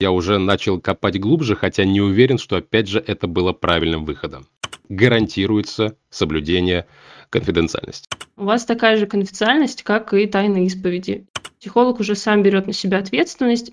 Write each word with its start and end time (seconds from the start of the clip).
Я 0.00 0.12
уже 0.12 0.38
начал 0.38 0.80
копать 0.80 1.18
глубже, 1.18 1.56
хотя 1.56 1.84
не 1.84 2.00
уверен, 2.00 2.38
что 2.38 2.54
опять 2.54 2.86
же 2.86 3.02
это 3.04 3.26
было 3.26 3.52
правильным 3.52 4.04
выходом. 4.04 4.46
Гарантируется 4.88 5.96
соблюдение 6.08 6.86
конфиденциальности. 7.30 8.06
У 8.36 8.44
вас 8.44 8.64
такая 8.64 8.96
же 8.96 9.06
конфиденциальность, 9.06 9.82
как 9.82 10.14
и 10.14 10.26
тайна 10.26 10.64
исповеди. 10.66 11.26
Психолог 11.58 11.98
уже 11.98 12.14
сам 12.14 12.44
берет 12.44 12.68
на 12.68 12.72
себя 12.72 12.98
ответственность, 12.98 13.72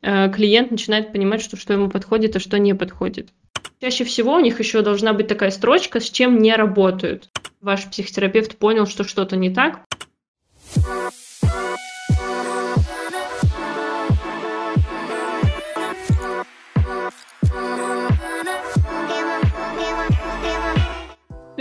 э, 0.00 0.30
клиент 0.30 0.70
начинает 0.70 1.12
понимать, 1.12 1.42
что, 1.42 1.56
что 1.56 1.72
ему 1.72 1.90
подходит, 1.90 2.36
а 2.36 2.40
что 2.40 2.56
не 2.60 2.72
подходит. 2.76 3.30
Чаще 3.80 4.04
всего 4.04 4.34
у 4.34 4.40
них 4.40 4.60
еще 4.60 4.82
должна 4.82 5.12
быть 5.12 5.26
такая 5.26 5.50
строчка, 5.50 5.98
с 5.98 6.08
чем 6.08 6.38
не 6.38 6.54
работают. 6.54 7.30
Ваш 7.60 7.90
психотерапевт 7.90 8.58
понял, 8.58 8.86
что 8.86 9.02
что-то 9.02 9.34
не 9.34 9.50
так, 9.50 9.84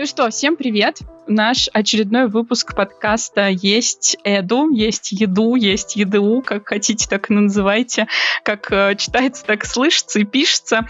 Ну 0.03 0.07
что, 0.07 0.29
всем 0.29 0.57
привет! 0.57 0.99
Наш 1.27 1.69
очередной 1.71 2.27
выпуск 2.27 2.75
подкаста 2.75 3.47
«Есть 3.47 4.17
Эду», 4.25 4.69
«Есть 4.69 5.13
еду», 5.13 5.55
«Есть 5.55 5.95
ЕДУ», 5.95 6.43
как 6.45 6.67
хотите, 6.67 7.07
так 7.07 7.29
и 7.29 7.33
называйте. 7.33 8.07
Как 8.43 8.69
э, 8.71 8.95
читается, 8.97 9.45
так 9.45 9.65
слышится 9.65 10.19
и 10.19 10.25
пишется. 10.25 10.85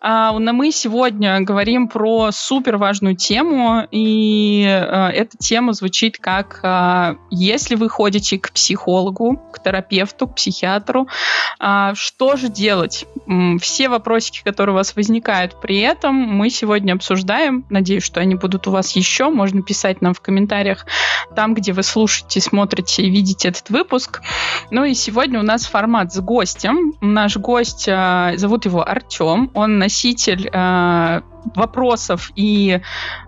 А, 0.00 0.32
мы 0.32 0.72
сегодня 0.72 1.38
говорим 1.42 1.88
про 1.88 2.30
супер 2.32 2.78
важную 2.78 3.14
тему, 3.14 3.86
и 3.90 4.64
а, 4.66 5.10
эта 5.10 5.36
тема 5.36 5.74
звучит 5.74 6.16
как 6.18 6.60
а, 6.62 7.16
«Если 7.30 7.74
вы 7.74 7.90
ходите 7.90 8.38
к 8.38 8.52
психологу, 8.52 9.36
к 9.52 9.62
терапевту, 9.62 10.28
к 10.28 10.36
психиатру, 10.36 11.08
а, 11.58 11.94
что 11.94 12.36
же 12.36 12.48
делать?» 12.48 13.04
Все 13.60 13.88
вопросики, 13.88 14.42
которые 14.42 14.74
у 14.74 14.76
вас 14.76 14.96
возникают 14.96 15.60
при 15.60 15.80
этом, 15.80 16.14
мы 16.14 16.48
сегодня 16.48 16.94
обсуждаем. 16.94 17.66
Надеюсь, 17.68 18.02
что 18.02 18.20
они 18.20 18.34
будут 18.34 18.66
у 18.66 18.70
вас 18.70 18.96
еще. 18.96 19.28
Можно 19.28 19.62
писать 19.62 19.73
нам 20.00 20.14
в 20.14 20.20
комментариях 20.20 20.86
там, 21.34 21.54
где 21.54 21.72
вы 21.72 21.82
слушаете, 21.82 22.40
смотрите 22.40 23.02
и 23.02 23.10
видите 23.10 23.48
этот 23.48 23.70
выпуск. 23.70 24.22
Ну 24.70 24.84
и 24.84 24.94
сегодня 24.94 25.40
у 25.40 25.42
нас 25.42 25.66
формат 25.66 26.12
с 26.12 26.20
гостем. 26.20 26.94
Наш 27.00 27.36
гость, 27.36 27.86
э, 27.88 28.34
зовут 28.36 28.64
его 28.64 28.86
Артем. 28.88 29.50
Он 29.54 29.78
носитель 29.78 30.48
э, 30.52 31.20
вопросов 31.54 32.30
и 32.36 32.80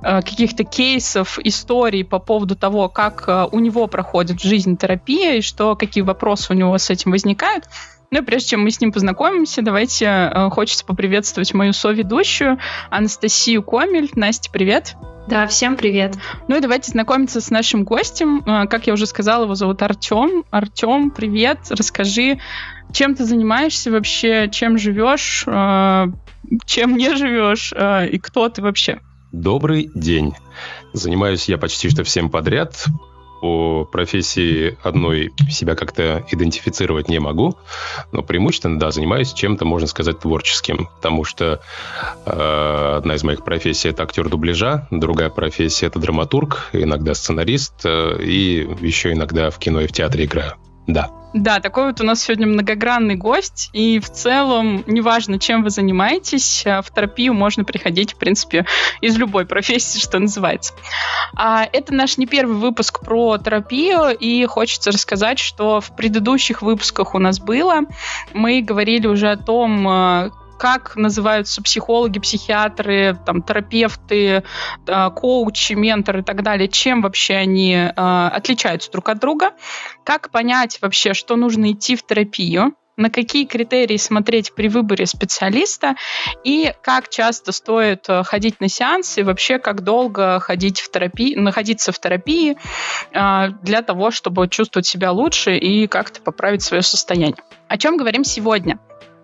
э, 0.03 0.23
каких-то 0.23 0.65
кейсов, 0.65 1.39
историй 1.39 2.05
по 2.05 2.19
поводу 2.19 2.57
того, 2.57 2.89
как 2.89 3.25
э, 3.27 3.47
у 3.51 3.61
него 3.61 3.87
проходит 3.87 4.41
жизнь 4.41 4.77
терапия 4.77 5.35
и 5.35 5.41
что, 5.41 5.77
какие 5.77 6.03
вопросы 6.03 6.53
у 6.53 6.57
него 6.57 6.77
с 6.79 6.91
этим 6.91 7.11
возникают. 7.11 7.65
Ну 8.11 8.21
и 8.21 8.25
прежде 8.25 8.51
чем 8.51 8.63
мы 8.63 8.71
с 8.71 8.81
ним 8.81 8.93
познакомимся, 8.93 9.63
давайте 9.63 10.07
э, 10.07 10.51
хочется 10.51 10.85
поприветствовать 10.85 11.53
мою 11.55 11.73
соведущую 11.73 12.59
Анастасию 12.91 13.63
Комель. 13.63 14.11
Настя, 14.15 14.51
привет. 14.51 14.95
Да, 15.29 15.49
всем 15.49 15.77
привет. 15.77 16.15
Ну 16.47 16.57
и 16.57 16.61
давайте 16.61 16.93
знакомиться 16.93 17.41
с 17.41 17.51
нашим 17.51 17.83
гостем. 17.83 18.45
Э, 18.47 18.67
как 18.69 18.87
я 18.87 18.93
уже 18.93 19.07
сказала, 19.07 19.45
его 19.45 19.55
зовут 19.55 19.83
Артем. 19.83 20.45
Артем, 20.51 21.11
привет. 21.11 21.59
Расскажи, 21.71 22.39
чем 22.93 23.15
ты 23.15 23.25
занимаешься 23.25 23.91
вообще, 23.91 24.49
чем 24.51 24.79
живешь, 24.79 25.45
э, 25.47 26.07
чем 26.65 26.97
не 26.97 27.17
живешь 27.17 27.73
э, 27.77 28.09
и 28.09 28.19
кто 28.19 28.49
ты 28.49 28.63
вообще? 28.63 29.01
Добрый 29.33 29.91
день. 29.95 30.35
Занимаюсь 30.93 31.49
я 31.49 31.59
почти 31.59 31.91
что 31.91 32.05
всем 32.05 32.31
подряд 32.31 32.87
по 33.47 33.85
профессии 33.85 34.77
одной 34.83 35.33
себя 35.49 35.77
как-то 35.77 36.25
идентифицировать 36.33 37.09
не 37.09 37.21
могу, 37.21 37.57
но 38.11 38.23
преимущественно, 38.23 38.79
да, 38.79 38.91
занимаюсь 38.91 39.33
чем-то, 39.33 39.65
можно 39.65 39.87
сказать, 39.87 40.19
творческим, 40.19 40.89
потому 40.97 41.23
что 41.23 41.61
э, 42.25 42.95
одна 42.97 43.15
из 43.15 43.23
моих 43.23 43.45
профессий— 43.45 43.89
это 43.91 44.03
актер 44.03 44.29
дубляжа, 44.29 44.89
другая 44.91 45.31
профессия— 45.31 45.87
это 45.89 46.01
драматург, 46.01 46.71
иногда 46.73 47.15
сценарист, 47.15 47.85
э, 47.85 48.19
и 48.21 48.69
еще 48.81 49.13
иногда 49.13 49.51
в 49.51 49.59
кино 49.59 49.81
и 49.81 49.87
в 49.87 49.93
театре 49.93 50.25
играю. 50.25 50.55
Да. 50.87 51.11
Да, 51.35 51.61
такой 51.61 51.87
вот 51.87 52.01
у 52.01 52.05
нас 52.05 52.23
сегодня 52.23 52.47
многогранный 52.47 53.15
гость, 53.15 53.69
и 53.75 53.99
в 53.99 54.09
целом, 54.09 54.83
неважно, 54.87 55.39
чем 55.39 55.63
вы 55.63 55.69
занимаетесь, 55.69 56.65
э, 56.65 56.81
в 56.81 56.91
терапию 56.91 57.35
можно 57.35 57.63
приходить, 57.63 58.15
в 58.15 58.17
принципе, 58.17 58.65
из 59.03 59.19
любой 59.19 59.45
профессии, 59.45 59.99
что 59.99 60.19
называется. 60.19 60.73
А 61.35 61.69
это 61.71 61.93
наш 61.93 62.17
не 62.17 62.27
первый 62.27 62.57
выпуск 62.57 63.01
про 63.01 63.37
терапию, 63.37 64.17
и 64.17 64.47
хочется 64.47 64.91
рассказать, 64.91 65.39
что 65.39 65.83
в 65.83 65.95
предыдущих 65.95 66.63
выпусках 66.63 67.15
у 67.15 67.19
нас 67.19 67.39
было, 67.39 67.83
мы 68.33 68.63
говорили 68.63 69.07
уже 69.07 69.31
о 69.31 69.37
том, 69.37 69.87
э, 69.87 70.31
как 70.59 70.97
называются 70.97 71.63
психологи, 71.63 72.19
психиатры, 72.19 73.19
там, 73.25 73.43
терапевты, 73.43 74.43
э, 74.87 75.11
коучи, 75.11 75.75
менторы 75.75 76.21
и 76.21 76.23
так 76.23 76.43
далее, 76.43 76.69
чем 76.69 77.03
вообще 77.03 77.35
они 77.35 77.75
э, 77.75 77.91
отличаются 77.91 78.91
друг 78.91 79.09
от 79.09 79.19
друга, 79.19 79.51
как 80.05 80.31
понять 80.31 80.79
вообще, 80.81 81.15
что 81.15 81.37
нужно 81.37 81.73
идти 81.73 81.97
в 81.97 82.07
терапию, 82.07 82.75
на 82.97 83.11
какие 83.11 83.45
критерии 83.45 83.99
смотреть 83.99 84.55
при 84.55 84.69
выборе 84.69 85.05
специалиста 85.05 85.97
и 86.45 86.73
как 86.83 87.11
часто 87.11 87.53
стоит 87.53 88.07
э, 88.09 88.23
ходить 88.25 88.61
на 88.61 88.69
сеансы 88.69 89.23
вообще 89.23 89.59
как 89.59 89.83
долго 89.83 90.41
ходить 90.41 90.81
в 90.81 90.91
терапии, 90.91 91.35
находиться 91.35 91.93
в 91.93 91.99
терапии 91.99 92.57
для 93.13 93.83
того, 93.83 94.11
чтобы 94.11 94.49
чувствовать 94.49 94.87
себя 94.87 95.13
лучше 95.13 95.57
и 95.57 95.87
как-то 95.87 96.21
поправить 96.21 96.63
свое 96.63 96.83
состояние. 96.83 97.37
О 97.69 97.77
чем 97.77 97.97
говорим 97.97 98.25
сегодня? 98.25 98.79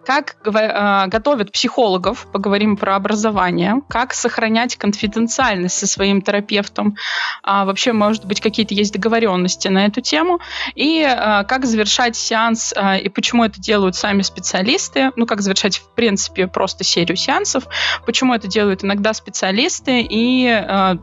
Как 0.04 0.36
э, 0.44 1.06
готовят 1.08 1.52
психологов, 1.52 2.26
поговорим 2.32 2.76
про 2.76 2.96
образование, 2.96 3.82
как 3.88 4.14
сохранять 4.14 4.76
конфиденциальность 4.76 5.78
со 5.78 5.86
своим 5.86 6.22
терапевтом, 6.22 6.96
а 7.42 7.64
вообще, 7.64 7.92
может 7.92 8.24
быть, 8.24 8.40
какие-то 8.40 8.74
есть 8.74 8.92
договоренности 8.92 9.68
на 9.68 9.86
эту 9.86 10.00
тему, 10.00 10.40
и 10.74 11.00
э, 11.02 11.44
как 11.44 11.66
завершать 11.66 12.16
сеанс, 12.16 12.72
и 13.02 13.08
почему 13.08 13.44
это 13.44 13.60
делают 13.60 13.96
сами 13.96 14.22
специалисты, 14.22 15.12
ну, 15.16 15.26
как 15.26 15.40
завершать, 15.40 15.78
в 15.78 15.94
принципе, 15.94 16.46
просто 16.46 16.84
серию 16.84 17.16
сеансов, 17.16 17.64
почему 18.06 18.34
это 18.34 18.48
делают 18.48 18.84
иногда 18.84 19.12
специалисты, 19.12 20.00
и 20.00 20.42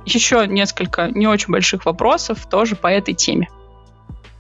еще 0.06 0.46
несколько 0.48 1.08
не 1.08 1.28
очень 1.28 1.52
больших 1.52 1.86
вопросов 1.86 2.48
тоже 2.50 2.76
по 2.76 2.88
этой 2.88 3.14
теме. 3.14 3.50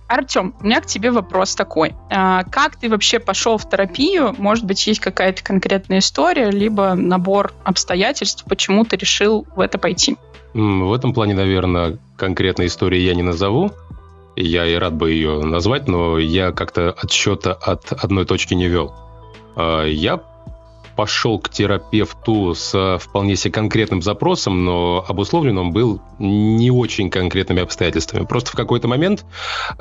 Артем, 0.10 0.56
у 0.60 0.66
меня 0.66 0.82
к 0.82 0.88
тебе 0.88 1.12
вопрос 1.12 1.54
такой. 1.54 1.94
А, 2.10 2.44
как 2.44 2.78
ты 2.78 2.90
вообще 2.90 3.20
пошел 3.20 3.60
в 3.60 3.70
терапию? 3.70 4.34
Может 4.40 4.66
быть, 4.66 4.88
есть 4.88 5.00
какая-то 5.00 5.44
конкретная 5.44 6.00
история, 6.00 6.50
либо 6.50 6.96
набор 6.96 7.54
обстоятельств, 7.64 8.44
почему 8.50 8.86
ты 8.86 8.98
решил 8.98 9.46
в 9.56 9.60
это 9.60 9.78
пойти? 9.78 10.18
В 10.56 10.92
этом 10.94 11.14
плане, 11.14 11.36
наверное, 11.36 12.00
конкретной 12.18 12.66
истории 12.66 13.00
я 13.00 13.14
не 13.14 13.22
назову. 13.22 13.72
Я 14.36 14.66
и 14.66 14.74
рад 14.74 14.96
бы 14.96 15.12
ее 15.12 15.44
назвать, 15.44 15.88
но 15.88 16.18
я 16.18 16.54
как-то 16.54 16.90
отсчета 16.92 17.54
от 17.54 17.92
одной 17.92 18.26
точки 18.26 18.56
не 18.56 18.68
вел. 18.68 18.96
А, 19.56 19.84
я 19.86 20.18
пошел 21.00 21.40
к 21.40 21.48
терапевту 21.48 22.54
с 22.54 22.98
вполне 23.00 23.38
себе 23.38 23.54
конкретным 23.54 24.02
запросом, 24.02 24.66
но 24.66 25.06
обусловлен 25.08 25.58
он 25.58 25.72
был 25.72 26.02
не 26.20 26.72
очень 26.72 27.10
конкретными 27.10 27.62
обстоятельствами. 27.62 28.26
Просто 28.26 28.52
в 28.52 28.56
какой-то 28.56 28.90
момент 28.90 29.26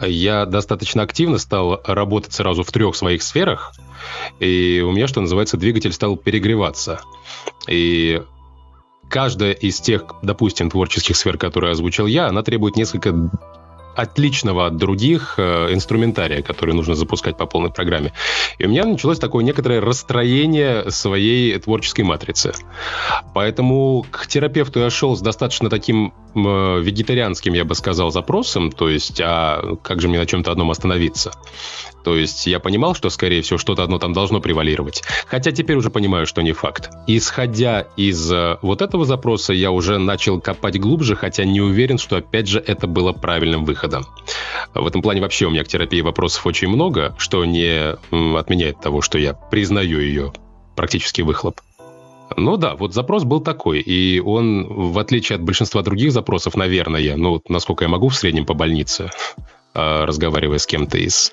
я 0.00 0.46
достаточно 0.46 1.02
активно 1.02 1.38
стал 1.38 1.80
работать 1.84 2.32
сразу 2.34 2.62
в 2.62 2.70
трех 2.70 2.94
своих 2.94 3.24
сферах, 3.24 3.72
и 4.38 4.80
у 4.86 4.92
меня, 4.92 5.08
что 5.08 5.20
называется, 5.20 5.56
двигатель 5.56 5.92
стал 5.92 6.16
перегреваться. 6.16 7.00
И 7.66 8.22
каждая 9.10 9.54
из 9.54 9.80
тех, 9.80 10.04
допустим, 10.22 10.70
творческих 10.70 11.16
сфер, 11.16 11.36
которые 11.36 11.72
озвучил 11.72 12.06
я, 12.06 12.28
она 12.28 12.44
требует 12.44 12.76
несколько 12.76 13.12
отличного 13.98 14.66
от 14.66 14.76
других 14.76 15.34
э, 15.38 15.75
инструментария, 15.75 16.41
который 16.41 16.72
нужно 16.72 16.94
запускать 16.94 17.36
по 17.36 17.47
полной 17.47 17.70
программе. 17.70 18.12
И 18.59 18.64
у 18.64 18.69
меня 18.69 18.84
началось 18.84 19.19
такое 19.19 19.42
некоторое 19.42 19.81
расстроение 19.81 20.88
своей 20.92 21.59
творческой 21.59 22.03
матрицы. 22.03 22.53
Поэтому 23.34 24.06
к 24.09 24.28
терапевту 24.28 24.78
я 24.80 24.91
шел 24.91 25.16
с 25.16 25.21
достаточно 25.21 25.68
таким 25.68 26.15
вегетарианским, 26.34 27.53
я 27.54 27.65
бы 27.65 27.75
сказал, 27.75 28.10
запросом, 28.10 28.71
то 28.71 28.89
есть, 28.89 29.21
а 29.21 29.77
как 29.83 30.01
же 30.01 30.09
мне 30.09 30.19
на 30.19 30.27
чем-то 30.27 30.53
одном 30.53 30.71
остановиться? 30.71 31.33
То 32.04 32.16
есть 32.16 32.47
я 32.47 32.60
понимал, 32.60 32.95
что, 32.95 33.10
скорее 33.10 33.42
всего, 33.42 33.59
что-то 33.59 33.83
одно 33.83 33.98
там 33.98 34.13
должно 34.13 34.41
превалировать. 34.41 35.03
Хотя 35.27 35.53
теперь 35.53 35.77
уже 35.77 35.91
понимаю, 35.91 36.27
что 36.27 36.42
не 36.42 36.53
факт. 36.53 36.91
Исходя 37.07 37.86
из 37.97 38.33
э, 38.33 38.57
вот 38.63 38.83
этого 38.83 39.04
запроса, 39.04 39.53
я 39.53 39.71
уже 39.71 39.98
начал 39.98 40.41
копать 40.41 40.78
глубже, 40.80 41.16
хотя 41.16 41.45
не 41.45 41.60
уверен, 41.60 41.98
что, 41.98 42.16
опять 42.16 42.48
же, 42.48 42.63
это 42.65 42.86
было 42.86 43.13
правильным 43.13 43.65
выходом. 43.65 44.07
В 44.74 44.86
этом 44.86 45.03
плане 45.03 45.21
вообще 45.21 45.47
у 45.47 45.51
меня 45.51 45.65
к 45.65 45.69
терапии 45.69 46.01
вопросов 46.01 46.47
очень 46.47 46.69
много, 46.69 47.15
что 47.19 47.45
не 47.45 47.97
отменяет 48.39 48.81
того, 48.81 49.03
что 49.03 49.19
я 49.19 49.34
признаю 49.34 50.01
ее 50.01 50.33
практически 50.77 51.22
выхлоп. 51.22 51.60
Ну 52.38 52.56
да, 52.56 52.74
вот 52.74 52.94
запрос 52.94 53.24
был 53.24 53.40
такой, 53.40 53.80
и 53.80 54.20
он, 54.20 54.66
в 54.66 54.98
отличие 54.98 55.36
от 55.36 55.42
большинства 55.42 55.82
других 55.82 56.12
запросов, 56.12 56.56
наверное, 56.56 57.16
ну, 57.16 57.42
насколько 57.48 57.84
я 57.84 57.88
могу 57.88 58.08
в 58.08 58.16
среднем 58.16 58.46
по 58.46 58.54
больнице, 58.54 59.10
а, 59.74 60.06
разговаривая 60.06 60.58
с 60.58 60.66
кем-то 60.66 60.98
из 60.98 61.32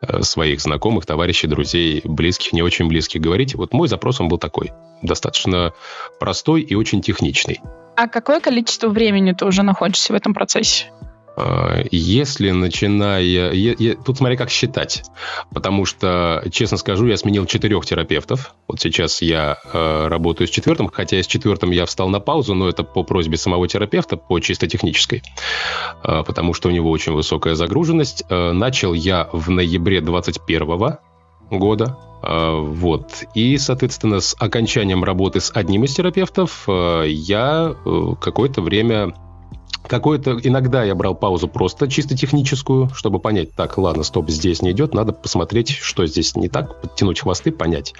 э, 0.00 0.22
своих 0.22 0.60
знакомых, 0.60 1.06
товарищей, 1.06 1.46
друзей, 1.46 2.00
близких, 2.04 2.52
не 2.52 2.62
очень 2.62 2.88
близких 2.88 3.20
говорить. 3.20 3.54
Вот 3.54 3.72
мой 3.72 3.88
запрос, 3.88 4.20
он 4.20 4.28
был 4.28 4.38
такой. 4.38 4.72
Достаточно 5.02 5.72
простой 6.18 6.62
и 6.62 6.74
очень 6.74 7.02
техничный. 7.02 7.60
А 7.96 8.08
какое 8.08 8.40
количество 8.40 8.88
времени 8.88 9.32
ты 9.32 9.44
уже 9.44 9.62
находишься 9.62 10.12
в 10.12 10.16
этом 10.16 10.32
процессе? 10.32 10.86
А, 11.36 11.82
если 11.90 12.50
начиная... 12.50 13.96
Тут 14.04 14.18
смотри, 14.18 14.36
как 14.36 14.50
считать. 14.50 15.02
Потому 15.52 15.84
что, 15.84 16.44
честно 16.50 16.76
скажу, 16.76 17.06
я 17.06 17.16
сменил 17.16 17.46
четырех 17.46 17.84
терапевтов. 17.86 18.54
Вот 18.68 18.80
сейчас 18.80 19.22
я 19.22 19.58
э, 19.72 20.06
работаю 20.08 20.48
с 20.48 20.50
четвертым, 20.50 20.88
хотя 20.92 21.22
с 21.22 21.26
четвертым 21.26 21.70
я 21.70 21.86
встал 21.86 22.08
на 22.08 22.20
паузу, 22.20 22.54
но 22.54 22.68
это 22.68 22.84
по 22.84 23.02
просьбе 23.02 23.36
самого 23.36 23.66
терапевта, 23.68 24.16
по 24.16 24.38
чисто 24.40 24.66
технической. 24.66 25.22
Э, 26.04 26.22
потому 26.26 26.54
что 26.54 26.68
у 26.68 26.72
него 26.72 26.90
очень 26.90 27.12
высокая 27.12 27.54
загруженность. 27.54 28.24
Э, 28.28 28.52
начал 28.52 28.92
я 28.92 29.28
в 29.32 29.50
ноябре 29.50 30.00
21 30.00 30.98
года. 31.50 31.98
Э, 32.22 32.58
вот. 32.60 33.24
И, 33.34 33.58
соответственно, 33.58 34.20
с 34.20 34.36
окончанием 34.38 35.04
работы 35.04 35.40
с 35.40 35.50
одним 35.54 35.84
из 35.84 35.94
терапевтов 35.94 36.64
э, 36.68 37.04
я 37.08 37.74
э, 37.84 38.14
какое-то 38.20 38.62
время 38.62 39.14
Какое-то 39.86 40.38
иногда 40.42 40.84
я 40.84 40.94
брал 40.94 41.14
паузу 41.14 41.48
просто 41.48 41.88
чисто 41.88 42.16
техническую, 42.16 42.90
чтобы 42.94 43.18
понять, 43.18 43.54
так, 43.54 43.76
ладно, 43.78 44.04
стоп, 44.04 44.30
здесь 44.30 44.62
не 44.62 44.70
идет, 44.70 44.94
надо 44.94 45.12
посмотреть, 45.12 45.70
что 45.70 46.06
здесь 46.06 46.36
не 46.36 46.48
так, 46.48 46.80
подтянуть 46.80 47.20
хвосты, 47.20 47.50
понять, 47.50 47.94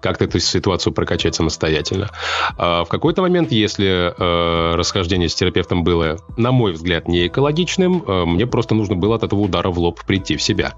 как 0.00 0.22
эту 0.22 0.40
ситуацию 0.40 0.92
прокачать 0.92 1.34
самостоятельно. 1.34 2.10
А 2.56 2.84
в 2.84 2.88
какой-то 2.88 3.22
момент, 3.22 3.52
если 3.52 4.12
э, 4.16 4.74
расхождение 4.76 5.28
с 5.28 5.34
терапевтом 5.34 5.84
было, 5.84 6.18
на 6.36 6.52
мой 6.52 6.72
взгляд, 6.72 7.06
не 7.06 7.26
экологичным, 7.26 8.02
э, 8.06 8.24
мне 8.24 8.46
просто 8.46 8.74
нужно 8.74 8.96
было 8.96 9.16
от 9.16 9.22
этого 9.22 9.40
удара 9.40 9.70
в 9.70 9.78
лоб 9.78 10.00
прийти 10.04 10.36
в 10.36 10.42
себя. 10.42 10.74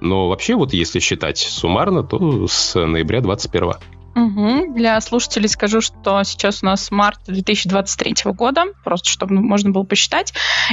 Но 0.00 0.28
вообще, 0.28 0.54
вот 0.54 0.72
если 0.72 0.98
считать 0.98 1.38
суммарно, 1.38 2.02
то 2.02 2.46
с 2.46 2.74
ноября 2.74 3.20
21 3.20 3.74
Угу. 4.14 4.74
Для 4.74 5.00
слушателей 5.00 5.48
скажу, 5.48 5.80
что 5.80 6.22
сейчас 6.22 6.62
у 6.62 6.66
нас 6.66 6.90
март 6.90 7.20
2023 7.26 8.32
года, 8.32 8.64
просто 8.84 9.08
чтобы 9.08 9.34
можно 9.34 9.70
было 9.70 9.82
посчитать. 9.82 10.32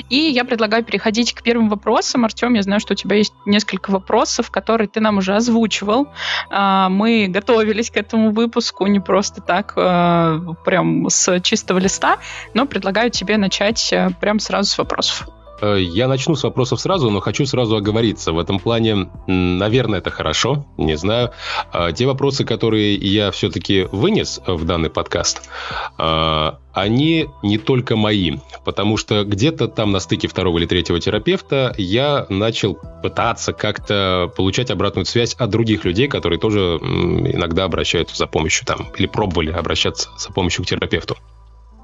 И 0.09 0.15
я 0.15 0.45
предлагаю 0.45 0.83
переходить 0.83 1.33
к 1.33 1.41
первым 1.41 1.69
вопросам. 1.69 2.25
Артем, 2.25 2.53
я 2.53 2.61
знаю, 2.61 2.79
что 2.79 2.93
у 2.93 2.95
тебя 2.95 3.15
есть 3.15 3.33
несколько 3.45 3.89
вопросов, 3.91 4.51
которые 4.51 4.87
ты 4.87 4.99
нам 4.99 5.17
уже 5.17 5.35
озвучивал. 5.35 6.09
А, 6.49 6.89
мы 6.89 7.27
готовились 7.27 7.89
к 7.89 7.97
этому 7.97 8.31
выпуску 8.31 8.85
не 8.87 8.99
просто 8.99 9.41
так, 9.41 9.73
а, 9.75 10.39
прям 10.63 11.09
с 11.09 11.39
чистого 11.41 11.79
листа, 11.79 12.17
но 12.53 12.65
предлагаю 12.65 13.09
тебе 13.09 13.37
начать 13.37 13.91
э, 13.91 14.09
прям 14.19 14.39
сразу 14.39 14.69
с 14.69 14.77
вопросов. 14.77 15.27
Э, 15.61 15.77
я 15.79 16.07
начну 16.07 16.35
с 16.35 16.43
вопросов 16.43 16.81
сразу, 16.81 17.09
но 17.09 17.19
хочу 17.19 17.45
сразу 17.45 17.75
оговориться. 17.75 18.33
В 18.33 18.39
этом 18.39 18.59
плане, 18.59 19.09
наверное, 19.27 19.99
это 19.99 20.09
хорошо, 20.09 20.65
не 20.77 20.97
знаю. 20.97 21.31
А, 21.71 21.91
те 21.91 22.05
вопросы, 22.05 22.43
которые 22.43 22.95
я 22.95 23.31
все-таки 23.31 23.87
вынес 23.91 24.41
в 24.45 24.65
данный 24.65 24.89
подкаст, 24.89 25.49
а, 25.97 26.59
они 26.73 27.27
не 27.43 27.57
только 27.57 27.95
мои, 27.95 28.37
потому 28.65 28.97
что 28.97 29.23
где-то 29.23 29.67
там 29.67 29.91
на 29.91 29.99
стыке 29.99 30.27
второго 30.27 30.57
или 30.57 30.65
третьего 30.65 30.99
терапевта 30.99 31.75
я 31.77 32.25
начал 32.29 32.77
пытаться 33.03 33.53
как-то 33.53 34.31
получать 34.35 34.71
обратную 34.71 35.05
связь 35.05 35.35
от 35.35 35.49
других 35.49 35.85
людей, 35.85 36.07
которые 36.07 36.39
тоже 36.39 36.79
иногда 36.81 37.65
обращаются 37.65 38.15
за 38.15 38.25
помощью 38.25 38.65
там, 38.65 38.87
или 38.97 39.05
пробовали 39.05 39.51
обращаться 39.51 40.09
за 40.17 40.31
помощью 40.31 40.63
к 40.63 40.67
терапевту. 40.67 41.17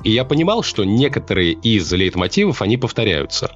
И 0.04 0.12
я 0.12 0.24
понимал, 0.24 0.64
что 0.64 0.84
некоторые 0.84 1.54
из 1.54 1.92
лейтмотивов, 1.92 2.62
они 2.62 2.78
повторяются. 2.78 3.52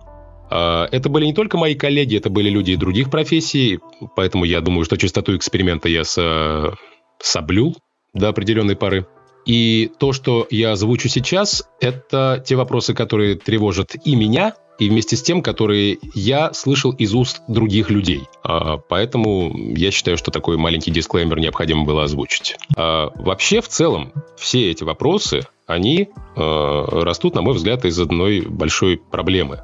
А, 0.51 0.87
это 0.91 1.09
были 1.09 1.25
не 1.25 1.33
только 1.33 1.57
мои 1.57 1.75
коллеги, 1.75 2.17
это 2.17 2.29
были 2.29 2.49
люди 2.49 2.71
и 2.71 2.75
других 2.75 3.09
профессий, 3.09 3.79
поэтому 4.15 4.43
я 4.43 4.59
думаю, 4.61 4.83
что 4.83 4.97
частоту 4.97 5.35
эксперимента 5.35 5.87
я 5.87 6.03
со... 6.03 6.75
соблюл 7.19 7.77
до 8.13 8.27
определенной 8.27 8.75
поры. 8.75 9.07
И 9.45 9.89
то, 9.97 10.13
что 10.13 10.45
я 10.51 10.73
озвучу 10.73 11.09
сейчас, 11.09 11.67
это 11.79 12.43
те 12.45 12.55
вопросы, 12.55 12.93
которые 12.93 13.35
тревожат 13.35 13.95
и 14.03 14.15
меня, 14.15 14.53
и 14.77 14.89
вместе 14.89 15.15
с 15.15 15.21
тем, 15.21 15.41
которые 15.41 15.99
я 16.13 16.53
слышал 16.53 16.91
из 16.91 17.13
уст 17.13 17.41
других 17.47 17.89
людей. 17.89 18.21
А, 18.43 18.77
поэтому 18.77 19.55
я 19.75 19.89
считаю, 19.91 20.17
что 20.17 20.31
такой 20.31 20.57
маленький 20.57 20.91
дисклеймер 20.91 21.39
необходимо 21.39 21.85
было 21.85 22.03
озвучить. 22.03 22.57
А, 22.75 23.09
вообще, 23.15 23.61
в 23.61 23.67
целом, 23.67 24.11
все 24.37 24.69
эти 24.69 24.83
вопросы, 24.83 25.41
они 25.65 26.09
а, 26.35 26.85
растут, 27.03 27.35
на 27.35 27.41
мой 27.41 27.53
взгляд, 27.53 27.85
из 27.85 27.99
одной 27.99 28.41
большой 28.41 28.97
проблемы 28.97 29.63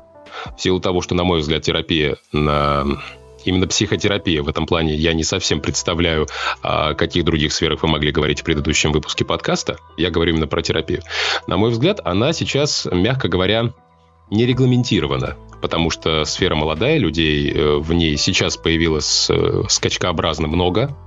в 0.58 0.62
силу 0.62 0.80
того, 0.80 1.02
что, 1.02 1.16
на 1.16 1.24
мой 1.24 1.40
взгляд, 1.40 1.64
терапия 1.64 2.18
на 2.32 2.86
именно 3.46 3.68
психотерапия 3.68 4.44
в 4.44 4.50
этом 4.50 4.66
плане. 4.66 4.96
Я 4.96 5.14
не 5.14 5.24
совсем 5.24 5.62
представляю, 5.62 6.28
о 6.62 6.94
каких 6.94 7.24
других 7.24 7.54
сферах 7.54 7.82
вы 7.82 7.88
могли 7.88 8.12
говорить 8.12 8.42
в 8.42 8.44
предыдущем 8.44 8.92
выпуске 8.92 9.26
подкаста. 9.26 9.78
Я 9.96 10.10
говорю 10.10 10.34
именно 10.34 10.48
про 10.48 10.62
терапию. 10.62 11.02
На 11.48 11.58
мой 11.58 11.72
взгляд, 11.72 12.02
она 12.04 12.34
сейчас, 12.34 12.88
мягко 12.92 13.30
говоря, 13.30 13.74
не 14.30 14.46
регламентирована, 14.46 15.38
потому 15.62 15.90
что 15.90 16.26
сфера 16.26 16.56
молодая, 16.56 16.98
людей 16.98 17.52
э, 17.52 17.78
в 17.78 17.94
ней 17.94 18.18
сейчас 18.18 18.58
появилось 18.58 19.30
э, 19.30 19.64
скачкообразно 19.70 20.48
много, 20.48 20.98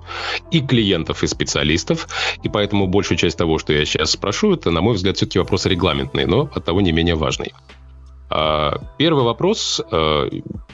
и 0.51 0.61
клиентов, 0.61 1.23
и 1.23 1.27
специалистов, 1.27 2.09
и 2.43 2.49
поэтому 2.49 2.87
большую 2.87 3.19
часть 3.19 3.37
того, 3.37 3.59
что 3.59 3.75
я 3.75 3.85
сейчас 3.85 4.13
спрошу, 4.13 4.55
это, 4.55 4.71
на 4.71 4.81
мой 4.81 4.95
взгляд, 4.95 5.17
все-таки 5.17 5.39
вопрос 5.39 5.67
регламентный, 5.67 6.25
но 6.25 6.49
от 6.55 6.65
того 6.65 6.81
не 6.81 6.93
менее 6.93 7.15
важный. 7.15 7.53
А, 8.31 8.81
первый 8.97 9.25
вопрос, 9.25 9.81
э, 9.91 10.31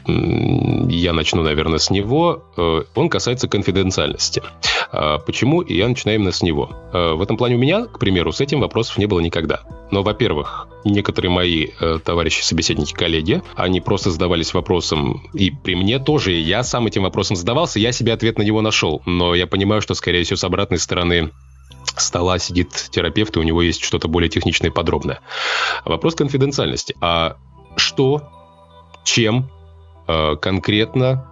я 0.07 1.13
начну, 1.15 1.43
наверное, 1.43 1.79
с 1.79 1.91
него. 1.91 2.45
Э, 2.57 2.83
он 2.95 3.09
касается 3.09 3.49
конфиденциальности. 3.49 4.43
А, 4.93 5.19
почему? 5.19 5.63
И 5.63 5.75
я 5.75 5.89
начинаю 5.89 6.19
именно 6.19 6.33
с 6.33 6.43
него. 6.43 6.71
Э, 6.93 7.15
в 7.15 7.23
этом 7.23 7.39
плане 7.39 7.57
у 7.57 7.59
меня, 7.59 7.87
к 7.87 7.99
примеру, 7.99 8.31
с 8.31 8.43
этим 8.43 8.61
вопросов 8.61 8.99
не 8.99 9.07
было 9.07 9.21
никогда. 9.21 9.61
Но, 9.91 10.03
во-первых, 10.03 10.69
некоторые 10.85 11.31
мои 11.31 11.69
товарищи, 12.05 12.43
собеседники, 12.43 12.93
коллеги, 12.93 13.43
они 13.55 13.81
просто 13.81 14.11
задавались 14.11 14.53
вопросом, 14.53 15.23
и 15.33 15.51
при 15.51 15.77
мне 15.77 15.99
тоже, 15.99 16.33
я 16.33 16.63
сам 16.63 16.87
этим 16.87 17.05
вопросом 17.05 17.37
задавался, 17.37 17.79
я 17.79 17.93
себе 17.93 18.13
ответ 18.13 18.37
на 18.39 18.43
него 18.43 18.61
нашел. 18.61 19.01
Но 19.07 19.35
я 19.35 19.47
понимаю, 19.47 19.81
что, 19.81 19.95
скорее 19.95 20.25
всего, 20.25 20.37
с 20.37 20.45
обратной 20.45 20.79
стороны 20.79 21.31
стола 22.01 22.39
сидит 22.39 22.71
терапевт, 22.91 23.37
и 23.37 23.41
у 23.41 23.43
него 23.43 23.63
есть 23.63 23.85
что-то 23.85 24.09
более 24.09 24.29
техничное 24.29 24.71
и 24.71 24.73
подробное. 24.73 25.21
Вопрос 25.85 26.15
конфиденциальности. 26.15 26.97
А 27.01 27.37
что, 27.77 28.29
чем 29.05 29.51
э, 30.09 30.37
конкретно 30.41 31.31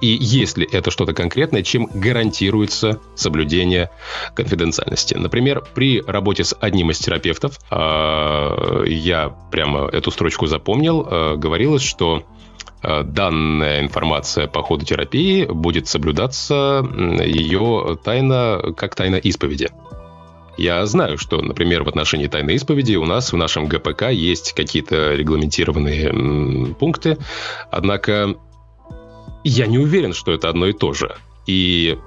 и 0.00 0.16
если 0.20 0.68
это 0.70 0.90
что-то 0.90 1.14
конкретное, 1.14 1.62
чем 1.62 1.88
гарантируется 1.92 3.00
соблюдение 3.14 3.90
конфиденциальности. 4.34 5.14
Например, 5.14 5.64
при 5.74 6.02
работе 6.02 6.44
с 6.44 6.54
одним 6.60 6.90
из 6.90 6.98
терапевтов, 6.98 7.58
э, 7.70 8.84
я 8.86 9.34
прямо 9.50 9.88
эту 9.88 10.10
строчку 10.10 10.46
запомнил, 10.46 11.06
э, 11.08 11.36
говорилось, 11.36 11.82
что 11.82 12.24
э, 12.82 13.02
данная 13.04 13.80
информация 13.80 14.48
по 14.48 14.62
ходу 14.62 14.84
терапии 14.84 15.46
будет 15.46 15.88
соблюдаться 15.88 16.86
ее 17.24 17.98
тайна 18.04 18.74
как 18.76 18.94
тайна 18.94 19.16
исповеди. 19.16 19.70
Я 20.56 20.84
знаю, 20.86 21.18
что, 21.18 21.42
например, 21.42 21.82
в 21.84 21.88
отношении 21.88 22.26
тайной 22.26 22.54
исповеди 22.54 22.96
у 22.96 23.04
нас 23.04 23.32
в 23.32 23.36
нашем 23.36 23.66
ГПК 23.66 24.10
есть 24.10 24.52
какие-то 24.52 25.14
регламентированные 25.14 26.74
пункты, 26.74 27.18
однако 27.70 28.36
я 29.44 29.66
не 29.66 29.78
уверен, 29.78 30.12
что 30.12 30.32
это 30.32 30.48
одно 30.48 30.66
и 30.66 30.72
то 30.72 30.92
же. 30.92 31.14
И 31.46 31.98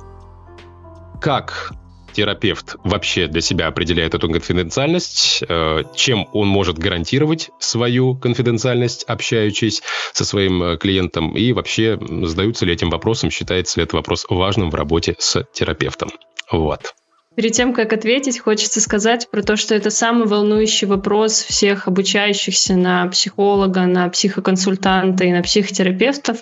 как 1.22 1.74
терапевт 2.14 2.76
вообще 2.84 3.28
для 3.28 3.42
себя 3.42 3.68
определяет 3.68 4.14
эту 4.14 4.30
конфиденциальность, 4.30 5.44
э, 5.48 5.84
чем 5.96 6.28
он 6.34 6.48
может 6.48 6.78
гарантировать 6.78 7.52
свою 7.60 8.16
конфиденциальность, 8.16 9.04
общаючись 9.04 9.82
со 10.12 10.26
своим 10.26 10.62
э, 10.64 10.78
клиентом, 10.78 11.36
и 11.36 11.54
вообще 11.54 12.00
задаются 12.24 12.66
ли 12.66 12.74
этим 12.74 12.90
вопросом, 12.90 13.32
считается 13.32 13.80
ли 13.80 13.86
это 13.86 13.96
вопрос 13.96 14.26
важным 14.28 14.70
в 14.70 14.76
работе 14.76 15.16
с 15.20 15.46
терапевтом. 15.54 16.10
Вот. 16.52 16.94
Перед 17.36 17.54
тем, 17.54 17.74
как 17.74 17.94
ответить, 17.94 18.40
хочется 18.40 18.82
сказать 18.82 19.30
про 19.30 19.44
то, 19.44 19.56
что 19.56 19.76
это 19.76 19.92
самый 19.92 20.28
волнующий 20.28 20.88
вопрос 20.88 21.44
всех 21.44 21.88
обучающихся 21.88 22.76
на 22.76 23.06
психолога, 23.08 23.86
на 23.86 24.10
психоконсультанта 24.10 25.26
и 25.26 25.32
на 25.32 25.44
психотерапевтов. 25.44 26.40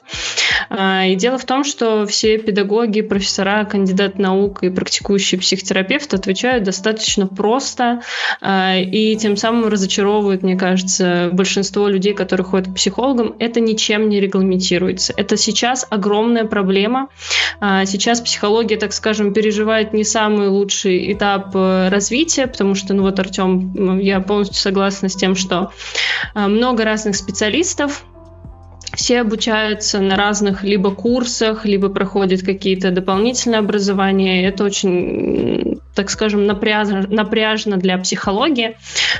А, 0.69 1.05
и 1.05 1.15
дело 1.15 1.37
в 1.37 1.45
том, 1.45 1.65
что 1.65 2.05
все 2.05 2.37
педагоги, 2.37 3.01
профессора, 3.01 3.65
кандидат 3.65 4.17
наук 4.17 4.63
и 4.63 4.69
практикующие 4.69 5.39
психотерапевты 5.39 6.15
отвечают 6.15 6.63
достаточно 6.63 7.27
просто 7.27 8.01
а, 8.39 8.77
и 8.77 9.17
тем 9.17 9.35
самым 9.35 9.67
разочаровывают, 9.67 10.41
мне 10.41 10.55
кажется, 10.55 11.29
большинство 11.33 11.89
людей, 11.89 12.13
которые 12.13 12.45
ходят 12.45 12.69
к 12.69 12.75
психологам. 12.75 13.35
Это 13.39 13.59
ничем 13.59 14.07
не 14.07 14.21
регламентируется. 14.21 15.13
Это 15.17 15.35
сейчас 15.35 15.85
огромная 15.89 16.45
проблема. 16.45 17.09
А, 17.59 17.85
сейчас 17.85 18.21
психология, 18.21 18.77
так 18.77 18.93
скажем, 18.93 19.33
переживает 19.33 19.91
не 19.91 20.05
самый 20.05 20.47
лучший 20.47 20.76
дальнейший 20.83 21.13
этап 21.13 21.55
э, 21.55 21.89
развития, 21.89 22.47
потому 22.47 22.75
что, 22.75 22.93
ну 22.93 23.03
вот, 23.03 23.19
Артем, 23.19 23.99
я 23.99 24.19
полностью 24.19 24.57
согласна 24.57 25.09
с 25.09 25.15
тем, 25.15 25.35
что 25.35 25.71
э, 26.35 26.47
много 26.47 26.83
разных 26.83 27.15
специалистов, 27.15 28.03
все 28.97 29.21
обучаются 29.21 29.99
на 29.99 30.15
разных 30.15 30.63
либо 30.63 30.89
курсах, 30.89 31.65
либо 31.65 31.89
проходят 31.89 32.41
какие-то 32.41 32.89
дополнительные 32.89 33.59
образования. 33.59 34.47
Это 34.47 34.63
очень, 34.63 35.79
так 35.93 36.09
скажем, 36.09 36.47
напряжно, 36.47 37.05
напряжно 37.07 37.77
для 37.77 37.99
психологии. 37.99 38.75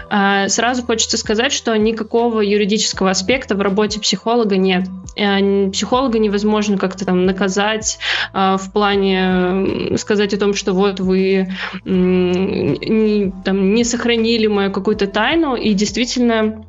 А, 0.10 0.50
сразу 0.50 0.82
хочется 0.82 1.18
сказать, 1.18 1.54
что 1.54 1.78
никакого 1.78 2.42
юридического 2.42 3.12
аспекта 3.12 3.54
в 3.54 3.62
работе 3.62 4.00
психолога 4.00 4.58
нет. 4.58 4.86
Э, 5.16 5.70
психолога 5.70 6.18
невозможно 6.18 6.80
как-то 6.80 7.06
там 7.06 7.28
наказать 7.28 8.00
а, 8.34 8.58
в 8.58 8.72
плане 8.74 9.96
сказать 9.98 10.34
о 10.34 10.40
том, 10.40 10.56
что 10.56 10.74
вот 10.74 11.00
вы 11.00 11.50
не, 11.86 13.32
там, 13.46 13.76
не 13.76 13.84
сохранили 13.84 14.48
мою 14.48 14.72
какую-то 14.72 15.06
тайну, 15.06 15.56
и 15.56 15.74
действительно 15.74 16.66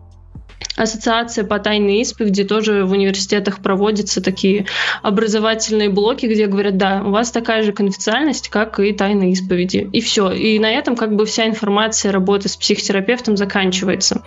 ассоциация 0.79 1.45
по 1.45 1.59
тайной 1.59 2.01
исповеди 2.01 2.45
тоже 2.45 2.85
в 2.85 2.93
университетах 2.93 3.61
проводятся 3.61 4.23
такие 4.23 4.67
образовательные 5.03 5.91
блоки, 5.91 6.27
где 6.27 6.47
говорят, 6.47 6.77
да, 6.77 7.03
у 7.05 7.11
вас 7.11 7.31
такая 7.31 7.63
же 7.63 7.73
конфиденциальность, 7.73 8.49
как 8.49 8.79
и 8.81 8.93
тайная 8.93 9.31
исповеди. 9.31 9.89
И 9.93 10.01
все. 10.01 10.31
И 10.31 10.59
на 10.59 10.71
этом 10.71 10.97
как 10.97 11.15
бы 11.15 11.27
вся 11.27 11.47
информация 11.47 12.13
работы 12.13 12.49
с 12.49 12.57
психотерапевтом 12.57 13.37
заканчивается. 13.37 14.23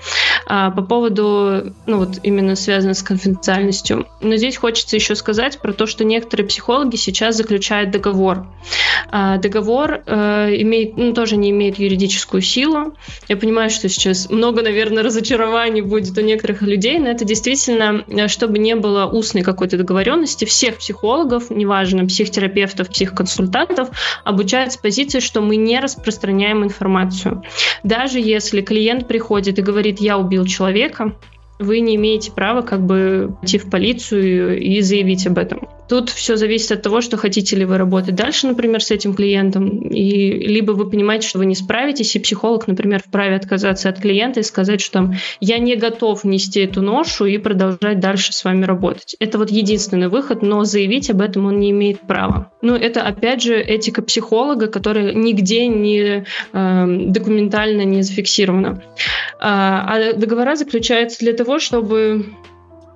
А 0.45 0.71
по 0.71 0.81
поводу, 0.81 1.73
ну 1.85 1.97
вот 1.97 2.19
именно 2.23 2.55
связано 2.55 2.93
с 2.93 3.01
конфиденциальностью. 3.01 4.07
Но 4.19 4.35
здесь 4.35 4.57
хочется 4.57 4.95
еще 4.97 5.15
сказать 5.15 5.59
про 5.59 5.73
то, 5.73 5.85
что 5.85 6.03
некоторые 6.03 6.47
психологи 6.47 6.97
сейчас 6.97 7.37
заключают 7.37 7.91
договор. 7.91 8.47
А 9.09 9.37
договор 9.37 10.03
э, 10.05 10.55
имеет, 10.61 10.97
ну, 10.97 11.13
тоже 11.13 11.37
не 11.37 11.51
имеет 11.51 11.79
юридическую 11.79 12.41
силу. 12.41 12.93
Я 13.27 13.37
понимаю, 13.37 13.69
что 13.69 13.87
сейчас 13.89 14.29
много, 14.29 14.61
наверное, 14.61 15.03
разочарований 15.03 15.81
будет 15.81 16.17
у 16.17 16.21
некоторых 16.21 16.40
людей, 16.43 16.99
но 16.99 17.09
это 17.09 17.25
действительно, 17.25 18.03
э, 18.07 18.27
чтобы 18.27 18.59
не 18.59 18.75
было 18.75 19.05
устной 19.05 19.43
какой-то 19.43 19.77
договоренности, 19.77 20.45
всех 20.45 20.77
психологов, 20.77 21.49
неважно, 21.49 22.05
психотерапевтов, 22.05 22.89
психоконсультантов, 22.89 23.89
обучают 24.23 24.73
с 24.73 24.77
позиции, 24.77 25.19
что 25.19 25.41
мы 25.41 25.55
не 25.55 25.79
распространяем 25.79 26.63
информацию. 26.63 27.43
Даже 27.83 28.19
если 28.19 28.61
клиент 28.61 29.07
приходит 29.07 29.59
и 29.59 29.61
говорит, 29.61 29.99
я 29.99 30.17
убил 30.17 30.45
человека, 30.45 31.15
вы 31.59 31.79
не 31.79 31.95
имеете 31.95 32.31
права 32.31 32.61
как 32.61 32.81
бы 32.81 33.35
идти 33.43 33.57
в 33.57 33.69
полицию 33.69 34.59
и 34.59 34.81
заявить 34.81 35.27
об 35.27 35.37
этом. 35.37 35.67
Тут 35.91 36.09
все 36.09 36.37
зависит 36.37 36.71
от 36.71 36.83
того, 36.83 37.01
что 37.01 37.17
хотите 37.17 37.57
ли 37.57 37.65
вы 37.65 37.77
работать 37.77 38.15
дальше, 38.15 38.47
например, 38.47 38.81
с 38.81 38.91
этим 38.91 39.13
клиентом, 39.13 39.89
и 39.89 40.31
либо 40.47 40.71
вы 40.71 40.89
понимаете, 40.89 41.27
что 41.27 41.39
вы 41.39 41.45
не 41.45 41.53
справитесь, 41.53 42.15
и 42.15 42.19
психолог, 42.19 42.65
например, 42.65 43.03
вправе 43.05 43.35
отказаться 43.35 43.89
от 43.89 43.99
клиента 43.99 44.39
и 44.39 44.43
сказать, 44.43 44.79
что 44.79 44.93
там, 44.93 45.15
я 45.41 45.57
не 45.57 45.75
готов 45.75 46.23
нести 46.23 46.61
эту 46.61 46.81
ношу 46.81 47.25
и 47.25 47.37
продолжать 47.37 47.99
дальше 47.99 48.31
с 48.31 48.41
вами 48.45 48.63
работать. 48.63 49.17
Это 49.19 49.37
вот 49.37 49.51
единственный 49.51 50.07
выход, 50.07 50.43
но 50.43 50.63
заявить 50.63 51.09
об 51.09 51.19
этом 51.19 51.47
он 51.47 51.59
не 51.59 51.71
имеет 51.71 51.99
права. 51.99 52.53
Ну, 52.61 52.73
это, 52.73 53.01
опять 53.01 53.41
же, 53.41 53.59
этика 53.59 54.01
психолога, 54.01 54.67
которая 54.67 55.13
нигде 55.13 55.67
не 55.67 56.23
э, 56.53 56.85
документально 57.09 57.81
не 57.81 58.01
зафиксирована. 58.01 58.81
А, 59.41 59.85
а 59.89 60.13
договора 60.13 60.55
заключаются 60.55 61.19
для 61.19 61.33
того, 61.33 61.59
чтобы 61.59 62.27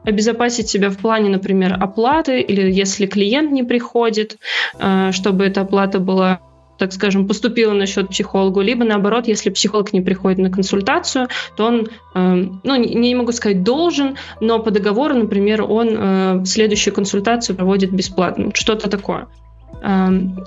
обезопасить 0.05 0.69
себя 0.69 0.89
в 0.89 0.97
плане, 0.97 1.29
например, 1.29 1.77
оплаты, 1.79 2.41
или 2.41 2.71
если 2.71 3.05
клиент 3.05 3.51
не 3.51 3.63
приходит, 3.63 4.37
э, 4.79 5.11
чтобы 5.11 5.45
эта 5.45 5.61
оплата 5.61 5.99
была 5.99 6.39
так 6.77 6.91
скажем, 6.91 7.25
поступила 7.25 7.71
на 7.71 7.85
счет 7.85 8.09
психологу, 8.09 8.59
либо 8.59 8.83
наоборот, 8.83 9.29
если 9.29 9.49
психолог 9.49 9.93
не 9.93 10.01
приходит 10.01 10.39
на 10.39 10.49
консультацию, 10.49 11.29
то 11.55 11.67
он, 11.67 11.87
э, 12.15 12.47
ну, 12.63 12.75
не 12.75 13.15
могу 13.15 13.31
сказать 13.31 13.63
должен, 13.63 14.17
но 14.41 14.59
по 14.59 14.71
договору, 14.71 15.15
например, 15.15 15.63
он 15.63 15.87
э, 15.89 16.45
следующую 16.45 16.93
консультацию 16.93 17.55
проводит 17.55 17.93
бесплатно, 17.93 18.51
что-то 18.53 18.89
такое. 18.89 19.27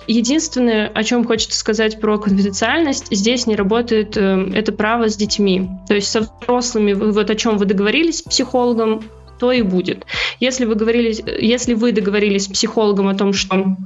Единственное, 0.07 0.89
о 0.89 1.05
чем 1.05 1.25
хочется 1.25 1.57
сказать 1.57 2.01
про 2.01 2.19
конфиденциальность, 2.19 3.07
здесь 3.11 3.47
не 3.47 3.57
работает 3.57 4.17
это 4.17 4.73
право 4.73 5.09
с 5.09 5.17
детьми. 5.17 5.69
То 5.87 5.95
есть 5.95 6.11
со 6.11 6.21
взрослыми, 6.21 6.93
вот 6.93 7.31
о 7.31 7.35
чем 7.37 7.57
вы 7.57 7.67
договорились 7.67 8.19
с 8.19 8.23
психологом, 8.23 9.03
то 9.39 9.53
и 9.53 9.63
будет. 9.63 10.05
Если 10.41 10.65
вы, 10.65 10.75
говорили, 10.75 11.15
если 11.41 11.75
вы 11.75 11.93
договорились 11.93 12.45
с 12.45 12.49
психологом 12.49 13.09
о 13.09 13.15
том, 13.15 13.33
что 13.33 13.77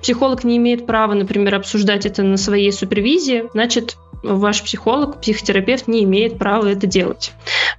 психолог 0.00 0.44
не 0.44 0.56
имеет 0.56 0.86
права, 0.86 1.14
например, 1.14 1.54
обсуждать 1.54 2.06
это 2.06 2.22
на 2.22 2.36
своей 2.36 2.72
супервизии, 2.72 3.44
значит, 3.52 3.96
ваш 4.24 4.62
психолог, 4.62 5.20
психотерапевт 5.20 5.86
не 5.86 6.04
имеет 6.04 6.38
права 6.38 6.66
это 6.66 6.86
делать, 6.86 7.32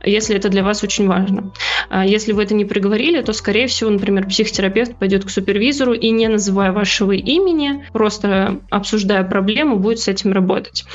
если 0.03 0.35
это 0.35 0.49
для 0.49 0.63
вас 0.63 0.83
очень 0.83 1.07
важно. 1.07 1.51
А 1.89 2.05
если 2.05 2.31
вы 2.31 2.43
это 2.43 2.53
не 2.53 2.65
приговорили, 2.65 3.21
то, 3.21 3.33
скорее 3.33 3.67
всего, 3.67 3.89
например, 3.89 4.27
психотерапевт 4.27 4.95
пойдет 4.95 5.25
к 5.25 5.29
супервизору 5.29 5.93
и, 5.93 6.09
не 6.11 6.27
называя 6.27 6.71
вашего 6.71 7.11
имени, 7.11 7.85
просто 7.93 8.59
обсуждая 8.69 9.23
проблему, 9.23 9.77
будет 9.77 9.99
с 9.99 10.07
этим 10.07 10.31
работать. 10.31 10.85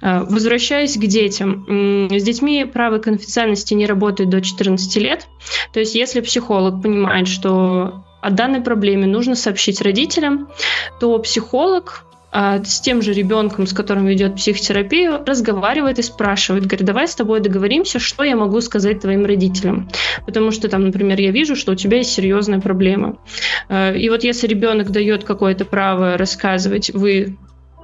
А, 0.00 0.24
возвращаясь 0.24 0.96
к 0.96 1.06
детям. 1.06 2.08
С 2.10 2.22
детьми 2.22 2.64
право 2.64 2.98
конфиденциальности 2.98 3.74
не 3.74 3.86
работает 3.86 4.30
до 4.30 4.40
14 4.40 4.96
лет. 4.96 5.26
То 5.72 5.80
есть, 5.80 5.94
если 5.94 6.20
психолог 6.20 6.82
понимает, 6.82 7.28
что 7.28 8.04
о 8.20 8.30
данной 8.30 8.60
проблеме 8.60 9.06
нужно 9.06 9.34
сообщить 9.34 9.80
родителям, 9.80 10.48
то 11.00 11.18
психолог 11.18 12.04
с 12.38 12.80
тем 12.80 13.02
же 13.02 13.12
ребенком, 13.12 13.66
с 13.66 13.72
которым 13.72 14.06
ведет 14.06 14.36
психотерапию, 14.36 15.24
разговаривает 15.24 15.98
и 15.98 16.02
спрашивает, 16.02 16.66
говорит, 16.66 16.86
давай 16.86 17.08
с 17.08 17.14
тобой 17.14 17.40
договоримся, 17.40 17.98
что 17.98 18.22
я 18.22 18.36
могу 18.36 18.60
сказать 18.60 19.00
твоим 19.00 19.24
родителям. 19.24 19.88
Потому 20.24 20.52
что 20.52 20.68
там, 20.68 20.84
например, 20.84 21.20
я 21.20 21.32
вижу, 21.32 21.56
что 21.56 21.72
у 21.72 21.74
тебя 21.74 21.98
есть 21.98 22.12
серьезная 22.12 22.60
проблема. 22.60 23.16
А, 23.68 23.92
и 23.92 24.08
вот 24.08 24.22
если 24.22 24.46
ребенок 24.46 24.90
дает 24.90 25.24
какое-то 25.24 25.64
право 25.64 26.16
рассказывать, 26.16 26.90
вы 26.90 27.36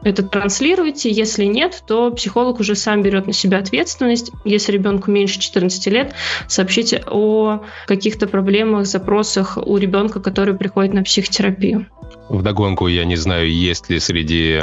это 0.05 0.23
транслируете. 0.23 1.11
Если 1.11 1.45
нет, 1.47 1.83
то 1.87 2.11
психолог 2.13 2.61
уже 2.61 2.77
сам 2.77 3.03
берет 3.03 3.27
на 3.27 3.33
себя 3.33 3.59
ответственность. 3.59 4.31
Если 4.45 4.71
ребенку 4.71 5.11
меньше 5.11 5.41
14 5.41 5.87
лет, 5.87 6.15
сообщите 6.47 7.03
о 7.07 7.65
каких-то 7.87 8.29
проблемах, 8.29 8.87
запросах 8.87 9.57
у 9.57 9.77
ребенка, 9.79 10.21
который 10.21 10.55
приходит 10.55 10.95
на 10.95 11.03
психотерапию. 11.03 11.87
Вдогонку 12.29 12.87
я 12.87 13.05
не 13.05 13.17
знаю, 13.17 13.53
есть 13.53 13.91
ли 13.91 14.01
среди 14.01 14.61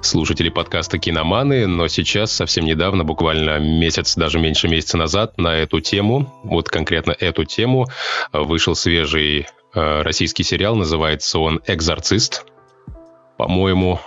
слушателей 0.00 0.50
подкаста 0.50 0.98
киноманы, 0.98 1.66
но 1.66 1.86
сейчас, 1.86 2.32
совсем 2.32 2.64
недавно, 2.64 3.04
буквально 3.04 3.58
месяц, 3.58 4.16
даже 4.16 4.40
меньше 4.40 4.68
месяца 4.68 4.96
назад, 4.96 5.38
на 5.38 5.56
эту 5.56 5.80
тему, 5.80 6.32
вот 6.42 6.68
конкретно 6.68 7.14
эту 7.18 7.44
тему, 7.44 7.86
вышел 8.32 8.74
свежий 8.74 9.46
э, 9.74 10.02
российский 10.02 10.42
сериал, 10.42 10.74
называется 10.74 11.38
он 11.38 11.60
«Экзорцист». 11.66 12.44
По-моему, 13.36 14.00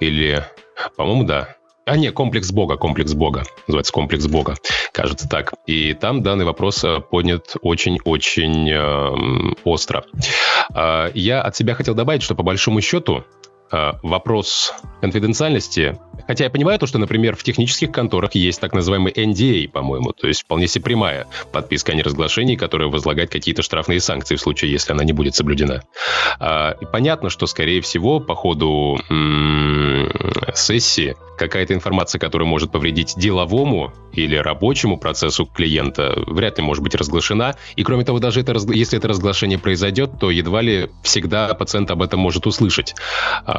или, 0.00 0.44
по-моему, 0.96 1.24
да. 1.24 1.56
А, 1.92 1.96
нет, 1.98 2.14
комплекс 2.14 2.50
Бога, 2.50 2.78
комплекс 2.78 3.12
Бога. 3.12 3.42
Называется 3.66 3.92
комплекс 3.92 4.26
Бога, 4.26 4.54
кажется 4.92 5.28
так. 5.28 5.52
И 5.66 5.92
там 5.92 6.22
данный 6.22 6.46
вопрос 6.46 6.82
э, 6.84 7.00
поднят 7.00 7.54
очень-очень 7.60 8.70
э, 8.70 9.54
остро. 9.64 10.06
Э, 10.74 11.10
я 11.12 11.42
от 11.42 11.54
себя 11.54 11.74
хотел 11.74 11.94
добавить, 11.94 12.22
что 12.22 12.34
по 12.34 12.42
большому 12.42 12.80
счету 12.80 13.24
вопрос 14.02 14.74
конфиденциальности. 15.00 15.98
Хотя 16.26 16.44
я 16.44 16.50
понимаю 16.50 16.78
то, 16.78 16.86
что, 16.86 16.98
например, 16.98 17.36
в 17.36 17.42
технических 17.42 17.90
конторах 17.90 18.34
есть 18.34 18.60
так 18.60 18.72
называемый 18.72 19.12
NDA, 19.12 19.68
по-моему, 19.68 20.12
то 20.12 20.28
есть 20.28 20.42
вполне 20.42 20.68
себе 20.68 20.84
прямая 20.84 21.26
подписка 21.52 21.92
о 21.92 21.94
неразглашении, 21.94 22.56
которая 22.56 22.88
возлагает 22.88 23.30
какие-то 23.30 23.62
штрафные 23.62 24.00
санкции 24.00 24.36
в 24.36 24.40
случае, 24.40 24.72
если 24.72 24.92
она 24.92 25.04
не 25.04 25.12
будет 25.12 25.34
соблюдена. 25.34 25.82
А, 26.38 26.76
и 26.80 26.86
понятно, 26.86 27.30
что, 27.30 27.46
скорее 27.46 27.80
всего, 27.80 28.20
по 28.20 28.34
ходу 28.34 29.00
сессии 30.54 31.16
какая-то 31.38 31.74
информация, 31.74 32.18
которая 32.18 32.48
может 32.48 32.70
повредить 32.70 33.14
деловому 33.16 33.92
или 34.12 34.36
рабочему 34.36 34.98
процессу 34.98 35.46
клиента, 35.46 36.14
вряд 36.26 36.58
ли 36.58 36.64
может 36.64 36.84
быть 36.84 36.94
разглашена. 36.94 37.56
И 37.74 37.82
кроме 37.82 38.04
того, 38.04 38.20
даже 38.20 38.40
это, 38.40 38.52
если 38.72 38.98
это 38.98 39.08
разглашение 39.08 39.58
произойдет, 39.58 40.12
то 40.20 40.30
едва 40.30 40.60
ли 40.60 40.90
всегда 41.02 41.52
пациент 41.54 41.90
об 41.90 42.02
этом 42.02 42.20
может 42.20 42.46
услышать. 42.46 42.94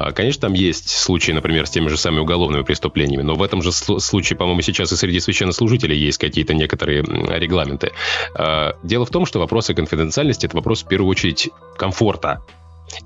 А, 0.04 0.12
конечно, 0.12 0.42
там 0.42 0.54
есть 0.54 0.90
случаи, 0.90 1.32
например, 1.32 1.66
с 1.66 1.70
теми 1.70 1.88
же 1.88 1.98
самыми 1.98 2.22
уголовными 2.22 2.64
преступлениями, 2.64 3.22
но 3.22 3.36
в 3.36 3.44
этом 3.44 3.62
же 3.62 3.72
случае, 3.72 4.38
по-моему, 4.38 4.62
сейчас 4.62 4.92
и 4.92 4.98
среди 4.98 5.22
священнослужителей 5.22 5.98
есть 5.98 6.18
какие-то 6.18 6.54
некоторые 6.54 7.04
регламенты. 7.04 7.94
А, 8.36 8.76
дело 8.84 9.06
в 9.06 9.12
том, 9.12 9.26
что 9.26 9.40
вопросы 9.40 9.74
конфиденциальности– 9.74 10.46
это 10.48 10.58
вопрос 10.58 10.84
в 10.84 10.88
первую 10.88 11.10
очередь 11.10 11.52
комфорта 11.78 12.44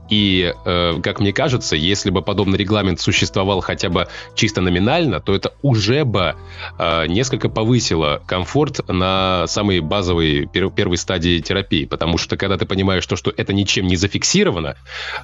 и, 0.10 0.54
э, 0.66 1.00
как 1.02 1.20
мне 1.20 1.34
кажется, 1.34 1.76
если 1.76 2.10
бы 2.10 2.22
подобный 2.22 2.58
регламент 2.58 3.00
существовал 3.00 3.62
хотя 3.62 3.90
бы 3.90 4.08
чисто 4.36 4.62
номинально, 4.62 5.20
то 5.20 5.36
это 5.36 5.54
уже 5.62 6.06
бы 6.06 6.36
э, 6.78 7.08
несколько 7.08 7.50
повысило 7.50 8.22
комфорт 8.26 8.88
на 8.88 9.46
самой 9.48 9.80
базовой 9.80 10.48
пер 10.52 10.70
первой 10.70 10.98
стадии 10.98 11.40
терапии. 11.40 11.86
Потому 11.86 12.18
что 12.18 12.38
когда 12.38 12.58
ты 12.58 12.66
понимаешь, 12.66 13.04
что, 13.04 13.16
что 13.16 13.34
это 13.36 13.54
ничем 13.54 13.88
не 13.88 13.96
зафиксировано, 13.96 14.76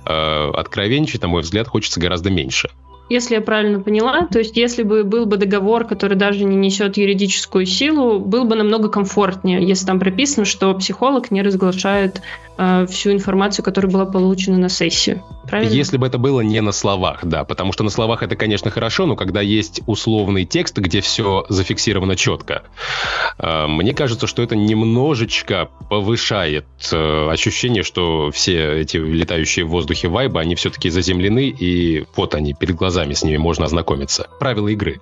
э, 0.06 0.52
откровенничать, 0.54 1.22
на 1.22 1.28
мой 1.28 1.42
взгляд, 1.42 1.68
хочется 1.68 2.00
гораздо 2.00 2.30
меньше. 2.30 2.70
если 3.10 3.36
я 3.36 3.42
правильно 3.42 3.80
поняла, 3.80 4.28
то 4.28 4.40
есть 4.40 4.58
если 4.58 4.84
бы 4.84 5.04
был 5.04 5.26
бы 5.26 5.38
договор, 5.38 5.86
который 5.86 6.18
даже 6.18 6.44
не 6.46 6.56
несет 6.56 6.98
юридическую 6.98 7.66
силу, 7.66 8.20
был 8.20 8.46
бы 8.46 8.56
намного 8.56 8.90
комфортнее, 8.90 9.66
если 9.66 9.86
там 9.86 10.00
прописано, 10.00 10.46
что 10.46 10.74
психолог 10.74 11.30
не 11.30 11.42
разглашает 11.42 12.22
э, 12.58 12.86
всю 12.88 13.12
информацию, 13.12 13.64
которая 13.64 13.92
была 13.92 14.06
получена 14.06 14.58
на 14.58 14.70
сессию. 14.70 15.24
Правильно? 15.48 15.74
Если 15.74 15.98
бы 15.98 16.08
это 16.08 16.18
было 16.18 16.42
не 16.42 16.62
на 16.62 16.72
словах, 16.72 17.26
да, 17.26 17.44
потому 17.44 17.74
что 17.74 17.84
на 17.84 17.90
словах 17.90 18.24
это, 18.24 18.36
конечно, 18.36 18.72
хорошо, 18.72 19.06
но 19.06 19.16
когда 19.16 19.42
есть 19.42 19.82
условный 19.86 20.46
текст, 20.46 20.78
где 20.78 21.02
все 21.02 21.46
зафиксировано 21.50 22.16
четко, 22.16 22.64
э, 23.38 23.68
мне 23.68 23.94
кажется, 23.94 24.28
что 24.28 24.42
это 24.42 24.56
немножечко 24.56 25.70
повышает 25.90 26.66
э, 26.92 27.30
ощущение, 27.30 27.84
что 27.84 28.32
все 28.32 28.82
эти 28.82 28.98
летающие 28.98 29.66
в 29.66 29.70
воздухе 29.70 30.08
вайбы, 30.08 30.40
они 30.40 30.56
все-таки 30.56 30.90
заземлены, 30.90 31.50
и 31.50 32.06
вот 32.16 32.36
они 32.36 32.54
перед 32.54 32.76
глазами 32.76 33.14
с 33.14 33.24
ними 33.24 33.38
можно 33.38 33.66
ознакомиться. 33.66 34.28
Правила 34.40 34.68
игры. 34.68 35.00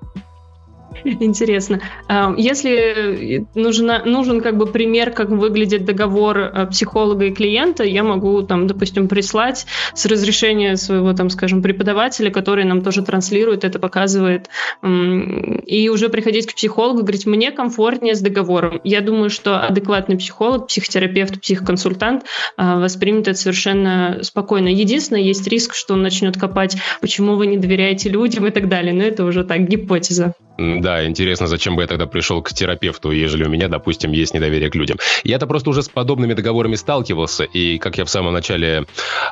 Интересно. 1.04 1.82
А, 2.08 2.34
если 2.38 3.46
нужна, 3.56 4.04
нужен 4.06 4.42
как 4.42 4.58
бы 4.58 4.66
пример, 4.66 5.12
как 5.12 5.30
выглядит 5.30 5.86
договор 5.86 6.38
э, 6.38 6.68
психолога 6.68 7.26
и 7.26 7.32
клиента, 7.32 7.84
я 7.84 8.04
могу 8.04 8.42
там, 8.44 8.68
допустим, 8.68 9.08
прислать 9.08 9.66
с 9.94 10.06
разрешения 10.06 10.76
своего, 10.76 11.14
там, 11.14 11.30
скажем, 11.30 11.62
преподавателя, 11.62 12.30
который 12.32 12.66
нам 12.66 12.82
тоже 12.82 13.04
транслирует, 13.04 13.64
это 13.64 13.80
показывает, 13.80 14.50
и 14.84 15.90
уже 15.90 16.10
приходить 16.10 16.48
к 16.48 16.56
психологу 16.56 17.02
говорить, 17.02 17.26
мне 17.26 17.52
комфортнее 17.52 18.16
с 18.16 18.22
договором. 18.22 18.82
Я 18.84 19.02
думаю, 19.02 19.30
что 19.30 19.60
адекватный 19.60 20.18
психолог, 20.18 20.68
психотерапевт, 20.68 21.42
психоконсультант 21.42 22.26
а, 22.58 22.80
воспримет 22.80 23.28
это 23.28 23.38
совершенно 23.38 24.20
спокойно. 24.22 24.68
Единственное, 24.68 25.22
есть 25.22 25.48
риск, 25.48 25.74
что 25.74 25.94
он 25.94 26.02
начнет 26.02 26.38
копать, 26.38 26.78
почему 27.00 27.36
вы 27.36 27.48
не 27.48 27.58
доверяете 27.58 28.10
людям 28.10 28.48
и 28.48 28.52
так 28.52 28.68
далее, 28.68 28.94
но 28.94 29.04
это 29.04 29.26
уже 29.26 29.44
так, 29.44 29.68
гипотеза. 29.68 30.36
Да, 30.82 31.06
интересно, 31.06 31.48
зачем 31.48 31.76
бы 31.76 31.82
я 31.82 31.88
тогда 31.88 32.06
пришел 32.06 32.42
к 32.42 32.54
терапевту, 32.54 33.12
ежели 33.12 33.44
у 33.46 33.50
меня, 33.50 33.68
допустим, 33.68 34.12
есть 34.12 34.34
недоверие 34.34 34.70
к 34.70 34.76
людям. 34.76 34.98
Я-то 35.24 35.48
просто 35.48 35.70
уже 35.70 35.82
с 35.82 35.90
подобными 35.90 36.34
договорами 36.34 36.76
сталкивался, 36.76 37.44
и, 37.44 37.78
как 37.78 37.98
я 37.98 38.06
в 38.06 38.10
самом 38.10 38.34
начале 38.34 38.86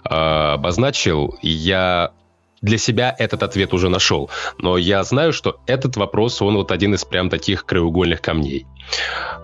э, 0.03 0.09
обозначил, 0.09 1.37
я 1.41 2.11
для 2.61 2.77
себя 2.77 3.15
этот 3.17 3.43
ответ 3.43 3.73
уже 3.73 3.89
нашел. 3.89 4.29
Но 4.57 4.77
я 4.77 5.03
знаю, 5.03 5.33
что 5.33 5.59
этот 5.65 5.97
вопрос, 5.97 6.41
он 6.41 6.55
вот 6.55 6.71
один 6.71 6.93
из 6.93 7.05
прям 7.05 7.29
таких 7.29 7.65
краеугольных 7.65 8.21
камней. 8.21 8.65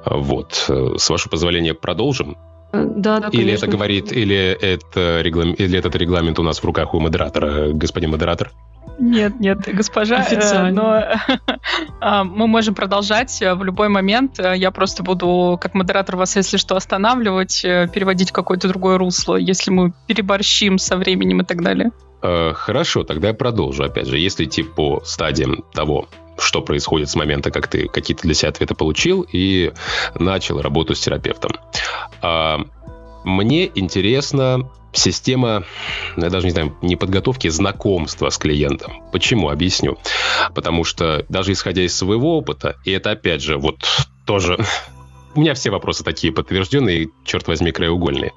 Вот. 0.06 0.66
С 0.68 1.10
вашего 1.10 1.30
позволения 1.30 1.74
продолжим? 1.74 2.38
Да, 2.74 3.20
да, 3.20 3.30
Или 3.32 3.54
это 3.54 3.68
говорит, 3.68 4.12
или, 4.12 4.36
это 4.36 5.22
реглам... 5.22 5.54
или 5.54 5.80
этот 5.80 5.96
регламент 5.96 6.40
у 6.40 6.44
нас 6.44 6.60
в 6.60 6.66
руках 6.66 6.94
у 6.94 7.00
модератора, 7.00 7.70
господин 7.72 8.12
модератор? 8.12 8.52
Нет, 8.98 9.40
нет, 9.40 9.60
госпожа, 9.74 10.26
э, 10.30 10.70
но 10.72 11.04
а, 12.02 12.24
мы 12.24 12.48
можем 12.48 12.76
продолжать 12.76 13.42
э, 13.42 13.54
в 13.54 13.64
любой 13.64 13.90
момент. 13.90 14.40
Э, 14.40 14.56
я 14.56 14.72
просто 14.72 15.04
буду, 15.04 15.58
как 15.62 15.74
модератор, 15.74 16.16
вас, 16.16 16.36
если 16.36 16.58
что, 16.58 16.76
останавливать, 16.76 17.62
переводить 17.62 18.30
в 18.30 18.34
какое-то 18.34 18.68
другое 18.68 18.98
русло, 18.98 19.36
если 19.36 19.72
мы 19.72 19.94
переборщим 20.08 20.78
со 20.78 20.98
временем 20.98 21.42
и 21.42 21.46
так 21.46 21.62
далее. 21.62 21.92
Хорошо, 22.22 23.04
тогда 23.04 23.28
я 23.28 23.34
продолжу. 23.34 23.84
Опять 23.84 24.08
же, 24.08 24.18
если 24.18 24.46
идти 24.46 24.64
по 24.64 25.02
стадиям 25.06 25.64
того, 25.74 26.08
что 26.38 26.62
происходит 26.62 27.10
с 27.10 27.16
момента, 27.16 27.52
как 27.52 27.68
ты 27.68 27.88
какие-то 27.88 28.24
для 28.24 28.34
себя 28.34 28.50
ответы 28.50 28.76
получил 28.76 29.26
и 29.32 29.72
начал 30.18 30.62
работу 30.62 30.96
с 30.96 31.00
терапевтом. 31.00 31.52
А, 32.22 32.62
мне 33.26 33.70
интересно 33.76 34.70
система, 34.94 35.64
я 36.16 36.30
даже 36.30 36.46
не 36.46 36.52
знаю, 36.52 36.76
не 36.82 36.96
подготовки, 36.96 37.48
знакомства 37.50 38.30
с 38.30 38.38
клиентом. 38.38 39.04
Почему? 39.12 39.50
Объясню. 39.50 39.98
Потому 40.54 40.84
что 40.84 41.26
даже 41.28 41.52
исходя 41.52 41.84
из 41.84 41.96
своего 41.96 42.38
опыта, 42.38 42.78
и 42.86 42.92
это 42.92 43.12
опять 43.12 43.42
же 43.42 43.58
вот 43.58 43.78
тоже 44.26 44.58
у 45.36 45.42
меня 45.42 45.54
все 45.54 45.70
вопросы 45.70 46.04
такие 46.04 46.32
подтвержденные, 46.32 47.10
черт 47.26 47.48
возьми, 47.48 47.72
краеугольные. 47.72 48.32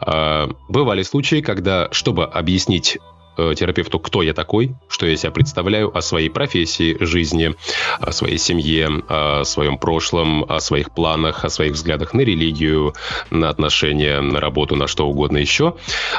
А, 0.00 0.48
бывали 0.68 1.02
случаи, 1.02 1.40
когда, 1.40 1.88
чтобы 1.92 2.24
объяснить 2.24 2.98
Э, 3.38 3.54
терапевту, 3.54 4.00
кто 4.00 4.22
я 4.22 4.34
такой, 4.34 4.74
что 4.88 5.06
я 5.06 5.16
себя 5.16 5.30
представляю, 5.30 5.96
о 5.96 6.02
своей 6.02 6.28
профессии, 6.28 6.96
жизни, 6.98 7.54
о 8.00 8.10
своей 8.10 8.36
семье, 8.36 9.04
о 9.08 9.44
своем 9.44 9.78
прошлом, 9.78 10.44
о 10.48 10.58
своих 10.58 10.90
планах, 10.90 11.44
о 11.44 11.48
своих 11.48 11.74
взглядах 11.74 12.14
на 12.14 12.22
религию, 12.22 12.94
на 13.30 13.48
отношения, 13.48 14.20
на 14.20 14.40
работу, 14.40 14.74
на 14.74 14.88
что 14.88 15.06
угодно 15.06 15.38
еще. 15.38 15.76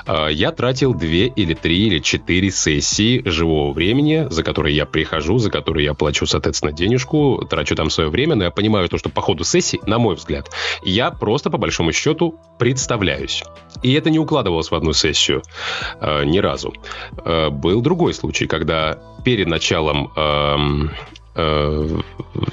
Э, 0.08 0.29
я 0.32 0.53
тратил 0.53 0.93
две 0.93 1.27
или 1.27 1.53
три 1.53 1.88
или 1.88 1.99
четыре 1.99 2.51
сессии 2.51 3.21
живого 3.25 3.73
времени, 3.73 4.27
за 4.29 4.41
которые 4.41 4.73
я 4.73 4.86
прихожу, 4.86 5.39
за 5.39 5.51
которые 5.51 5.84
я 5.84 5.93
плачу, 5.95 6.25
соответственно, 6.25 6.71
денежку, 6.71 7.45
трачу 7.49 7.75
там 7.75 7.89
свое 7.89 8.10
время, 8.10 8.36
но 8.36 8.45
я 8.45 8.51
понимаю 8.51 8.88
то, 8.88 8.97
что 8.97 9.10
по 9.10 9.19
ходу 9.19 9.43
сессии, 9.43 9.82
на 9.86 9.99
мой 9.99 10.15
взгляд, 10.15 10.49
я 10.84 11.12
просто 11.12 11.49
по 11.49 11.58
большому 11.58 11.91
счету 11.91 12.39
представляюсь. 12.58 13.43
И 13.84 13.91
это 13.93 14.10
не 14.10 14.19
укладывалось 14.19 14.71
в 14.71 14.75
одну 14.75 14.93
сессию 14.93 15.43
э, 15.99 16.23
ни 16.23 16.38
разу. 16.38 16.73
Э, 17.24 17.50
был 17.50 17.82
другой 17.82 18.13
случай, 18.13 18.48
когда 18.48 19.00
перед 19.24 19.48
началом 19.48 20.12
эм, 20.15 20.91
э, 21.36 22.02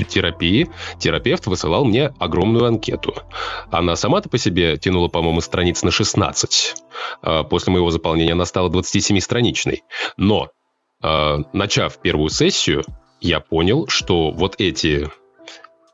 терапии 0.08 0.68
терапевт 0.98 1.46
высылал 1.46 1.84
мне 1.84 2.12
огромную 2.18 2.66
анкету. 2.66 3.14
Она 3.70 3.96
сама-то 3.96 4.28
по 4.28 4.38
себе 4.38 4.76
тянула, 4.76 5.08
по-моему, 5.08 5.40
страниц 5.40 5.82
на 5.82 5.90
16. 5.90 6.74
Э, 7.22 7.44
после 7.48 7.72
моего 7.72 7.90
заполнения 7.90 8.32
она 8.32 8.44
стала 8.44 8.68
27-страничной. 8.68 9.82
Но, 10.16 10.50
э, 11.02 11.36
начав 11.52 12.00
первую 12.00 12.30
сессию, 12.30 12.84
я 13.20 13.40
понял, 13.40 13.86
что 13.88 14.30
вот 14.30 14.56
эти 14.58 15.08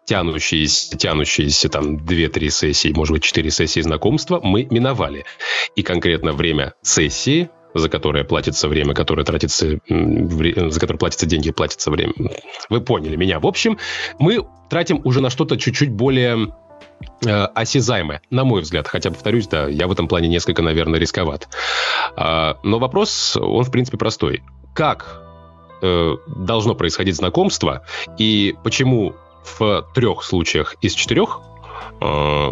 тянущиеся, 0.04 0.96
тянущиеся 0.96 1.68
там 1.68 1.96
2-3 1.96 2.50
сессии, 2.50 2.92
может 2.92 3.12
быть, 3.14 3.22
4 3.22 3.50
сессии 3.50 3.80
знакомства 3.80 4.40
мы 4.42 4.66
миновали. 4.70 5.24
И 5.76 5.82
конкретно 5.82 6.32
время 6.32 6.74
сессии 6.82 7.50
за 7.74 7.88
которое 7.88 8.24
платится 8.24 8.68
время, 8.68 8.94
которое 8.94 9.24
тратится, 9.24 9.78
за 9.88 10.80
которое 10.80 10.98
платятся 10.98 11.26
деньги, 11.26 11.50
платится 11.50 11.90
время. 11.90 12.12
Вы 12.68 12.80
поняли 12.80 13.16
меня. 13.16 13.40
В 13.40 13.46
общем, 13.46 13.78
мы 14.18 14.46
тратим 14.68 15.00
уже 15.04 15.20
на 15.20 15.30
что-то 15.30 15.56
чуть-чуть 15.56 15.90
более 15.90 16.54
э, 17.24 17.30
осязаемое, 17.30 18.22
на 18.30 18.44
мой 18.44 18.62
взгляд. 18.62 18.88
Хотя, 18.88 19.10
повторюсь, 19.10 19.48
да, 19.48 19.68
я 19.68 19.86
в 19.86 19.92
этом 19.92 20.08
плане 20.08 20.28
несколько, 20.28 20.62
наверное, 20.62 21.00
рисковат. 21.00 21.48
А, 22.16 22.58
но 22.62 22.78
вопрос, 22.78 23.36
он, 23.36 23.64
в 23.64 23.70
принципе, 23.70 23.98
простой. 23.98 24.42
Как 24.74 25.22
э, 25.82 26.16
должно 26.26 26.74
происходить 26.74 27.16
знакомство 27.16 27.84
и 28.18 28.54
почему 28.64 29.14
в 29.58 29.86
трех 29.94 30.22
случаях 30.22 30.76
из 30.80 30.94
четырех 30.94 31.40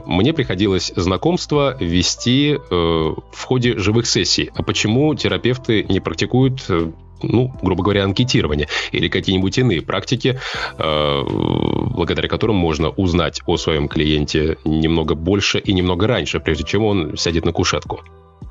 мне 0.06 0.32
приходилось 0.32 0.92
знакомство 0.96 1.76
вести 1.80 2.52
э, 2.54 2.58
в 2.70 3.44
ходе 3.44 3.78
живых 3.78 4.06
сессий. 4.06 4.50
А 4.54 4.62
почему 4.62 5.14
терапевты 5.14 5.84
не 5.88 6.00
практикуют 6.00 6.64
э, 6.68 6.90
ну, 7.22 7.52
грубо 7.60 7.82
говоря, 7.82 8.04
анкетирование 8.04 8.66
или 8.92 9.08
какие-нибудь 9.08 9.58
иные 9.58 9.82
практики, 9.82 10.40
благодаря 10.78 12.30
которым 12.30 12.56
можно 12.56 12.88
узнать 12.88 13.42
о 13.44 13.58
своем 13.58 13.88
клиенте 13.88 14.56
немного 14.64 15.14
больше 15.14 15.58
и 15.58 15.74
немного 15.74 16.06
раньше, 16.06 16.40
прежде 16.40 16.64
чем 16.64 16.82
он 16.82 17.18
сядет 17.18 17.44
на 17.44 17.52
кушетку. 17.52 18.00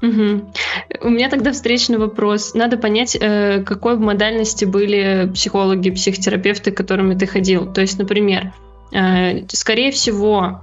Угу. 0.04 0.54
У 1.02 1.10
меня 1.10 1.32
тогда 1.32 1.52
встречный 1.52 1.98
вопрос. 1.98 2.54
Надо 2.54 2.78
понять, 2.78 3.18
какой 3.20 3.96
в 3.96 4.02
модальности 4.02 4.66
были 4.66 5.32
психологи, 5.34 5.90
психотерапевты, 5.90 6.70
к 6.70 6.78
которыми 6.78 7.16
ты 7.16 7.26
ходил. 7.26 7.74
То 7.74 7.82
есть, 7.82 7.98
например, 7.98 8.54
скорее 9.52 9.92
всего, 9.92 10.62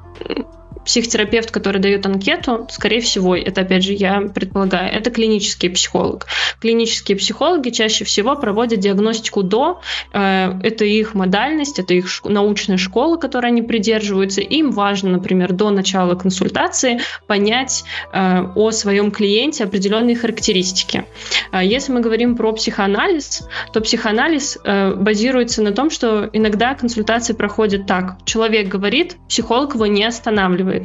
психотерапевт, 0.86 1.50
который 1.50 1.80
дает 1.80 2.06
анкету, 2.06 2.66
скорее 2.70 3.00
всего, 3.00 3.36
это 3.36 3.62
опять 3.62 3.84
же 3.84 3.92
я 3.92 4.20
предполагаю, 4.20 4.92
это 4.92 5.10
клинический 5.10 5.68
психолог. 5.68 6.26
Клинические 6.60 7.18
психологи 7.18 7.70
чаще 7.70 8.04
всего 8.04 8.36
проводят 8.36 8.80
диагностику 8.80 9.42
до, 9.42 9.80
э, 10.12 10.52
это 10.62 10.84
их 10.84 11.14
модальность, 11.14 11.78
это 11.78 11.94
их 11.94 12.24
научная 12.24 12.76
школа, 12.76 13.16
которой 13.16 13.46
они 13.46 13.62
придерживаются. 13.62 14.40
Им 14.40 14.70
важно, 14.70 15.10
например, 15.10 15.52
до 15.52 15.70
начала 15.70 16.14
консультации 16.14 17.00
понять 17.26 17.84
э, 18.12 18.42
о 18.54 18.70
своем 18.70 19.10
клиенте 19.10 19.64
определенные 19.64 20.16
характеристики. 20.16 21.04
А 21.50 21.64
если 21.64 21.92
мы 21.92 22.00
говорим 22.00 22.36
про 22.36 22.52
психоанализ, 22.52 23.42
то 23.72 23.80
психоанализ 23.80 24.58
э, 24.62 24.94
базируется 24.94 25.62
на 25.62 25.72
том, 25.72 25.90
что 25.90 26.30
иногда 26.32 26.74
консультации 26.74 27.32
проходят 27.32 27.86
так. 27.86 28.18
Человек 28.24 28.68
говорит, 28.68 29.16
психолог 29.28 29.74
его 29.74 29.86
не 29.86 30.04
останавливает. 30.04 30.75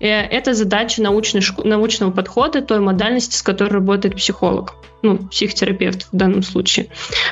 И 0.00 0.06
это 0.06 0.54
задача 0.54 1.02
научной, 1.02 1.42
научного 1.64 2.10
подхода, 2.10 2.62
той 2.62 2.80
модальности, 2.80 3.36
с 3.36 3.42
которой 3.42 3.72
работает 3.72 4.16
психолог 4.16 4.74
ну, 5.04 5.18
психотерапевт 5.18 6.08
в 6.10 6.16
данном 6.16 6.42
случае. 6.42 6.86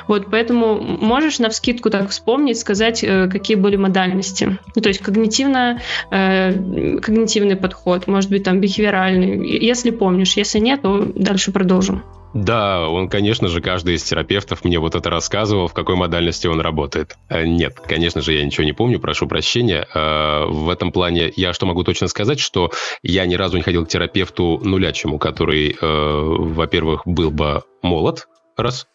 Вот, 0.07 0.27
поэтому 0.31 0.79
можешь 0.79 1.38
на 1.38 1.48
вскидку 1.48 1.90
так 1.90 2.11
вспомнить, 2.11 2.59
сказать, 2.59 3.03
э, 3.03 3.29
какие 3.29 3.57
были 3.57 3.77
модальности. 3.77 4.59
Ну, 4.77 4.83
то 4.83 4.88
есть 4.88 5.01
когнитивно, 5.01 5.81
э, 6.11 6.98
когнитивный 7.01 7.57
подход, 7.57 8.07
может 8.07 8.31
быть, 8.31 8.44
там, 8.44 8.61
бихевиоральный, 8.61 9.48
если 9.59 9.90
помнишь. 9.90 10.37
Если 10.37 10.59
нет, 10.59 10.83
то 10.83 11.11
дальше 11.14 11.51
продолжим. 11.51 12.03
Да, 12.35 12.88
он, 12.88 13.09
конечно 13.09 13.49
же, 13.49 13.61
каждый 13.61 13.95
из 13.95 14.03
терапевтов 14.05 14.64
мне 14.64 14.79
вот 14.79 14.95
это 14.95 15.11
рассказывал, 15.11 15.68
в 15.68 15.75
какой 15.75 15.97
модальности 15.97 16.47
он 16.47 16.61
работает. 16.61 17.16
Э, 17.29 17.45
нет, 17.45 17.79
конечно 17.81 18.23
же, 18.23 18.33
я 18.33 18.45
ничего 18.45 18.64
не 18.64 18.73
помню, 18.73 18.99
прошу 18.99 19.27
прощения. 19.27 19.87
Э, 19.95 20.47
в 20.47 20.71
этом 20.71 20.92
плане 20.92 21.33
я 21.37 21.53
что 21.53 21.66
могу 21.66 21.85
точно 21.85 22.09
сказать, 22.09 22.40
что 22.40 22.71
я 23.03 23.27
ни 23.27 23.35
разу 23.35 23.57
не 23.57 23.62
ходил 23.62 23.85
к 23.85 23.88
терапевту 23.88 24.61
нулячему, 24.62 25.18
который, 25.18 25.73
э, 25.73 25.77
во-первых, 25.81 27.03
был 27.05 27.31
бы 27.31 27.62
молод, 27.83 28.29
раз, 28.57 28.87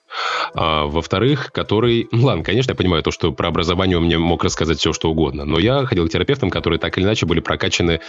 а, 0.54 0.86
во-вторых, 0.86 1.52
который... 1.52 2.08
Ну, 2.12 2.26
ладно, 2.26 2.44
конечно, 2.44 2.72
я 2.72 2.76
понимаю 2.76 3.04
то, 3.04 3.12
что 3.12 3.32
про 3.32 3.50
образование 3.50 3.98
он 3.98 4.06
мне 4.06 4.18
мог 4.18 4.44
рассказать 4.44 4.80
все, 4.80 4.94
что 4.94 5.10
угодно, 5.10 5.46
но 5.46 5.60
я 5.60 5.86
ходил 5.86 6.08
к 6.08 6.12
терапевтам, 6.12 6.50
которые 6.50 6.80
так 6.80 6.98
или 6.98 7.06
иначе 7.06 7.26
были 7.26 7.40
прокачаны 7.40 8.02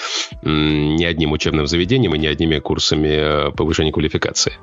не 0.43 1.05
одним 1.05 1.33
учебным 1.33 1.67
заведением 1.67 2.15
и 2.15 2.19
не 2.19 2.27
одними 2.27 2.59
курсами 2.59 3.49
э, 3.49 3.51
повышения 3.53 3.93
квалификации. 3.93 4.55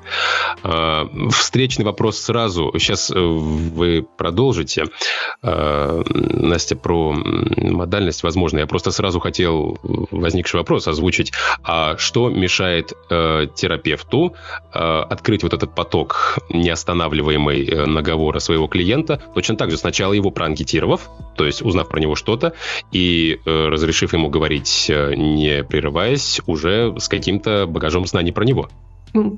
А, 0.62 1.08
встречный 1.30 1.84
вопрос 1.84 2.18
сразу. 2.18 2.72
Сейчас 2.78 3.10
э, 3.10 3.18
вы 3.18 4.06
продолжите. 4.16 4.84
А, 5.42 6.02
Настя, 6.08 6.76
про 6.76 7.12
модальность, 7.12 8.22
возможно. 8.22 8.58
Я 8.58 8.66
просто 8.66 8.90
сразу 8.90 9.20
хотел 9.20 9.78
возникший 9.82 10.58
вопрос 10.58 10.88
озвучить. 10.88 11.32
А 11.62 11.96
что 11.98 12.28
мешает 12.28 12.92
э, 13.10 13.46
терапевту 13.54 14.34
открыть 14.72 15.42
вот 15.42 15.52
этот 15.52 15.74
поток, 15.74 16.38
не 16.50 16.70
останавливая 16.70 17.25
озвучиваемый 17.26 17.66
э, 17.66 17.86
наговора 17.86 18.38
своего 18.38 18.66
клиента, 18.66 19.20
точно 19.34 19.56
так 19.56 19.70
же 19.70 19.76
сначала 19.76 20.12
его 20.12 20.30
проанкетировав, 20.30 21.10
то 21.36 21.44
есть 21.44 21.62
узнав 21.62 21.88
про 21.88 22.00
него 22.00 22.14
что-то, 22.14 22.52
и 22.92 23.38
э, 23.44 23.68
разрешив 23.68 24.12
ему 24.12 24.28
говорить, 24.28 24.86
э, 24.88 25.14
не 25.16 25.64
прерываясь, 25.64 26.40
уже 26.46 26.94
с 26.98 27.08
каким-то 27.08 27.66
багажом 27.66 28.06
знаний 28.06 28.32
про 28.32 28.44
него 28.44 28.68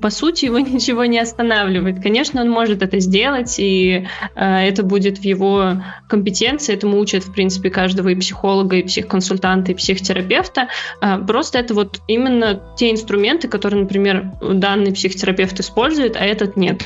по 0.01 0.09
сути, 0.09 0.45
его 0.45 0.59
ничего 0.59 1.05
не 1.05 1.19
останавливает. 1.19 2.01
Конечно, 2.01 2.41
он 2.41 2.49
может 2.49 2.81
это 2.81 2.99
сделать, 2.99 3.55
и 3.59 4.07
э, 4.35 4.67
это 4.67 4.83
будет 4.83 5.19
в 5.19 5.23
его 5.23 5.83
компетенции. 6.07 6.73
Этому 6.73 6.99
учат, 6.99 7.23
в 7.23 7.33
принципе, 7.33 7.69
каждого 7.69 8.09
и 8.09 8.15
психолога, 8.15 8.77
и 8.77 8.83
психоконсультанта, 8.83 9.71
и 9.71 9.75
психотерапевта. 9.75 10.69
Э, 11.01 11.17
просто 11.25 11.59
это 11.59 11.73
вот 11.73 12.01
именно 12.07 12.61
те 12.77 12.91
инструменты, 12.91 13.47
которые, 13.47 13.83
например, 13.83 14.31
данный 14.41 14.93
психотерапевт 14.93 15.59
использует, 15.59 16.15
а 16.15 16.25
этот 16.25 16.57
нет. 16.57 16.83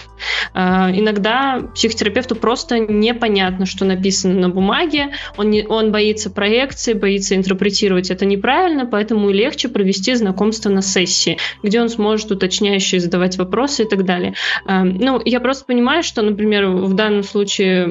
Э, 0.53 0.89
иногда 0.93 1.61
психотерапевту 1.73 2.35
просто 2.35 2.79
непонятно, 2.79 3.65
что 3.65 3.85
написано 3.85 4.35
на 4.35 4.49
бумаге. 4.49 5.11
Он, 5.37 5.49
не, 5.49 5.65
он 5.65 5.91
боится 5.91 6.29
проекции, 6.29 6.93
боится 6.93 7.35
интерпретировать 7.35 8.11
это 8.11 8.25
неправильно, 8.25 8.85
поэтому 8.85 9.29
легче 9.29 9.69
провести 9.69 10.15
знакомство 10.15 10.69
на 10.69 10.81
сессии, 10.81 11.37
где 11.61 11.81
он 11.81 11.89
сможет 11.89 12.31
уточнять 12.31 12.82
уточняющие, 12.83 12.99
задавать 12.99 13.37
вопросы 13.37 13.83
и 13.83 13.87
так 13.87 14.05
далее. 14.05 14.33
Эм, 14.67 14.97
ну, 14.97 15.21
я 15.25 15.39
просто 15.39 15.65
понимаю, 15.65 16.03
что, 16.03 16.21
например, 16.21 16.67
в 16.67 16.93
данном 16.93 17.23
случае 17.23 17.87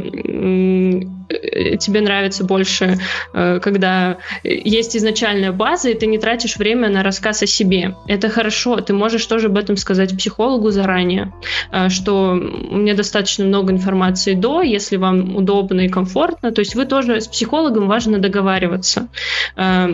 э, 1.28 1.76
тебе 1.78 2.00
нравится 2.00 2.44
больше, 2.44 2.98
э, 3.35 3.61
когда 3.61 4.18
есть 4.44 4.96
изначальная 4.96 5.52
база, 5.52 5.90
и 5.90 5.94
ты 5.94 6.07
не 6.07 6.18
тратишь 6.18 6.57
время 6.57 6.88
на 6.88 7.02
рассказ 7.02 7.42
о 7.42 7.46
себе. 7.46 7.94
Это 8.09 8.28
хорошо, 8.28 8.81
ты 8.81 8.92
можешь 8.92 9.26
тоже 9.26 9.46
об 9.46 9.57
этом 9.57 9.76
сказать 9.76 10.16
психологу 10.16 10.70
заранее, 10.70 11.33
э, 11.72 11.88
что 11.88 12.33
у 12.70 12.76
меня 12.76 12.94
достаточно 12.94 13.44
много 13.44 13.72
информации 13.72 14.35
до, 14.35 14.62
если 14.62 14.98
вам 14.98 15.37
удобно 15.37 15.81
и 15.83 15.88
комфортно, 15.88 16.52
то 16.52 16.61
есть 16.61 16.74
вы 16.74 16.85
тоже 16.85 17.20
с 17.20 17.28
психологом 17.28 17.88
важно 17.88 18.18
договариваться. 18.18 19.09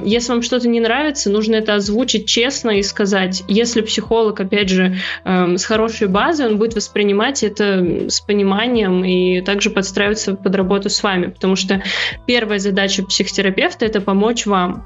Если 0.05 0.33
вам 0.33 0.43
что-то 0.43 0.69
не 0.69 0.81
нравится, 0.81 1.31
нужно 1.31 1.57
это 1.57 1.75
озвучить 1.75 2.27
честно 2.27 2.71
и 2.71 2.83
сказать. 2.83 3.45
Если 3.49 3.81
психолог, 3.81 4.41
опять 4.41 4.69
же, 4.69 4.88
э, 5.25 5.57
с 5.57 5.65
хорошей 5.65 6.09
базой, 6.09 6.47
он 6.47 6.59
будет 6.59 6.75
воспринимать 6.75 7.43
это 7.43 8.09
с 8.09 8.21
пониманием 8.21 9.05
и 9.05 9.41
также 9.41 9.71
подстраиваться 9.71 10.35
под 10.35 10.55
работу 10.55 10.91
с 10.91 11.03
вами, 11.03 11.27
потому 11.27 11.57
что 11.57 11.83
первая 12.27 12.59
задача 12.59 13.05
психотерапевта 13.05 13.87
это 13.87 14.01
помочь 14.01 14.47
вам. 14.47 14.85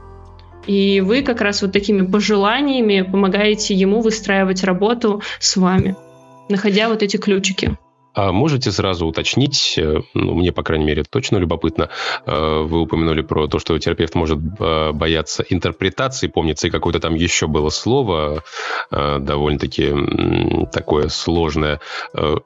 И 0.66 1.00
вы 1.00 1.22
как 1.22 1.40
раз 1.40 1.62
вот 1.62 1.72
такими 1.72 2.06
пожеланиями 2.06 3.02
помогаете 3.02 3.74
ему 3.74 4.00
выстраивать 4.00 4.62
работу 4.62 5.22
с 5.40 5.56
вами, 5.56 5.96
находя 6.48 6.88
вот 6.88 7.02
эти 7.02 7.16
ключики. 7.16 7.76
А 8.14 8.32
можете 8.32 8.70
сразу 8.72 9.06
уточнить, 9.06 9.74
э, 9.78 10.00
ну, 10.14 10.34
мне, 10.34 10.52
по 10.52 10.62
крайней 10.62 10.84
мере, 10.84 11.02
точно 11.02 11.38
любопытно, 11.38 11.88
э, 12.26 12.62
вы 12.62 12.80
упомянули 12.80 13.22
про 13.22 13.46
то, 13.46 13.58
что 13.58 13.78
терапевт 13.78 14.14
может 14.14 14.38
э, 14.38 14.92
бояться 14.92 15.44
интерпретации, 15.48 16.26
помнится, 16.26 16.66
и 16.66 16.70
какое-то 16.70 17.00
там 17.00 17.14
еще 17.14 17.46
было 17.46 17.70
слово, 17.70 18.42
довольно-таки 18.90 19.92
такое 20.72 21.08
сложное. 21.08 21.80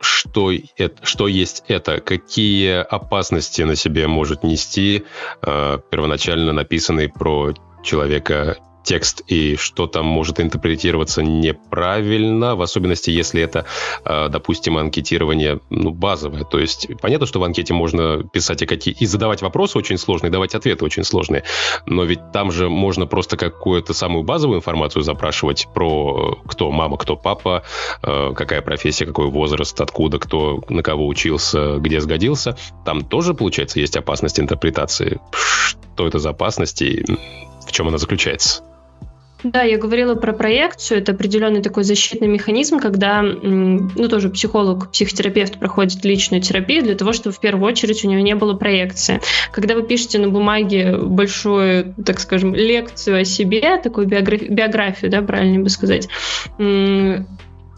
Что, 0.00 0.52
это, 0.76 1.05
что 1.05 1.29
есть 1.29 1.64
это? 1.68 2.00
Какие 2.00 2.81
опасности 2.83 3.62
на 3.62 3.74
себе 3.74 4.07
может 4.07 4.44
нести 4.44 5.05
первоначально 5.40 6.52
написанный 6.52 7.09
про 7.09 7.52
человека 7.83 8.57
текст 8.87 9.22
и 9.27 9.57
что 9.57 9.87
там 9.87 10.07
может 10.07 10.40
интерпретироваться 10.40 11.22
неправильно, 11.22 12.55
в 12.55 12.62
особенности, 12.62 13.11
если 13.11 13.42
это, 13.42 13.66
а, 14.05 14.29
допустим, 14.29 14.79
анкетирование 14.79 15.61
ну, 15.70 15.90
базовое. 15.90 16.44
То 16.44 16.59
есть 16.59 16.88
понятно, 17.03 17.27
что 17.27 17.40
в 17.40 17.44
анкете 17.44 17.75
можно 17.75 18.22
писать 18.22 18.62
и, 18.62 18.66
какие, 18.66 18.94
и 18.94 19.05
задавать 19.05 19.42
вопросы 19.42 19.77
очень 19.77 19.99
сложные, 19.99 20.31
давать 20.31 20.55
ответы 20.55 20.85
очень 20.85 21.05
сложные, 21.05 21.42
но 21.87 22.05
ведь 22.05 22.33
там 22.33 22.53
же 22.53 22.68
можно 22.68 23.07
просто 23.07 23.37
какую-то 23.37 23.92
самую 23.92 24.22
базовую 24.22 24.59
информацию 24.59 25.03
запрашивать 25.03 25.66
про 25.75 26.38
кто 26.46 26.70
мама, 26.70 26.96
кто 26.96 27.16
папа, 27.16 27.64
а, 28.03 28.33
какая 28.35 28.62
профессия, 28.62 29.05
какой 29.05 29.27
возраст, 29.27 29.79
откуда, 29.81 30.18
кто 30.18 30.62
на 30.68 30.83
кого 30.83 31.09
учился, 31.09 31.79
где 31.79 32.01
сгодился. 32.01 32.57
Там 32.85 33.03
тоже, 33.03 33.35
получается, 33.35 33.81
есть 33.81 33.96
опасность 33.96 34.38
интерпретации. 34.38 35.20
Что 35.33 36.07
это 36.07 36.20
за 36.20 36.31
опасность 36.31 36.83
и 36.83 37.05
в 37.66 37.72
чем 37.72 37.88
она 37.88 37.99
заключается? 37.99 38.62
Да, 39.42 39.62
я 39.62 39.77
говорила 39.79 40.14
про 40.14 40.33
проекцию. 40.33 40.99
Это 40.99 41.12
определенный 41.12 41.62
такой 41.62 41.85
защитный 41.85 42.27
механизм, 42.27 42.79
когда, 42.79 43.22
ну, 43.22 44.09
тоже 44.09 44.31
психолог, 44.31 44.90
психотерапевт 44.90 45.59
проходит 45.59 46.05
личную 46.05 46.42
терапию 46.42 46.83
для 46.83 46.94
того, 46.94 47.12
чтобы 47.12 47.35
в 47.35 47.40
первую 47.40 47.66
очередь 47.66 48.05
у 48.05 48.09
него 48.09 48.22
не 48.22 48.35
было 48.35 48.55
проекции. 48.55 49.20
Когда 49.53 49.75
вы 49.75 49.83
пишете 49.83 50.18
на 50.18 50.29
бумаге 50.29 50.96
большую, 50.96 51.94
так 52.05 52.18
скажем, 52.18 52.55
лекцию 52.55 53.20
о 53.20 53.25
себе, 53.25 53.79
такую 53.79 54.07
биографию, 54.07 55.11
да, 55.11 55.22
правильно 55.22 55.62
бы 55.62 55.68
сказать, 55.68 56.09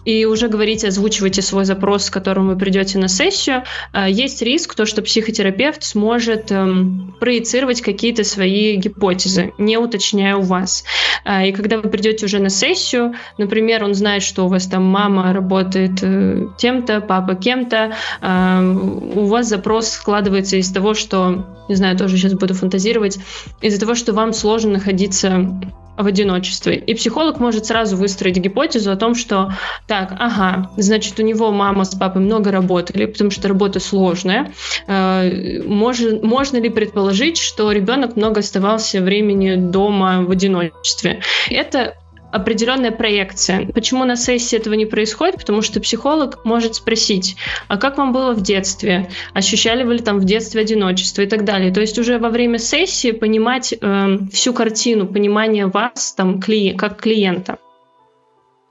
и 0.04 0.24
уже 0.24 0.48
говорите, 0.48 0.88
озвучивайте 0.88 1.42
свой 1.42 1.64
запрос, 1.64 2.04
с 2.04 2.10
которым 2.10 2.48
вы 2.48 2.56
придете 2.56 2.98
на 2.98 3.08
сессию, 3.08 3.64
а, 3.92 4.08
есть 4.08 4.42
риск, 4.42 4.74
то, 4.74 4.86
что 4.86 5.02
психотерапевт 5.02 5.82
сможет 5.82 6.50
эм, 6.50 7.14
проецировать 7.20 7.82
какие-то 7.82 8.24
свои 8.24 8.76
гипотезы, 8.76 9.52
не 9.58 9.76
уточняя 9.76 10.36
у 10.36 10.42
вас. 10.42 10.84
А, 11.24 11.44
и 11.44 11.52
когда 11.52 11.78
вы 11.78 11.88
придете 11.90 12.26
уже 12.26 12.38
на 12.38 12.48
сессию, 12.48 13.14
например, 13.36 13.84
он 13.84 13.94
знает, 13.94 14.22
что 14.22 14.46
у 14.46 14.48
вас 14.48 14.66
там 14.66 14.84
мама 14.84 15.32
работает 15.32 16.02
э, 16.02 16.46
тем-то, 16.56 17.00
папа 17.00 17.34
кем-то, 17.34 17.94
а, 18.20 18.62
у 18.62 19.26
вас 19.26 19.48
запрос 19.48 19.90
складывается 19.90 20.56
из 20.56 20.70
того, 20.70 20.94
что, 20.94 21.46
не 21.68 21.74
знаю, 21.74 21.96
тоже 21.96 22.16
сейчас 22.16 22.34
буду 22.34 22.54
фантазировать, 22.54 23.18
из-за 23.60 23.80
того, 23.80 23.94
что 23.94 24.12
вам 24.12 24.32
сложно 24.32 24.72
находиться 24.72 25.60
в 25.98 26.06
одиночестве. 26.06 26.76
И 26.76 26.94
психолог 26.94 27.40
может 27.40 27.66
сразу 27.66 27.96
выстроить 27.96 28.36
гипотезу 28.36 28.92
о 28.92 28.96
том, 28.96 29.14
что 29.14 29.52
так, 29.86 30.14
ага, 30.18 30.70
значит, 30.76 31.18
у 31.18 31.22
него 31.22 31.50
мама 31.50 31.84
с 31.84 31.94
папой 31.94 32.22
много 32.22 32.52
работали, 32.52 33.06
потому 33.06 33.30
что 33.30 33.48
работа 33.48 33.80
сложная. 33.80 34.52
Э, 34.86 35.62
можно, 35.64 36.20
можно 36.26 36.58
ли 36.58 36.68
предположить, 36.68 37.38
что 37.38 37.72
ребенок 37.72 38.16
много 38.16 38.40
оставался 38.40 39.00
времени 39.00 39.56
дома 39.56 40.22
в 40.22 40.30
одиночестве? 40.30 41.20
Это 41.50 41.96
определенная 42.32 42.90
проекция. 42.90 43.66
Почему 43.72 44.04
на 44.04 44.16
сессии 44.16 44.56
этого 44.56 44.74
не 44.74 44.86
происходит? 44.86 45.36
Потому 45.36 45.62
что 45.62 45.80
психолог 45.80 46.44
может 46.44 46.74
спросить, 46.74 47.36
а 47.68 47.76
как 47.76 47.98
вам 47.98 48.12
было 48.12 48.32
в 48.32 48.42
детстве? 48.42 49.10
Ощущали 49.34 49.84
вы 49.84 49.94
ли 49.94 50.00
там 50.00 50.18
в 50.18 50.24
детстве 50.24 50.62
одиночество 50.62 51.22
и 51.22 51.26
так 51.26 51.44
далее? 51.44 51.72
То 51.72 51.80
есть 51.80 51.98
уже 51.98 52.18
во 52.18 52.28
время 52.28 52.58
сессии 52.58 53.12
понимать 53.12 53.72
э, 53.72 54.18
всю 54.32 54.52
картину, 54.52 55.06
понимание 55.06 55.66
вас 55.66 56.12
там 56.16 56.38
кли- 56.38 56.74
как 56.74 57.00
клиента. 57.00 57.58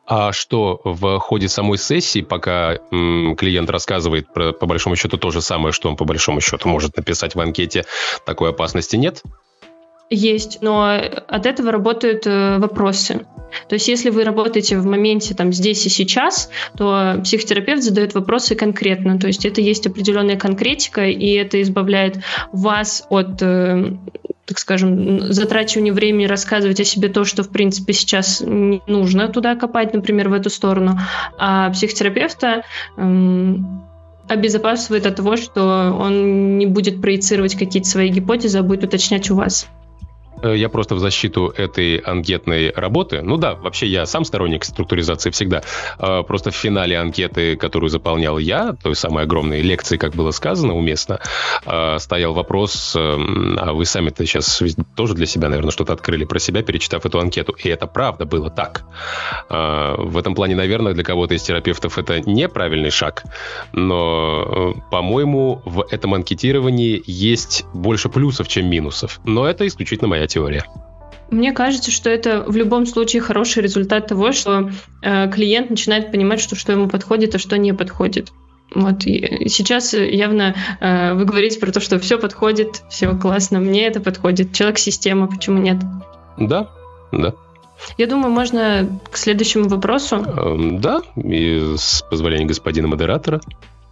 А 0.10 0.32
что 0.32 0.80
в 0.86 1.20
ходе 1.20 1.50
самой 1.50 1.78
сессии, 1.78 2.22
пока 2.22 2.78
м, 2.91 3.36
клиент 3.36 3.70
рассказывает 3.70 4.34
про, 4.34 4.54
по 4.54 4.65
большому 4.65 4.96
счету 4.96 5.17
то 5.17 5.32
же 5.32 5.41
самое, 5.41 5.74
что 5.74 5.89
он 5.89 5.98
по 5.98 6.06
большому 6.06 6.39
счету 6.39 6.70
может 6.70 6.96
написать 6.96 7.36
в 7.36 7.39
анкете, 7.41 7.84
такой 8.26 8.52
опасности 8.52 8.96
нет? 8.96 9.22
Есть, 10.10 10.60
но 10.62 10.89
от 11.28 11.46
этого 11.46 11.72
работают 11.72 12.26
э, 12.26 12.60
вопросы. 12.60 13.26
То 13.67 13.76
есть, 13.76 13.88
если 13.88 14.10
вы 14.10 14.24
работаете 14.24 14.78
в 14.78 14.86
моменте 14.86 15.34
там 15.34 15.52
здесь 15.52 15.86
и 15.86 15.89
сейчас, 15.89 16.50
то 16.78 17.20
психотерапевт 17.24 17.84
задает 17.84 18.13
вопросы 18.13 18.56
конкретно. 18.56 19.20
То 19.20 19.28
есть, 19.28 19.46
это 19.46 19.60
есть 19.60 19.86
определенная 19.86 20.38
конкретика, 20.38 21.06
и 21.08 21.32
это 21.32 21.62
избавляет 21.62 22.20
вас 22.54 23.06
от 23.10 23.41
э, 23.41 23.98
так 24.46 24.60
скажем, 24.60 25.34
затрачивание 25.34 25.91
времени 25.91 26.26
рассказывать 26.26 26.80
о 26.80 26.86
себе 26.86 27.10
то, 27.10 27.26
что, 27.26 27.43
в 27.43 27.50
принципе, 27.50 27.91
сейчас 27.91 28.39
не 28.39 28.82
нужно 28.88 29.28
туда 29.28 29.56
копать, 29.56 29.93
например, 29.93 30.30
в 30.30 30.34
эту 30.34 30.50
сторону. 30.50 30.98
А 31.38 31.70
психотерапевта 31.72 32.63
эм, 32.96 33.84
обезопасивает 34.30 35.06
от 35.06 35.17
того, 35.17 35.36
что 35.36 35.93
он 36.00 36.58
не 36.58 36.65
будет 36.65 37.02
проецировать 37.02 37.56
какие-то 37.56 37.89
свои 37.89 38.08
гипотезы, 38.08 38.60
а 38.60 38.63
будет 38.63 38.86
уточнять 38.86 39.30
у 39.30 39.36
вас. 39.36 39.67
Э, 40.41 40.56
я 40.56 40.69
просто 40.69 40.95
в 40.95 41.00
защиту 41.00 41.54
этой 41.56 41.97
анкетной 41.97 42.71
работы. 42.71 43.21
Ну 43.21 43.38
да, 43.38 43.56
вообще 43.56 43.88
я 43.88 44.06
сам 44.06 44.26
сторонник 44.26 44.63
структуризации 44.63 45.32
всегда. 45.32 45.63
Э, 46.00 46.23
просто 46.23 46.52
в 46.52 46.56
финале 46.56 46.97
анкеты, 46.97 47.56
которую 47.56 47.89
заполнял 47.89 48.38
я, 48.38 48.73
той 48.73 48.95
самой 48.95 49.23
огромной 49.23 49.62
лекции, 49.62 49.97
как 49.97 50.13
было 50.13 50.32
сказано 50.32 50.76
уместно, 50.76 51.19
э, 51.65 51.97
стоял 52.00 52.34
вопрос, 52.34 52.95
а 52.95 53.73
вы 53.73 53.86
сами-то 53.86 54.26
сейчас 54.26 54.62
тоже 54.95 55.13
для 55.13 55.26
себя, 55.26 55.50
наверное, 55.50 55.71
что-то 55.71 55.93
открыли 55.93 56.26
про 56.26 56.39
себя, 56.39 56.62
перечитав 56.62 57.06
эту 57.06 57.19
анкету. 57.19 57.56
И 57.63 57.69
это 57.69 57.88
правда 57.88 58.26
было 58.26 58.50
так. 58.50 58.84
В 59.50 60.17
этом 60.17 60.36
плане, 60.36 60.56
наверное, 60.56 60.93
для 60.93 61.04
кого-то 61.04 61.34
из 61.34 61.43
терапевтов 61.43 61.97
это 61.97 62.19
неправильный 62.19 62.89
шаг, 62.89 63.23
но, 63.73 64.76
по-моему, 64.91 65.62
в 65.65 65.86
этом 65.89 66.13
анкетировании 66.13 67.02
есть 67.06 67.65
больше 67.73 68.10
плюсов, 68.10 68.47
чем 68.47 68.69
минусов. 68.69 69.19
Но 69.23 69.45
это 69.47 69.65
исключительно 69.65 70.08
моя 70.08 70.27
теория. 70.28 70.63
Мне 71.30 71.52
кажется, 71.52 71.92
что 71.92 72.10
это 72.10 72.44
в 72.48 72.56
любом 72.56 72.86
случае 72.86 73.22
хороший 73.22 73.62
результат 73.62 74.08
того, 74.08 74.32
что 74.32 74.70
э, 75.02 75.30
клиент 75.30 75.70
начинает 75.70 76.12
понимать, 76.12 76.40
что, 76.40 76.56
что 76.56 76.72
ему 76.72 76.88
подходит, 76.88 77.36
а 77.36 77.40
что 77.40 77.58
не 77.58 77.74
подходит. 77.74 78.32
Вот 78.74 79.06
и 79.06 79.48
сейчас 79.50 79.94
явно 79.94 80.56
э, 80.80 81.13
вы 81.13 81.26
говорите 81.26 81.60
про 81.60 81.72
то, 81.72 81.80
что 81.80 82.00
все 82.00 82.18
подходит, 82.18 82.84
все 82.90 83.13
классно, 83.16 83.60
мне 83.60 83.88
это 83.88 84.00
подходит. 84.00 84.54
Человек-система, 84.54 85.28
почему 85.28 85.58
нет? 85.58 85.78
Да, 86.38 86.70
да. 87.12 87.34
Я 87.98 88.08
думаю, 88.08 88.32
можно 88.32 89.00
к 89.12 89.18
следующему 89.18 89.68
вопросу. 89.68 90.18
Эм, 90.18 90.82
да, 90.82 91.02
и 91.16 91.76
с 91.78 92.04
позволения 92.10 92.46
господина 92.46 92.88
модератора 92.88 93.42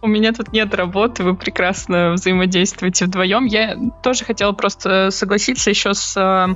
у 0.06 0.08
меня 0.08 0.32
тут 0.32 0.52
нет 0.52 0.72
работы, 0.72 1.24
вы 1.24 1.34
прекрасно 1.34 2.12
взаимодействуете 2.12 3.06
вдвоем. 3.06 3.44
Я 3.46 3.76
тоже 4.04 4.24
хотела 4.24 4.52
просто 4.52 5.10
согласиться 5.10 5.68
еще 5.68 5.94
с 5.94 6.16
э, 6.16 6.46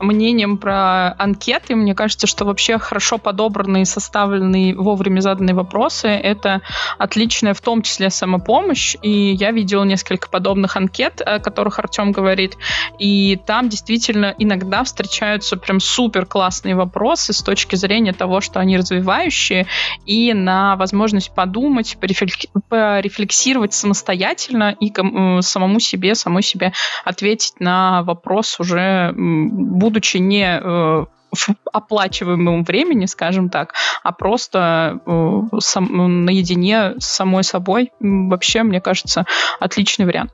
мнением 0.00 0.58
про 0.58 1.14
анкеты. 1.16 1.76
Мне 1.76 1.94
кажется, 1.94 2.26
что 2.26 2.44
вообще 2.44 2.76
хорошо 2.78 3.18
подобранные, 3.18 3.84
составленные, 3.84 4.74
вовремя 4.74 5.20
заданные 5.20 5.54
вопросы— 5.54 6.08
это 6.08 6.60
отличная 6.98 7.54
в 7.54 7.60
том 7.60 7.82
числе 7.82 8.10
самопомощь. 8.10 8.96
И 9.00 9.30
я 9.30 9.52
видела 9.52 9.84
несколько 9.84 10.28
подобных 10.28 10.76
анкет, 10.76 11.22
о 11.24 11.38
которых 11.38 11.78
Артем 11.78 12.10
говорит. 12.10 12.56
И 12.98 13.38
там 13.46 13.68
действительно 13.68 14.34
иногда 14.38 14.82
встречаются 14.82 15.56
прям 15.56 15.78
супер 15.78 16.26
классные 16.26 16.74
вопросы 16.74 17.32
с 17.32 17.42
точки 17.42 17.76
зрения 17.76 18.12
того, 18.12 18.40
что 18.40 18.58
они 18.58 18.76
развивающие, 18.76 19.68
и 20.04 20.34
на 20.34 20.74
возможность 20.74 21.32
подумать, 21.32 21.96
порефлексировать 22.00 22.48
рефлексировать 23.00 23.72
самостоятельно 23.72 24.76
и 24.78 24.90
э, 24.90 25.42
самому 25.42 25.80
себе, 25.80 26.14
самой 26.14 26.42
себе 26.42 26.72
ответить 27.04 27.60
на 27.60 28.02
вопрос 28.02 28.58
уже 28.60 29.12
будучи 29.16 30.16
не 30.16 30.60
э, 30.60 31.04
в 31.32 31.48
оплачиваемом 31.72 32.64
времени, 32.64 33.06
скажем 33.06 33.50
так, 33.50 33.74
а 34.02 34.12
просто 34.12 35.00
э, 35.04 35.42
сам, 35.60 36.24
наедине 36.24 36.94
с 36.98 37.06
самой 37.06 37.44
собой. 37.44 37.92
Вообще, 38.00 38.62
мне 38.62 38.80
кажется, 38.80 39.26
отличный 39.60 40.06
вариант. 40.06 40.32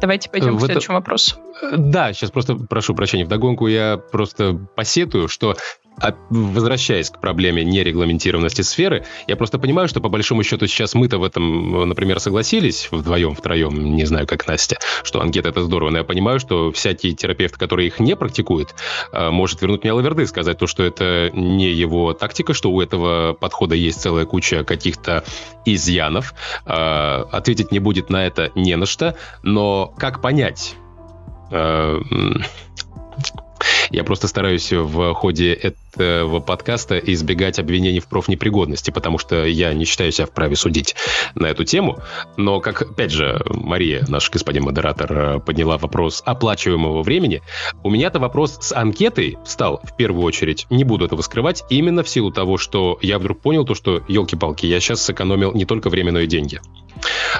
Давайте 0.00 0.28
пойдем 0.28 0.56
в 0.56 0.58
к 0.58 0.66
следующему 0.66 0.96
это... 0.96 1.02
вопросу. 1.02 1.36
Да, 1.72 2.12
сейчас 2.12 2.30
просто 2.30 2.56
прошу 2.56 2.94
прощения. 2.94 3.24
Вдогонку 3.24 3.68
я 3.68 3.96
просто 3.96 4.54
посетую, 4.74 5.28
что 5.28 5.56
а 6.00 6.14
возвращаясь 6.30 7.10
к 7.10 7.20
проблеме 7.20 7.64
нерегламентированности 7.64 8.62
сферы, 8.62 9.04
я 9.26 9.36
просто 9.36 9.58
понимаю, 9.58 9.88
что 9.88 10.00
по 10.00 10.08
большому 10.08 10.42
счету 10.42 10.66
сейчас 10.66 10.94
мы-то 10.94 11.18
в 11.18 11.24
этом, 11.24 11.88
например, 11.88 12.20
согласились 12.20 12.88
вдвоем, 12.90 13.34
втроем, 13.34 13.94
не 13.94 14.04
знаю, 14.04 14.26
как 14.26 14.46
Настя, 14.46 14.78
что 15.02 15.20
анкета 15.20 15.50
это 15.50 15.62
здорово, 15.62 15.90
но 15.90 15.98
я 15.98 16.04
понимаю, 16.04 16.40
что 16.40 16.72
всякий 16.72 17.14
терапевт, 17.14 17.56
который 17.56 17.86
их 17.86 18.00
не 18.00 18.16
практикует, 18.16 18.74
а, 19.12 19.30
может 19.30 19.62
вернуть 19.62 19.82
мне 19.84 19.92
лаверды, 19.92 20.26
сказать 20.26 20.58
то, 20.58 20.66
что 20.66 20.82
это 20.82 21.30
не 21.32 21.70
его 21.70 22.12
тактика, 22.12 22.54
что 22.54 22.70
у 22.70 22.80
этого 22.80 23.34
подхода 23.34 23.74
есть 23.74 24.00
целая 24.00 24.26
куча 24.26 24.64
каких-то 24.64 25.24
изъянов, 25.64 26.34
а, 26.66 27.28
ответить 27.30 27.72
не 27.72 27.78
будет 27.78 28.10
на 28.10 28.26
это 28.26 28.50
не 28.54 28.76
на 28.76 28.86
что, 28.86 29.16
но 29.42 29.94
как 29.96 30.20
понять? 30.20 30.76
Я 33.94 34.02
просто 34.02 34.26
стараюсь 34.26 34.72
в 34.72 35.14
ходе 35.14 35.52
этого 35.52 36.40
подкаста 36.40 36.98
избегать 36.98 37.60
обвинений 37.60 38.00
в 38.00 38.08
профнепригодности, 38.08 38.90
потому 38.90 39.18
что 39.18 39.44
я 39.44 39.72
не 39.72 39.84
считаю 39.84 40.10
себя 40.10 40.26
вправе 40.26 40.56
судить 40.56 40.96
на 41.36 41.46
эту 41.46 41.62
тему. 41.62 42.00
Но, 42.36 42.58
как, 42.58 42.82
опять 42.82 43.12
же, 43.12 43.40
Мария, 43.46 44.04
наш 44.08 44.32
господин 44.32 44.64
модератор, 44.64 45.38
подняла 45.38 45.78
вопрос 45.78 46.24
оплачиваемого 46.26 47.04
времени, 47.04 47.40
у 47.84 47.90
меня-то 47.90 48.18
вопрос 48.18 48.58
с 48.60 48.74
анкетой 48.74 49.38
встал 49.44 49.80
в 49.84 49.94
первую 49.96 50.24
очередь. 50.24 50.66
Не 50.70 50.82
буду 50.82 51.04
этого 51.04 51.22
скрывать, 51.22 51.62
именно 51.70 52.02
в 52.02 52.08
силу 52.08 52.32
того, 52.32 52.58
что 52.58 52.98
я 53.00 53.20
вдруг 53.20 53.40
понял 53.42 53.64
то, 53.64 53.76
что, 53.76 54.02
елки-палки, 54.08 54.66
я 54.66 54.80
сейчас 54.80 55.04
сэкономил 55.04 55.52
не 55.52 55.66
только 55.66 55.88
время, 55.88 56.10
но 56.10 56.18
и 56.18 56.26
деньги. 56.26 56.60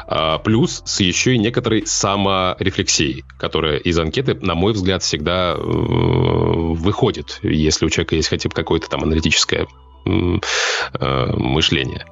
А, 0.07 0.39
плюс 0.39 0.83
с 0.85 1.01
еще 1.01 1.35
и 1.35 1.39
некоторой 1.39 1.87
саморефлексией, 1.87 3.25
которая 3.39 3.79
из 3.79 3.99
анкеты, 3.99 4.35
на 4.35 4.55
мой 4.55 4.73
взгляд, 4.73 5.03
всегда 5.03 5.55
э, 5.57 6.44
выходит, 6.45 7.41
если 7.43 7.87
у 7.87 7.91
человека 7.91 8.17
есть 8.17 8.29
хотя 8.29 8.49
бы 8.49 8.55
какое-то 8.55 8.89
там 8.89 9.03
аналитическое 9.03 9.67
э, 10.07 10.39
мышление. 11.37 12.07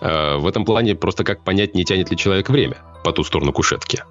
А, 0.00 0.38
в 0.38 0.46
этом 0.46 0.64
плане 0.64 0.94
просто 0.94 1.24
как 1.24 1.44
понять, 1.44 1.74
не 1.74 1.84
тянет 1.84 2.10
ли 2.10 2.16
человек 2.16 2.48
время 2.48 2.78
по 3.04 3.12
ту 3.12 3.24
сторону 3.24 3.52
кушетки. 3.52 4.04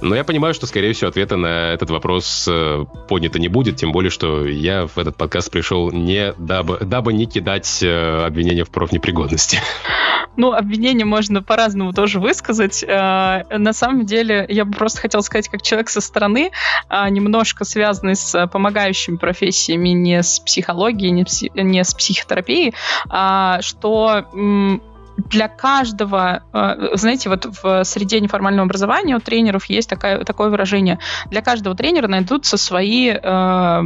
Но 0.00 0.14
я 0.14 0.24
понимаю, 0.24 0.54
что, 0.54 0.66
скорее 0.66 0.92
всего, 0.92 1.08
ответа 1.08 1.36
на 1.36 1.72
этот 1.72 1.90
вопрос 1.90 2.46
э, 2.48 2.84
поднято 3.08 3.38
не 3.38 3.48
будет, 3.48 3.76
тем 3.76 3.92
более, 3.92 4.10
что 4.10 4.46
я 4.46 4.86
в 4.86 4.98
этот 4.98 5.16
подкаст 5.16 5.50
пришел 5.50 5.90
не 5.90 6.32
дабы, 6.38 6.78
дабы 6.80 7.12
не 7.12 7.26
кидать 7.26 7.82
э, 7.82 8.24
обвинения 8.24 8.64
в 8.64 8.70
профнепригодности. 8.70 9.60
Ну, 10.36 10.52
обвинения 10.52 11.04
можно 11.04 11.42
по-разному 11.42 11.92
тоже 11.92 12.18
высказать. 12.18 12.82
Э, 12.82 13.44
на 13.50 13.72
самом 13.72 14.06
деле, 14.06 14.46
я 14.48 14.64
бы 14.64 14.72
просто 14.72 15.00
хотела 15.00 15.20
сказать, 15.20 15.48
как 15.48 15.62
человек 15.62 15.90
со 15.90 16.00
стороны, 16.00 16.50
э, 16.88 17.08
немножко 17.10 17.64
связанный 17.64 18.16
с 18.16 18.46
помогающими 18.46 19.16
профессиями, 19.16 19.90
не 19.90 20.22
с 20.22 20.40
психологией, 20.40 21.10
не, 21.10 21.24
не 21.62 21.84
с 21.84 21.94
психотерапией, 21.94 22.74
а, 23.08 23.60
что 23.60 24.26
для 25.16 25.48
каждого, 25.48 26.42
э, 26.52 26.96
знаете, 26.96 27.28
вот 27.28 27.46
в 27.62 27.84
среде 27.84 28.20
неформального 28.20 28.66
образования 28.66 29.16
у 29.16 29.20
тренеров 29.20 29.66
есть 29.66 29.88
такая, 29.88 30.24
такое 30.24 30.48
выражение. 30.50 30.98
Для 31.30 31.42
каждого 31.42 31.76
тренера 31.76 32.08
найдутся 32.08 32.56
свои 32.56 33.10
э, 33.10 33.82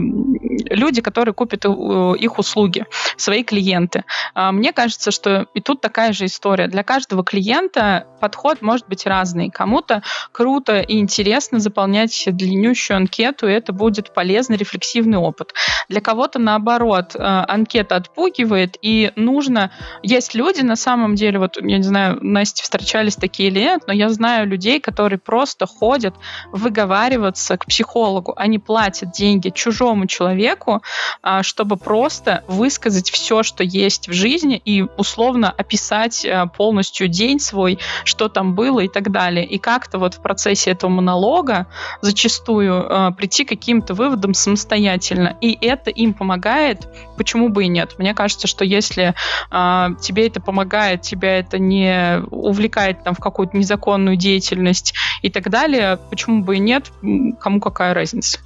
люди, 0.71 1.01
которые 1.01 1.35
купят 1.35 1.65
их 1.65 2.39
услуги, 2.39 2.85
свои 3.17 3.43
клиенты. 3.43 4.05
А 4.35 4.53
мне 4.53 4.73
кажется, 4.73 5.11
что 5.11 5.47
и 5.55 5.61
тут 5.61 5.81
такая 5.81 6.13
же 6.13 6.27
история. 6.27 6.69
Для 6.69 6.83
каждого 6.83 7.25
клиента 7.25 8.07
подход 8.21 8.63
может 8.63 8.89
быть 8.89 9.07
разный. 9.07 9.51
Кому-то 9.51 10.03
круто 10.33 10.81
и 10.81 10.99
интересно 10.99 11.59
заполнять 11.59 12.25
длиннющую 12.27 12.97
анкету, 12.97 13.49
и 13.49 13.53
это 13.53 13.73
будет 13.73 14.15
полезный 14.15 14.57
рефлексивный 14.57 15.19
опыт. 15.19 15.53
Для 15.89 16.01
кого-то, 16.01 16.39
наоборот, 16.39 17.15
э, 17.15 17.19
анкета 17.19 17.97
отпугивает, 17.97 18.77
и 18.81 19.13
нужно... 19.17 19.71
Есть 20.03 20.35
люди, 20.35 20.61
на 20.61 20.77
самом 20.77 21.15
деле, 21.17 21.39
вот, 21.39 21.57
я 21.57 21.77
не 21.79 21.83
знаю, 21.83 22.19
Настя, 22.21 22.63
встречались 22.63 23.17
такие 23.17 23.49
или 23.49 23.61
нет, 23.61 23.83
но 23.87 23.93
я 23.93 24.09
знаю 24.11 24.47
людей, 24.47 24.81
которые 24.81 25.19
просто 25.19 25.67
ходят 25.67 26.15
выговариваться 26.53 27.57
к 27.57 27.67
психологу. 27.67 28.33
Они 28.37 28.59
платят 28.59 29.11
деньги 29.13 29.51
чужому 29.51 30.07
человеку, 30.07 30.83
а, 31.23 31.43
чтобы 31.43 31.77
просто 31.77 32.45
высказать 32.47 33.11
все, 33.11 33.43
что 33.43 33.65
есть 33.65 34.09
в 34.09 34.13
жизни, 34.13 34.61
и 34.65 34.85
условно 34.97 35.51
описать 35.51 36.25
э, 36.25 36.47
полностью 36.57 37.09
день 37.09 37.41
свой, 37.41 37.79
что 38.05 38.29
там 38.29 38.55
было 38.55 38.81
и 38.81 38.89
так 38.89 39.11
далее. 39.11 39.45
И 39.45 39.59
как-то 39.59 39.99
вот 39.99 40.15
в 40.15 40.23
процессе 40.23 40.71
этого 40.71 40.91
монолога 40.91 41.67
зачастую 42.03 42.83
э, 42.83 43.11
прийти 43.17 43.45
к 43.45 43.49
каким-то 43.49 43.95
выводам 43.95 44.35
самостоятельно. 44.35 45.37
И 45.41 45.57
это 45.61 45.91
им 45.91 46.15
помогает, 46.15 46.89
почему 47.17 47.49
бы 47.49 47.65
и 47.65 47.69
нет. 47.69 47.95
Мне 47.99 48.15
кажется, 48.15 48.47
что 48.47 48.65
если 48.65 49.15
тебе 49.51 50.27
это 50.27 50.41
помогает, 50.41 51.03
тебя 51.07 51.39
это 51.39 51.59
не 51.59 52.23
увлекает 52.31 53.03
там 53.05 53.15
в 53.15 53.19
какую-то 53.19 53.57
незаконную 53.57 54.17
деятельность 54.17 54.95
и 55.23 55.31
так 55.31 55.49
далее, 55.51 55.99
почему 56.11 56.43
бы 56.43 56.57
и 56.57 56.59
нет, 56.59 56.93
кому 57.41 57.61
какая 57.61 57.95
разница. 57.95 58.41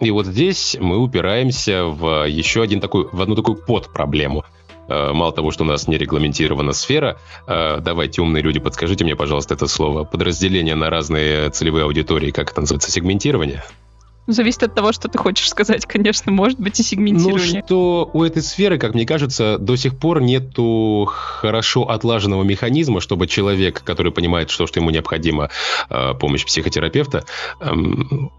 И 0.00 0.10
вот 0.10 0.26
здесь 0.26 0.76
мы 0.80 0.98
упираемся 0.98 1.84
в 1.84 2.26
еще 2.26 2.62
один 2.62 2.80
такой, 2.80 3.08
в 3.12 3.20
одну 3.20 3.34
такую 3.34 3.56
подпроблему. 3.56 4.44
Э, 4.88 5.12
мало 5.12 5.32
того, 5.32 5.50
что 5.50 5.64
у 5.64 5.66
нас 5.66 5.86
не 5.88 5.98
регламентирована 5.98 6.72
сфера, 6.72 7.18
э, 7.46 7.78
давайте, 7.80 8.22
умные 8.22 8.42
люди, 8.42 8.58
подскажите 8.58 9.04
мне, 9.04 9.14
пожалуйста, 9.14 9.54
это 9.54 9.66
слово. 9.66 10.04
Подразделение 10.04 10.74
на 10.74 10.90
разные 10.90 11.50
целевые 11.50 11.84
аудитории, 11.84 12.30
как 12.30 12.50
это 12.50 12.62
называется, 12.62 12.90
сегментирование? 12.90 13.62
Зависит 14.26 14.62
от 14.62 14.74
того, 14.74 14.92
что 14.92 15.08
ты 15.08 15.18
хочешь 15.18 15.48
сказать, 15.48 15.86
конечно, 15.86 16.30
может 16.30 16.60
быть 16.60 16.78
и 16.78 16.82
сегментирование. 16.82 17.60
Ну, 17.60 17.66
что 17.66 18.10
у 18.12 18.22
этой 18.22 18.42
сферы, 18.42 18.78
как 18.78 18.94
мне 18.94 19.04
кажется, 19.06 19.58
до 19.58 19.76
сих 19.76 19.98
пор 19.98 20.20
нету 20.20 21.08
хорошо 21.10 21.88
отлаженного 21.88 22.42
механизма, 22.42 23.00
чтобы 23.00 23.26
человек, 23.26 23.82
который 23.82 24.12
понимает, 24.12 24.50
что, 24.50 24.66
что 24.66 24.80
ему 24.80 24.90
необходимо 24.90 25.50
э, 25.88 26.14
помощь 26.14 26.44
психотерапевта, 26.44 27.24
э, 27.60 27.70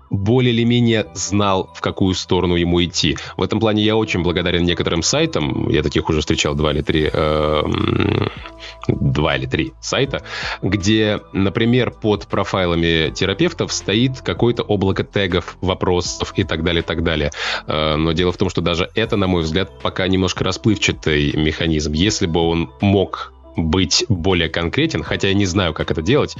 более 0.10 0.54
или 0.54 0.64
менее 0.64 1.08
знал, 1.14 1.72
в 1.74 1.82
какую 1.82 2.16
сторону 2.16 2.56
ему 2.56 2.84
идти. 2.84 3.18
В 3.38 3.44
этом 3.44 3.60
плане 3.60 3.84
я 3.84 3.96
очень 3.96 4.22
благодарен 4.22 4.64
некоторым 4.64 5.04
сайтам, 5.04 5.70
я 5.70 5.84
таких 5.84 6.08
уже 6.10 6.22
встречал 6.22 6.54
два 6.56 6.72
или 6.72 6.82
три, 6.82 7.10
э, 7.12 7.64
два 8.88 9.36
или 9.36 9.46
три 9.46 9.74
сайта, 9.82 10.24
где, 10.62 11.22
например, 11.34 11.92
под 11.92 12.28
профайлами 12.28 13.12
терапевтов 13.12 13.74
стоит 13.74 14.22
какое-то 14.22 14.64
облако 14.64 15.04
тегов, 15.04 15.58
вопросов 15.72 16.34
и 16.36 16.44
так 16.44 16.64
далее, 16.64 16.82
и 16.82 16.86
так 16.86 17.04
далее. 17.04 17.32
Э, 17.68 17.96
но 17.96 18.12
дело 18.12 18.32
в 18.32 18.38
том, 18.38 18.50
что 18.50 18.62
даже 18.62 18.90
это, 18.96 19.18
на 19.18 19.28
мой 19.28 19.44
взгляд, 19.44 19.72
пока 19.82 20.08
немножко 20.08 20.44
расплывчатый 20.44 21.34
механизм. 21.34 21.94
Если 21.94 22.28
бы 22.28 22.42
он 22.42 22.72
мог 22.82 23.34
быть 23.56 24.06
более 24.10 24.50
конкретен, 24.50 25.04
хотя 25.04 25.28
я 25.28 25.34
не 25.34 25.46
знаю, 25.46 25.74
как 25.74 25.92
это 25.92 26.02
делать. 26.02 26.36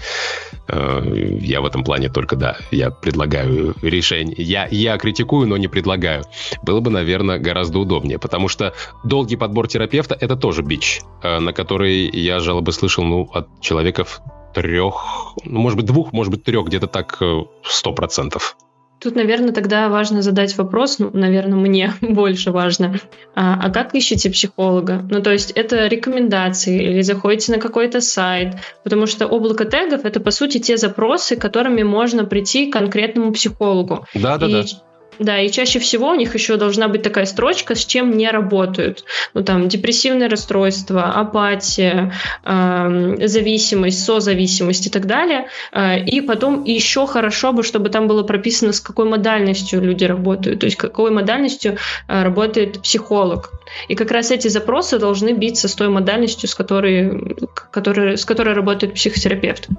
Э, 0.68 1.02
я 1.42 1.62
в 1.62 1.66
этом 1.66 1.84
плане 1.84 2.10
только, 2.10 2.36
да, 2.36 2.58
я 2.72 2.90
предлагаю 2.90 3.76
решение. 3.82 4.36
Я, 4.38 4.68
я 4.72 4.98
критикую, 4.98 5.48
но 5.48 5.58
не 5.58 5.68
предлагаю. 5.68 6.24
Было 6.62 6.80
бы, 6.80 6.90
наверное, 6.90 7.40
гораздо 7.40 7.80
удобнее, 7.80 8.20
потому 8.20 8.48
что 8.48 8.74
долгий 9.04 9.36
подбор 9.36 9.68
терапевта— 9.68 10.18
это 10.20 10.36
тоже 10.36 10.62
бич, 10.62 11.02
э, 11.22 11.40
на 11.40 11.54
который 11.54 12.10
я 12.10 12.40
жалобы 12.40 12.72
слышал, 12.72 13.04
ну, 13.04 13.30
от 13.34 13.48
человеков 13.62 14.22
трех, 14.54 15.36
ну, 15.46 15.60
может 15.60 15.78
быть, 15.78 15.86
двух, 15.86 16.14
может 16.14 16.32
быть, 16.32 16.44
трех, 16.44 16.66
где-то 16.66 16.88
так 16.88 17.22
сто 17.64 17.94
процентов. 17.94 18.58
Тут, 19.02 19.16
наверное, 19.16 19.52
тогда 19.52 19.90
важно 19.90 20.22
задать 20.22 20.56
вопрос, 20.58 21.00
ну, 21.00 21.10
наверное, 21.12 21.58
мне 21.58 21.94
больше 22.02 22.52
важно, 22.52 23.00
а, 23.36 23.60
а 23.60 23.72
как 23.72 23.96
ищете 23.96 24.30
психолога? 24.30 25.06
Ну, 25.10 25.22
то 25.24 25.32
есть 25.32 25.52
это 25.52 25.88
рекомендации 25.88 26.84
или 26.84 27.02
заходите 27.02 27.52
на 27.52 27.58
какой-то 27.58 28.00
сайт, 28.00 28.58
потому 28.84 29.08
что 29.08 29.26
облако 29.26 29.66
тегов— 29.66 30.02
это, 30.06 30.20
по 30.20 30.30
сути, 30.30 30.60
те 30.60 30.78
запросы, 30.78 31.36
которыми 31.36 31.82
можно 31.82 32.26
прийти 32.26 32.70
к 32.70 32.74
конкретному 32.74 33.32
психологу. 33.32 34.06
Да-да-да. 34.14 34.64
Да, 34.64 34.91
и 35.22 35.52
чаще 35.52 35.80
всего 35.80 36.10
у 36.10 36.16
них 36.16 36.34
еще 36.34 36.58
должна 36.58 36.88
быть 36.88 37.04
такая 37.04 37.26
строчка, 37.26 37.76
с 37.76 37.86
чем 37.86 38.18
не 38.18 38.30
работают. 38.30 39.04
Ну, 39.34 39.44
там, 39.44 39.68
депрессивное 39.68 40.30
расстройство, 40.30 41.12
апатия, 41.12 42.14
э, 42.44 43.28
зависимость, 43.28 44.04
созависимость 44.04 44.88
и 44.88 44.90
так 44.90 45.06
далее. 45.06 45.48
Э, 45.72 46.00
и 46.00 46.22
потом 46.22 46.64
еще 46.64 47.06
хорошо 47.06 47.54
бы, 47.54 47.64
чтобы 47.64 47.90
там 47.90 48.08
было 48.08 48.24
прописано, 48.24 48.74
с 48.74 48.80
какой 48.80 49.06
модальностью 49.06 49.82
люди 49.82 50.06
работают, 50.06 50.62
то 50.62 50.66
есть 50.66 50.78
какой 50.78 51.12
модальностью 51.12 51.78
э, 52.08 52.24
работает 52.24 52.82
психолог. 52.82 53.52
И 53.88 53.96
как 53.96 54.12
раз 54.12 54.32
эти 54.32 54.48
запросы 54.48 55.00
должны 55.00 55.34
биться 55.34 55.68
с 55.68 55.76
той 55.76 55.90
модальностью, 55.90 56.50
с 56.50 56.56
которой, 56.56 57.38
который, 57.72 58.18
с 58.18 58.26
которой 58.26 58.54
работает 58.54 58.96
психотерапевт. 58.96 59.70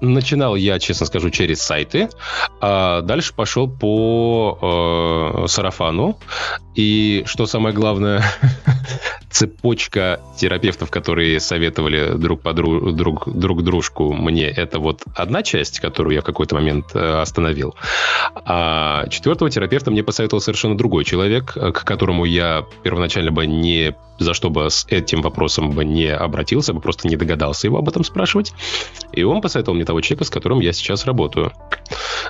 Начинал 0.00 0.56
я, 0.56 0.78
честно 0.78 1.06
скажу, 1.06 1.30
через 1.30 1.60
сайты, 1.60 2.08
а 2.60 3.02
дальше 3.02 3.34
пошел 3.34 3.68
по 3.68 4.58
э, 5.42 5.46
сарафану. 5.48 6.18
И 6.74 7.22
что 7.26 7.46
самое 7.46 7.74
главное, 7.74 8.24
цепочка 9.30 10.20
терапевтов, 10.36 10.90
которые 10.90 11.40
советовали 11.40 12.16
друг, 12.16 12.42
подру, 12.42 12.92
друг, 12.92 13.28
друг 13.32 13.62
дружку 13.62 14.12
мне, 14.12 14.46
это 14.46 14.78
вот 14.78 15.02
одна 15.14 15.42
часть, 15.42 15.80
которую 15.80 16.14
я 16.14 16.20
в 16.20 16.24
какой-то 16.24 16.56
момент 16.56 16.86
э, 16.94 17.20
остановил. 17.20 17.74
А 18.34 19.06
четвертого 19.08 19.50
терапевта 19.50 19.90
мне 19.90 20.02
посоветовал 20.02 20.40
совершенно 20.40 20.76
другой 20.76 21.04
человек, 21.04 21.52
к 21.52 21.84
которому 21.84 22.24
я 22.24 22.66
первоначально 22.82 23.30
бы 23.30 23.46
не 23.46 23.94
за 24.18 24.34
что 24.34 24.50
бы 24.50 24.68
с 24.68 24.86
этим 24.88 25.22
вопросом 25.22 25.70
бы 25.70 25.84
не 25.84 26.08
обратился, 26.08 26.74
бы 26.74 26.80
просто 26.80 27.08
не 27.08 27.16
догадался 27.16 27.66
его 27.66 27.78
об 27.78 27.88
этом 27.88 28.04
спрашивать. 28.04 28.52
И 29.12 29.22
он 29.22 29.40
посоветовал 29.40 29.76
мне 29.76 29.84
того 29.84 30.00
человека, 30.02 30.24
с 30.24 30.30
которым 30.30 30.60
я 30.60 30.72
сейчас 30.72 31.06
работаю. 31.06 31.52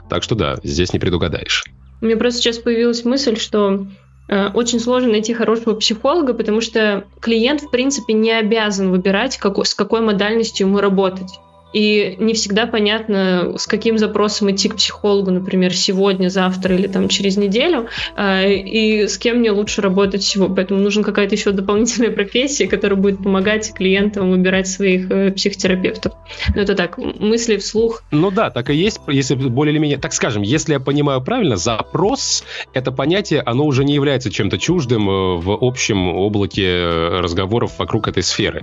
Так 0.08 0.22
что 0.22 0.36
да, 0.36 0.56
здесь 0.62 0.92
не 0.92 0.98
предугадаешь. 0.98 1.64
У 2.00 2.06
меня 2.06 2.16
просто 2.16 2.40
сейчас 2.40 2.58
появилась 2.58 3.04
мысль, 3.04 3.36
что 3.36 3.74
э, 3.74 3.86
очень 4.28 4.78
сложно 4.78 5.10
найти 5.10 5.34
хорошего 5.34 5.74
психолога, 5.74 6.34
потому 6.34 6.60
что 6.60 7.04
клиент, 7.20 7.62
в 7.62 7.70
принципе, 7.70 8.12
не 8.12 8.30
обязан 8.30 8.90
выбирать, 8.90 9.38
как, 9.38 9.58
с 9.66 9.74
какой 9.74 10.00
модальностью 10.00 10.66
ему 10.66 10.78
работать. 10.78 11.40
И 11.72 12.16
не 12.18 12.34
всегда 12.34 12.66
понятно, 12.66 13.54
с 13.56 13.66
каким 13.66 13.98
запросом 13.98 14.50
идти 14.50 14.68
к 14.68 14.76
психологу, 14.76 15.30
например, 15.30 15.74
сегодня, 15.74 16.28
завтра 16.28 16.74
или 16.74 16.86
там 16.86 17.08
через 17.08 17.36
неделю, 17.36 17.88
а, 18.16 18.44
и 18.44 19.06
с 19.06 19.18
кем 19.18 19.38
мне 19.38 19.50
лучше 19.50 19.82
работать 19.82 20.22
всего. 20.22 20.48
Поэтому 20.48 20.80
нужна 20.80 21.02
какая-то 21.02 21.34
еще 21.34 21.52
дополнительная 21.52 22.10
профессия, 22.10 22.66
которая 22.66 22.98
будет 22.98 23.22
помогать 23.22 23.72
клиентам 23.74 24.30
выбирать 24.30 24.68
своих 24.68 25.10
э, 25.10 25.30
психотерапевтов. 25.32 26.12
Ну, 26.54 26.60
это 26.60 26.74
так, 26.74 26.98
мысли 26.98 27.56
вслух. 27.56 28.02
Ну 28.10 28.30
да, 28.30 28.50
так 28.50 28.70
и 28.70 28.74
есть, 28.74 29.00
если 29.06 29.34
более 29.34 29.72
или 29.72 29.80
менее, 29.80 29.98
так 29.98 30.12
скажем, 30.12 30.42
если 30.42 30.72
я 30.72 30.80
понимаю 30.80 31.20
правильно, 31.22 31.56
запрос, 31.56 32.44
это 32.72 32.92
понятие, 32.92 33.42
оно 33.42 33.64
уже 33.64 33.84
не 33.84 33.94
является 33.94 34.30
чем-то 34.30 34.58
чуждым 34.58 35.08
э, 35.08 35.36
в 35.36 35.50
общем 35.60 36.08
облаке 36.08 36.86
разговоров 37.20 37.78
вокруг 37.78 38.08
этой 38.08 38.22
сферы. 38.22 38.62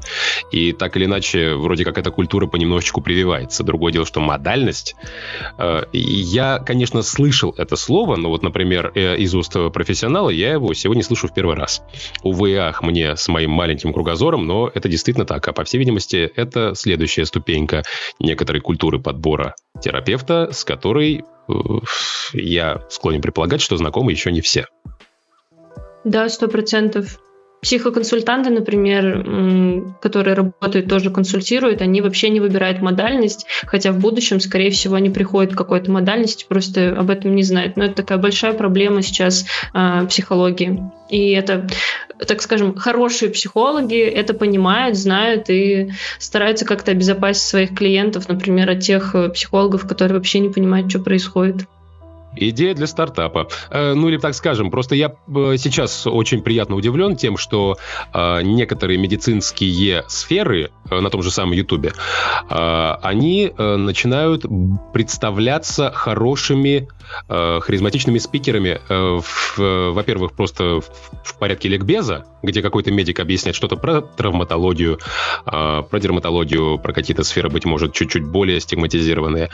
И 0.52 0.74
так 0.74 0.98
или 0.98 1.06
иначе, 1.06 1.56
вроде 1.56 1.86
как 1.86 1.98
эта 1.98 2.12
культура 2.12 2.48
понемножечку 2.48 2.97
языку 2.98 3.02
прививается. 3.02 3.64
Другое 3.64 3.94
дело, 3.94 4.06
что 4.06 4.20
модальность. 4.20 4.96
Э, 5.58 5.84
я, 5.94 6.60
конечно, 6.60 7.02
слышал 7.02 7.54
это 7.58 7.76
слово, 7.76 8.16
но 8.16 8.30
вот, 8.30 8.44
например, 8.44 8.92
э, 8.96 9.18
из 9.18 9.34
уст 9.36 9.54
профессионала 9.74 10.30
я 10.30 10.54
его 10.54 10.74
сегодня 10.74 11.04
слышу 11.04 11.28
в 11.28 11.34
первый 11.34 11.56
раз. 11.56 11.82
Увы, 12.24 12.58
ах, 12.58 12.82
мне 12.82 13.16
с 13.16 13.28
моим 13.28 13.52
маленьким 13.52 13.94
кругозором, 13.94 14.46
но 14.46 14.70
это 14.74 14.90
действительно 14.90 15.26
так. 15.26 15.48
А 15.48 15.54
по 15.54 15.64
всей 15.64 15.78
видимости, 15.78 16.32
это 16.36 16.74
следующая 16.76 17.26
ступенька 17.26 17.84
некоторой 18.20 18.62
культуры 18.62 19.00
подбора 19.00 19.56
терапевта, 19.82 20.50
с 20.52 20.64
которой 20.64 21.24
э, 21.48 21.54
я 22.34 22.82
склонен 22.90 23.22
предполагать, 23.22 23.62
что 23.62 23.78
знакомы 23.78 24.12
еще 24.12 24.32
не 24.32 24.42
все. 24.42 24.66
Да, 26.04 26.30
сто 26.30 26.48
процентов. 26.48 27.20
Психоконсультанты, 27.62 28.52
например, 28.52 29.96
которые 30.00 30.36
работают, 30.36 30.88
тоже 30.88 31.10
консультируют, 31.10 31.82
они 31.82 32.02
вообще 32.02 32.30
не 32.30 32.40
выбирают 32.40 32.82
модальность, 32.82 33.48
хотя 33.66 33.92
в 33.92 34.00
будущем, 34.00 34.40
скорее 34.40 34.70
всего, 34.70 34.96
они 34.96 35.10
приходят 35.10 35.54
к 35.54 35.58
какой-то 35.58 35.92
модальности, 35.92 36.46
просто 36.48 36.96
об 36.98 37.10
этом 37.10 37.36
не 37.36 37.44
знают. 37.44 37.76
Но 37.76 37.86
это 37.86 37.96
такая 37.96 38.20
большая 38.20 38.54
проблема 38.54 39.02
сейчас 39.02 39.46
э, 39.74 40.06
психологии. 40.08 40.80
И 41.10 41.32
это, 41.32 41.68
так 42.20 42.42
скажем, 42.42 42.76
хорошие 42.76 43.32
психологи 43.32 44.00
это 44.00 44.34
понимают, 44.34 44.98
знают 44.98 45.50
и 45.50 45.92
стараются 46.20 46.66
как-то 46.66 46.92
обезопасить 46.92 47.44
своих 47.44 47.76
клиентов, 47.76 48.28
например, 48.30 48.70
от 48.70 48.82
тех 48.82 49.16
э, 49.16 49.30
психологов, 49.30 49.88
которые 49.88 50.18
вообще 50.18 50.40
не 50.40 50.50
понимают, 50.50 50.90
что 50.90 51.00
происходит. 51.00 51.66
Идея 52.36 52.74
для 52.74 52.88
стартапа. 52.88 53.48
Э, 53.70 53.94
ну 53.94 54.10
или 54.10 54.18
так 54.18 54.36
скажем, 54.36 54.70
просто 54.70 54.96
я 54.96 55.14
э, 55.28 55.56
сейчас 55.58 56.06
очень 56.06 56.42
приятно 56.42 56.76
удивлен 56.76 57.16
тем, 57.16 57.38
что 57.38 57.78
э, 58.14 58.42
некоторые 58.44 59.00
медицинские 59.00 60.04
сферы 60.08 60.72
на 60.90 61.10
том 61.10 61.22
же 61.22 61.32
самом 61.32 61.52
Ютубе, 61.52 61.92
они 62.50 63.52
начинают 63.58 64.46
представляться 64.94 65.92
хорошими 65.92 66.88
харизматичными 67.28 68.20
спикерами, 68.20 68.80
во-первых, 69.58 70.32
просто 70.32 70.80
в 70.80 71.38
порядке 71.40 71.68
ликбеза, 71.68 72.24
где 72.42 72.62
какой-то 72.62 72.90
медик 72.92 73.20
объясняет 73.20 73.58
что-то 73.58 73.76
про 73.76 74.02
травматологию, 74.02 75.00
про 75.44 76.00
дерматологию, 76.00 76.80
про 76.80 76.94
какие-то 76.94 77.24
сферы, 77.24 77.50
быть 77.50 77.66
может, 77.66 77.94
чуть-чуть 77.94 78.24
более 78.24 78.62
стигматизированные 78.62 79.50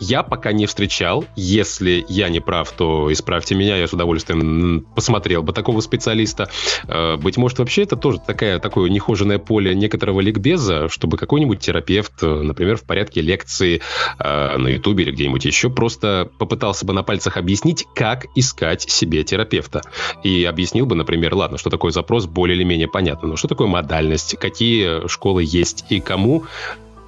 я 0.00 0.22
пока 0.22 0.52
не 0.52 0.66
встречал. 0.66 1.24
Если 1.36 2.04
я 2.08 2.28
не 2.28 2.40
прав, 2.40 2.70
то 2.72 3.12
исправьте 3.12 3.54
меня. 3.54 3.76
Я 3.76 3.86
с 3.86 3.92
удовольствием 3.92 4.86
посмотрел 4.94 5.42
бы 5.42 5.52
такого 5.52 5.80
специалиста. 5.80 6.50
Э, 6.86 7.16
быть 7.16 7.36
может, 7.36 7.58
вообще 7.58 7.82
это 7.82 7.96
тоже 7.96 8.18
такая, 8.24 8.58
такое 8.58 8.90
нехоженное 8.90 9.38
поле 9.38 9.74
некоторого 9.74 10.20
ликбеза, 10.20 10.88
чтобы 10.88 11.16
какой-нибудь 11.16 11.60
терапевт, 11.60 12.22
э, 12.22 12.26
например, 12.26 12.76
в 12.76 12.84
порядке 12.84 13.20
лекции 13.20 13.80
э, 14.18 14.56
на 14.56 14.68
Ютубе 14.68 15.04
или 15.04 15.12
где-нибудь 15.12 15.44
еще, 15.44 15.70
просто 15.70 16.30
попытался 16.38 16.86
бы 16.86 16.92
на 16.92 17.02
пальцах 17.02 17.36
объяснить, 17.36 17.86
как 17.94 18.26
искать 18.34 18.82
себе 18.82 19.24
терапевта. 19.24 19.82
И 20.22 20.44
объяснил 20.44 20.86
бы, 20.86 20.94
например, 20.94 21.34
ладно, 21.34 21.58
что 21.58 21.70
такое 21.70 21.92
запрос, 21.92 22.26
более 22.26 22.56
или 22.56 22.64
менее 22.64 22.88
понятно, 22.88 23.28
но 23.28 23.36
что 23.36 23.48
такое 23.48 23.66
модальность, 23.66 24.36
какие 24.38 25.06
школы 25.08 25.42
есть 25.44 25.84
и 25.88 26.00
кому 26.00 26.44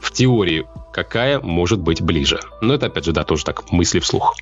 в 0.01 0.12
теории 0.12 0.66
какая 0.92 1.40
может 1.40 1.80
быть 1.80 2.03
ближе. 2.03 2.40
Но 2.61 2.74
это, 2.74 2.86
опять 2.86 3.05
же, 3.05 3.12
да, 3.12 3.24
тоже 3.24 3.44
так, 3.44 3.70
мысли 3.72 4.01
вслух. 4.01 4.34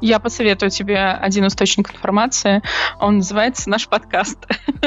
Я 0.00 0.18
посоветую 0.18 0.70
тебе 0.70 0.98
один 0.98 1.46
источник 1.46 1.92
информации. 1.92 2.62
Он 3.00 3.18
называется 3.18 3.70
«Наш 3.70 3.88
подкаст». 3.88 4.38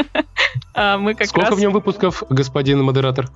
А, 0.74 0.98
мы 0.98 1.14
как 1.14 1.28
Сколько 1.28 1.50
раз... 1.50 1.60
в 1.60 1.62
нем 1.62 1.74
выпусков, 1.74 2.24
господин 2.30 2.82
модератор? 2.84 3.30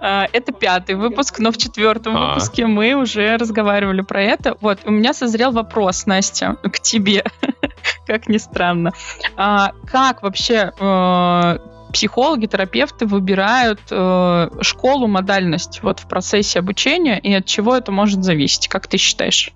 А, 0.00 0.26
это 0.32 0.52
пятый 0.52 0.94
выпуск, 0.94 1.38
но 1.38 1.50
в 1.50 1.56
четвертом 1.56 2.16
а. 2.16 2.28
выпуске 2.28 2.66
мы 2.66 2.94
уже 2.94 3.36
разговаривали 3.36 4.02
про 4.02 4.22
это. 4.22 4.56
Вот, 4.60 4.78
у 4.84 4.90
меня 4.90 5.12
созрел 5.14 5.50
вопрос, 5.50 6.06
Настя, 6.06 6.56
к 6.62 6.78
тебе, 6.80 7.24
как 8.06 8.28
ни 8.28 8.36
странно. 8.36 8.92
А, 9.36 9.72
как 9.90 10.22
вообще 10.22 10.72
э, 10.78 11.58
психологи, 11.94 12.46
терапевты 12.46 13.06
выбирают 13.06 13.80
э, 13.90 14.48
школу, 14.60 15.06
модальность 15.06 15.80
вот 15.82 16.00
в 16.00 16.08
процессе 16.08 16.58
обучения, 16.58 17.18
и 17.18 17.32
от 17.32 17.46
чего 17.46 17.74
это 17.74 17.92
может 17.92 18.22
зависеть, 18.22 18.68
как 18.68 18.88
ты 18.88 18.98
считаешь? 18.98 19.52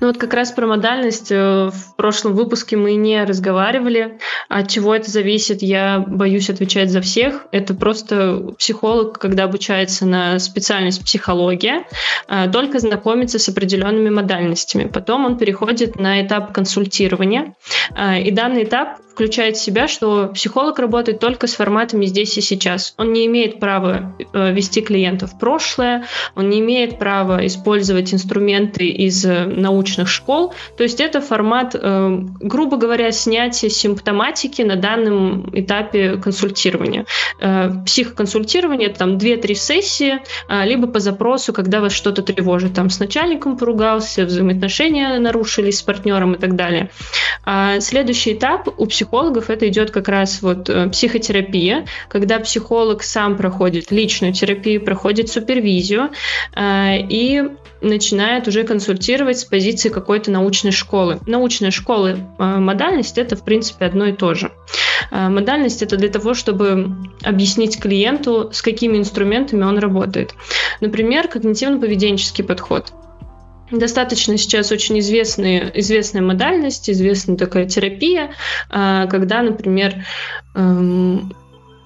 Ну 0.00 0.08
вот 0.08 0.18
как 0.18 0.34
раз 0.34 0.52
про 0.52 0.66
модальность 0.66 1.30
э, 1.30 1.70
в 1.72 1.96
прошлом 1.96 2.34
выпуске 2.34 2.76
мы 2.76 2.94
не 2.94 3.22
разговаривали. 3.24 4.18
От 4.48 4.68
чего 4.68 4.94
это 4.94 5.10
зависит, 5.10 5.62
я 5.62 5.98
боюсь 6.06 6.50
отвечать 6.50 6.90
за 6.90 7.00
всех. 7.00 7.46
Это 7.52 7.74
просто 7.74 8.54
психолог, 8.58 9.18
когда 9.18 9.44
обучается 9.44 10.06
на 10.06 10.38
специальность 10.38 11.04
психология, 11.04 11.84
э, 12.28 12.50
только 12.50 12.78
знакомится 12.78 13.38
с 13.38 13.48
определенными 13.48 14.10
модальностями. 14.10 14.84
Потом 14.84 15.24
он 15.24 15.38
переходит 15.38 15.96
на 15.98 16.24
этап 16.24 16.52
консультирования. 16.52 17.54
Э, 17.96 18.20
и 18.20 18.30
данный 18.30 18.64
этап 18.64 18.98
включает 19.12 19.56
в 19.56 19.60
себя, 19.60 19.88
что 19.88 20.28
психолог 20.28 20.78
работает 20.78 21.18
только 21.18 21.46
с 21.46 21.54
форматами 21.54 22.06
здесь 22.06 22.38
и 22.38 22.40
сейчас. 22.40 22.94
Он 22.96 23.12
не 23.12 23.26
имеет 23.26 23.60
права 23.60 24.16
вести 24.32 24.80
клиента 24.80 25.26
в 25.26 25.38
прошлое, 25.38 26.06
он 26.36 26.48
не 26.48 26.60
имеет 26.60 26.98
права 26.98 27.46
использовать 27.46 28.14
инструменты 28.14 28.86
из 28.88 29.24
э, 29.24 29.44
научных 29.70 30.08
школ. 30.08 30.52
То 30.76 30.82
есть 30.82 31.00
это 31.00 31.20
формат, 31.20 31.74
э, 31.74 32.18
грубо 32.40 32.76
говоря, 32.76 33.12
снятия 33.12 33.70
симптоматики 33.70 34.62
на 34.62 34.76
данном 34.76 35.48
этапе 35.52 36.16
консультирования. 36.16 37.06
Психоконсультирование 37.86 38.88
это 38.88 38.98
там 38.98 39.16
2-3 39.16 39.54
сессии, 39.54 40.18
либо 40.64 40.86
по 40.86 41.00
запросу, 41.00 41.52
когда 41.52 41.80
вас 41.80 41.92
что-то 41.92 42.22
тревожит, 42.22 42.74
там 42.74 42.90
с 42.90 42.98
начальником 42.98 43.56
поругался, 43.56 44.24
взаимоотношения 44.24 45.18
нарушились 45.18 45.78
с 45.78 45.82
партнером 45.82 46.34
и 46.34 46.38
так 46.38 46.56
далее. 46.56 46.90
А 47.44 47.80
следующий 47.80 48.34
этап 48.34 48.68
у 48.78 48.86
психологов 48.86 49.50
это 49.50 49.68
идет 49.68 49.90
как 49.90 50.08
раз 50.08 50.42
вот 50.42 50.68
э, 50.68 50.88
психотерапия, 50.90 51.86
когда 52.08 52.38
психолог 52.38 53.02
сам 53.02 53.36
проходит 53.36 53.90
личную 53.90 54.32
терапию, 54.32 54.84
проходит 54.84 55.28
супервизию 55.28 56.10
э, 56.54 56.98
и 57.08 57.50
начинает 57.80 58.48
уже 58.48 58.64
консультировать 58.64 59.38
с 59.38 59.44
позиции 59.44 59.88
какой-то 59.88 60.30
научной 60.30 60.72
школы. 60.72 61.18
Научная 61.26 61.70
школа, 61.70 62.08
э, 62.08 62.16
модальность 62.38 63.18
это 63.18 63.36
в 63.36 63.44
принципе 63.44 63.84
одно 63.86 64.06
и 64.06 64.12
то 64.12 64.34
же. 64.34 64.52
Модальность 65.10 65.82
это 65.82 65.96
для 65.96 66.08
того, 66.08 66.34
чтобы 66.34 66.94
объяснить 67.22 67.80
клиенту, 67.80 68.50
с 68.52 68.62
какими 68.62 68.98
инструментами 68.98 69.64
он 69.64 69.78
работает. 69.78 70.34
Например, 70.80 71.26
когнитивно-поведенческий 71.26 72.44
подход. 72.44 72.92
Достаточно 73.70 74.36
сейчас 74.36 74.72
очень 74.72 74.98
известные, 74.98 75.70
известная 75.74 76.22
модальность, 76.22 76.90
известная 76.90 77.36
такая 77.36 77.66
терапия, 77.66 78.32
а, 78.68 79.06
когда, 79.06 79.42
например, 79.42 80.04
эм, 80.54 81.32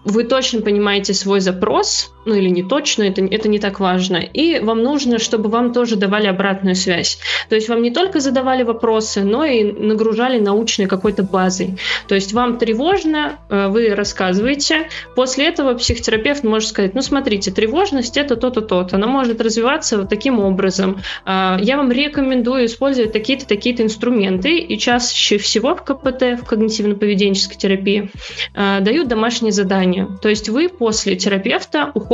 вы 0.04 0.24
точно 0.24 0.62
понимаете 0.62 1.12
свой 1.12 1.40
запрос, 1.40 2.13
ну 2.26 2.34
или 2.34 2.48
не 2.48 2.62
точно, 2.62 3.04
это, 3.04 3.22
это 3.24 3.48
не 3.48 3.58
так 3.58 3.80
важно, 3.80 4.16
и 4.16 4.58
вам 4.60 4.82
нужно, 4.82 5.18
чтобы 5.18 5.48
вам 5.48 5.72
тоже 5.72 5.96
давали 5.96 6.26
обратную 6.26 6.74
связь. 6.74 7.18
То 7.48 7.54
есть 7.54 7.68
вам 7.68 7.82
не 7.82 7.90
только 7.90 8.20
задавали 8.20 8.62
вопросы, 8.62 9.22
но 9.22 9.44
и 9.44 9.64
нагружали 9.64 10.38
научной 10.38 10.86
какой-то 10.86 11.22
базой. 11.22 11.76
То 12.08 12.14
есть 12.14 12.32
вам 12.32 12.58
тревожно, 12.58 13.38
э, 13.48 13.68
вы 13.68 13.94
рассказываете, 13.94 14.88
после 15.14 15.46
этого 15.46 15.74
психотерапевт 15.74 16.44
может 16.44 16.70
сказать, 16.70 16.94
ну 16.94 17.02
смотрите, 17.02 17.50
тревожность 17.50 18.16
это 18.16 18.36
то-то, 18.36 18.60
то-то, 18.60 18.96
она 18.96 19.06
может 19.06 19.40
развиваться 19.40 19.98
вот 19.98 20.08
таким 20.08 20.40
образом. 20.40 21.00
А, 21.24 21.58
я 21.60 21.76
вам 21.76 21.92
рекомендую 21.92 22.66
использовать 22.66 23.12
такие-то, 23.12 23.46
такие-то 23.46 23.82
инструменты, 23.82 24.58
и 24.58 24.78
чаще 24.78 25.38
всего 25.38 25.74
в 25.74 25.82
КПТ, 25.82 26.40
в 26.40 26.44
когнитивно-поведенческой 26.48 27.56
терапии, 27.56 28.10
э, 28.54 28.80
дают 28.80 29.08
домашние 29.08 29.52
задания. 29.52 30.08
То 30.22 30.28
есть 30.28 30.48
вы 30.48 30.68
после 30.68 31.16
терапевта 31.16 31.90
уходите 31.94 32.13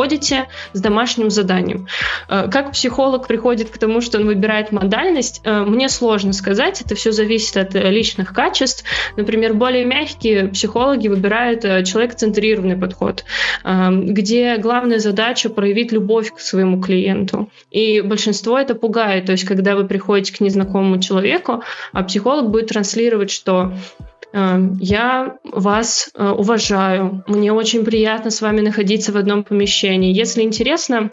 с 0.73 0.81
домашним 0.81 1.31
заданием. 1.31 1.87
Э, 2.29 2.49
как 2.51 2.73
психолог 2.73 3.27
приходит 3.27 3.71
к 3.71 3.79
тому, 3.79 4.01
что 4.01 4.19
он 4.19 4.27
выбирает 4.27 4.73
модальность, 4.73 5.41
э, 5.45 5.63
мне 5.63 5.89
сложно 5.89 6.33
сказать, 6.33 6.81
это 6.81 6.95
все 6.95 7.13
зависит 7.13 7.57
от 7.57 7.75
э, 7.75 7.91
личных 7.91 8.33
качеств. 8.33 8.85
Например, 9.17 9.55
более 9.55 9.85
мягкие 9.85 10.49
психологи 10.49 11.09
выбирают 11.09 11.63
человек-центрированный 11.87 12.77
подход, 12.77 13.25
где 13.65 14.57
главная 14.57 14.99
задача 14.99 15.49
проявить 15.49 15.93
любовь 15.93 16.33
к 16.33 16.41
своему 16.41 16.81
клиенту. 16.81 17.51
И 17.71 18.01
большинство 18.01 18.59
это 18.59 18.75
пугает. 18.75 19.27
То 19.27 19.33
есть, 19.33 19.45
когда 19.45 19.77
вы 19.77 19.87
приходите 19.87 20.35
к 20.35 20.41
незнакомому 20.41 21.01
человеку, 21.01 21.63
а 21.93 22.03
психолог 22.03 22.51
будет 22.51 22.69
транслировать, 22.69 23.31
что 23.31 23.61
Эм, 23.61 24.10
я 24.33 25.39
вас 25.45 26.11
э, 26.15 26.29
уважаю. 26.29 27.25
Мне 27.27 27.53
очень 27.53 27.85
приятно 27.85 28.31
с 28.31 28.41
вами 28.41 28.61
находиться 28.61 29.13
в 29.13 29.17
одном 29.17 29.43
помещении. 29.43 30.13
Если 30.13 30.43
интересно, 30.43 31.11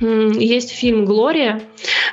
есть 0.00 0.70
фильм 0.70 1.04
«Глория». 1.04 1.62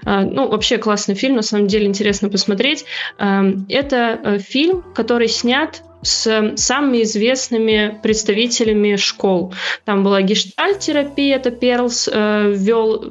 Э, 0.05 0.21
ну, 0.21 0.47
вообще 0.47 0.77
классный 0.77 1.15
фильм, 1.15 1.35
на 1.35 1.41
самом 1.41 1.67
деле 1.67 1.85
интересно 1.85 2.29
посмотреть. 2.29 2.85
Эм, 3.17 3.65
это 3.69 4.19
э, 4.23 4.39
фильм, 4.39 4.83
который 4.93 5.27
снят 5.27 5.81
с 6.01 6.53
самыми 6.55 7.03
известными 7.03 7.99
представителями 8.01 8.95
школ. 8.95 9.53
Там 9.85 10.03
была 10.03 10.21
гештальтерапия, 10.21 11.35
это 11.35 11.51
Перлс 11.51 12.09
э, 12.11 12.55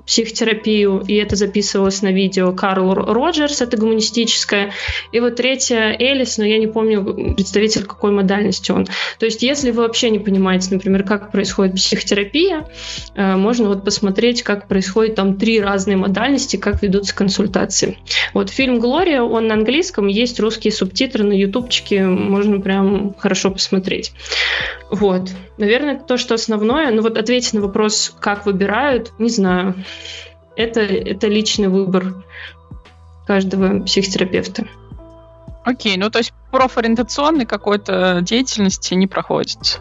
психотерапию, 0.07 1.05
и 1.07 1.15
это 1.15 1.37
записывалось 1.37 2.03
на 2.03 2.13
видео. 2.13 2.53
Карл 2.53 2.95
Роджерс, 2.95 3.61
это 3.61 3.77
гуманистическая. 3.77 4.73
И 5.13 5.21
вот 5.21 5.37
третья 5.37 5.95
Элис, 5.99 6.39
но 6.39 6.45
я 6.45 6.59
не 6.59 6.67
помню 6.67 7.35
представитель 7.35 7.85
какой 7.85 8.13
модальности 8.13 8.73
он. 8.73 8.87
То 9.19 9.27
есть 9.27 9.43
если 9.43 9.71
вы 9.71 9.83
вообще 9.83 10.11
не 10.11 10.19
понимаете, 10.19 10.69
например, 10.71 11.05
как 11.05 11.31
происходит 11.31 11.75
психотерапия, 11.75 12.69
э, 13.15 13.37
можно 13.37 13.69
вот 13.69 13.85
посмотреть, 13.85 14.43
как 14.43 14.67
происходит 14.67 15.15
там 15.17 15.37
три 15.37 15.61
разные 15.61 15.97
модальности, 15.97 16.57
как 16.57 16.83
ведутся 16.83 17.15
консультации. 17.15 17.99
Вот 18.33 18.51
фильм 18.51 18.79
«Глория», 18.79 19.23
он 19.23 19.47
на 19.47 19.55
английском, 19.55 20.07
есть 20.07 20.41
русские 20.41 20.73
субтитры 20.73 21.25
на 21.25 21.33
ютубчике, 21.33 22.05
можно 22.05 22.61
прям 22.61 22.78
прям 22.79 23.15
хорошо 23.15 23.51
посмотреть. 23.51 24.13
Вот. 24.91 25.31
Наверное, 25.57 25.99
то, 25.99 26.17
что 26.17 26.35
основное. 26.35 26.91
Но 26.91 27.03
вот 27.03 27.19
ответить 27.19 27.55
на 27.55 27.61
вопрос, 27.61 28.15
как 28.21 28.47
выбирают, 28.47 29.13
не 29.19 29.29
знаю. 29.29 29.75
Это, 30.57 30.81
это 30.81 31.29
личный 31.29 31.69
выбор 31.69 32.25
каждого 33.27 33.81
психотерапевта. 33.85 34.67
Окей, 35.65 35.97
ну 35.99 36.11
то 36.11 36.19
есть 36.19 36.33
профориентационной 36.51 37.45
какой-то 37.45 38.21
деятельности 38.23 38.95
не 38.95 39.07
проходит? 39.07 39.81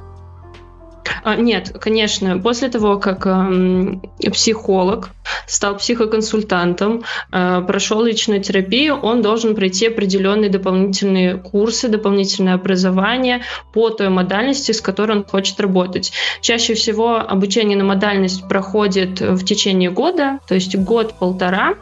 А, 1.23 1.35
нет, 1.35 1.75
конечно. 1.79 2.37
После 2.39 2.69
того, 2.69 2.99
как 2.99 3.25
э, 3.25 4.29
психолог 4.31 5.09
стал 5.45 5.77
психоконсультантом, 5.77 7.03
э, 7.31 7.61
прошел 7.65 8.03
личную 8.03 8.41
терапию, 8.41 8.95
он 8.95 9.21
должен 9.21 9.55
пройти 9.55 9.87
определенные 9.87 10.49
дополнительные 10.49 11.37
курсы, 11.37 11.87
дополнительное 11.87 12.55
образование 12.55 13.41
по 13.73 13.89
той 13.89 14.09
модальности, 14.09 14.71
с 14.71 14.81
которой 14.81 15.17
он 15.17 15.25
хочет 15.25 15.59
работать. 15.59 16.11
Чаще 16.41 16.73
всего 16.73 17.17
обучение 17.17 17.77
на 17.77 17.83
модальность 17.83 18.47
проходит 18.47 19.21
в 19.21 19.43
течение 19.43 19.91
года, 19.91 20.39
то 20.47 20.55
есть 20.55 20.75
год-полтора. 20.75 21.75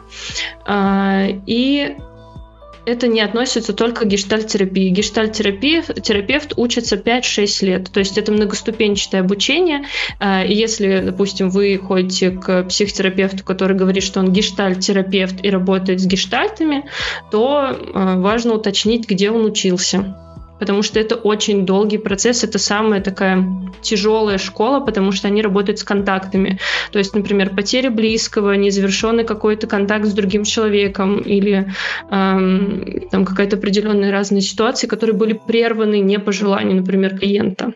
Э, 0.66 1.28
и 1.46 1.96
это 2.86 3.08
не 3.08 3.20
относится 3.20 3.72
только 3.72 4.04
к 4.04 4.08
гештальтерапии. 4.08 4.88
Гештальтерапия 4.90 5.82
терапевт 5.82 6.54
учится 6.56 6.96
5-6 6.96 7.66
лет. 7.66 7.90
То 7.90 8.00
есть 8.00 8.16
это 8.16 8.32
многоступенчатое 8.32 9.20
обучение. 9.20 9.84
А, 10.20 10.44
и 10.44 10.54
если, 10.54 11.00
допустим, 11.00 11.50
вы 11.50 11.78
ходите 11.78 12.30
к 12.30 12.64
психотерапевту, 12.64 13.44
который 13.44 13.76
говорит, 13.76 14.04
что 14.04 14.20
он 14.20 14.32
гештальтерапевт 14.32 15.44
и 15.44 15.50
работает 15.50 16.00
с 16.00 16.06
гештальтами, 16.06 16.84
то 17.30 17.76
а, 17.94 18.18
важно 18.18 18.54
уточнить, 18.54 19.08
где 19.08 19.30
он 19.30 19.44
учился 19.44 20.16
потому 20.58 20.82
что 20.82 21.00
это 21.00 21.14
очень 21.14 21.66
долгий 21.66 21.98
процесс, 21.98 22.44
это 22.44 22.58
самая 22.58 23.00
такая 23.00 23.44
тяжелая 23.82 24.38
школа, 24.38 24.80
потому 24.80 25.12
что 25.12 25.28
они 25.28 25.42
работают 25.42 25.78
с 25.78 25.84
контактами. 25.84 26.58
То 26.92 26.98
есть, 26.98 27.14
например, 27.14 27.54
потеря 27.54 27.90
близкого, 27.90 28.52
незавершенный 28.52 29.24
какой-то 29.24 29.66
контакт 29.66 30.06
с 30.06 30.12
другим 30.12 30.44
человеком 30.44 31.18
или 31.18 31.72
эм, 32.10 33.08
там 33.10 33.24
какая-то 33.24 33.56
определенная 33.56 34.10
разные 34.10 34.40
ситуации, 34.40 34.86
которые 34.86 35.16
были 35.16 35.32
прерваны 35.34 36.00
не 36.00 36.18
по 36.18 36.32
желанию, 36.32 36.76
например, 36.76 37.18
клиента. 37.18 37.74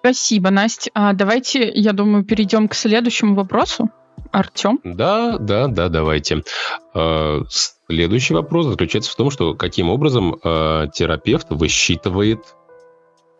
Спасибо, 0.00 0.50
Настя. 0.50 0.90
А 0.94 1.12
давайте, 1.14 1.68
я 1.68 1.92
думаю, 1.92 2.24
перейдем 2.24 2.68
к 2.68 2.74
следующему 2.74 3.34
вопросу. 3.34 3.90
Артем? 4.32 4.80
Да, 4.84 5.38
да, 5.38 5.68
да, 5.68 5.88
давайте. 5.88 6.42
А, 6.94 7.42
следующий 7.88 8.34
вопрос 8.34 8.66
заключается 8.66 9.12
в 9.12 9.16
том, 9.16 9.30
что 9.30 9.54
каким 9.54 9.90
образом 9.90 10.36
э, 10.42 10.88
терапевт 10.92 11.46
высчитывает 11.50 12.40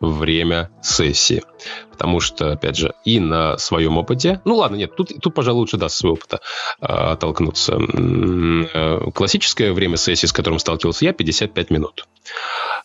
время 0.00 0.70
сессии. 0.82 1.42
Потому 1.90 2.20
что, 2.20 2.52
опять 2.52 2.76
же, 2.76 2.92
и 3.04 3.18
на 3.18 3.56
своем 3.56 3.96
опыте... 3.96 4.40
Ну 4.44 4.56
ладно, 4.56 4.76
нет, 4.76 4.94
тут, 4.94 5.12
тут 5.20 5.34
пожалуй, 5.34 5.60
лучше 5.60 5.78
даст 5.78 5.96
своего 5.96 6.14
опыта 6.14 6.40
оттолкнуться. 6.80 7.78
Э, 7.78 9.10
классическое 9.14 9.72
время 9.72 9.96
сессии, 9.96 10.26
с 10.26 10.32
которым 10.32 10.58
сталкивался 10.58 11.06
я, 11.06 11.12
55 11.12 11.70
минут. 11.70 12.06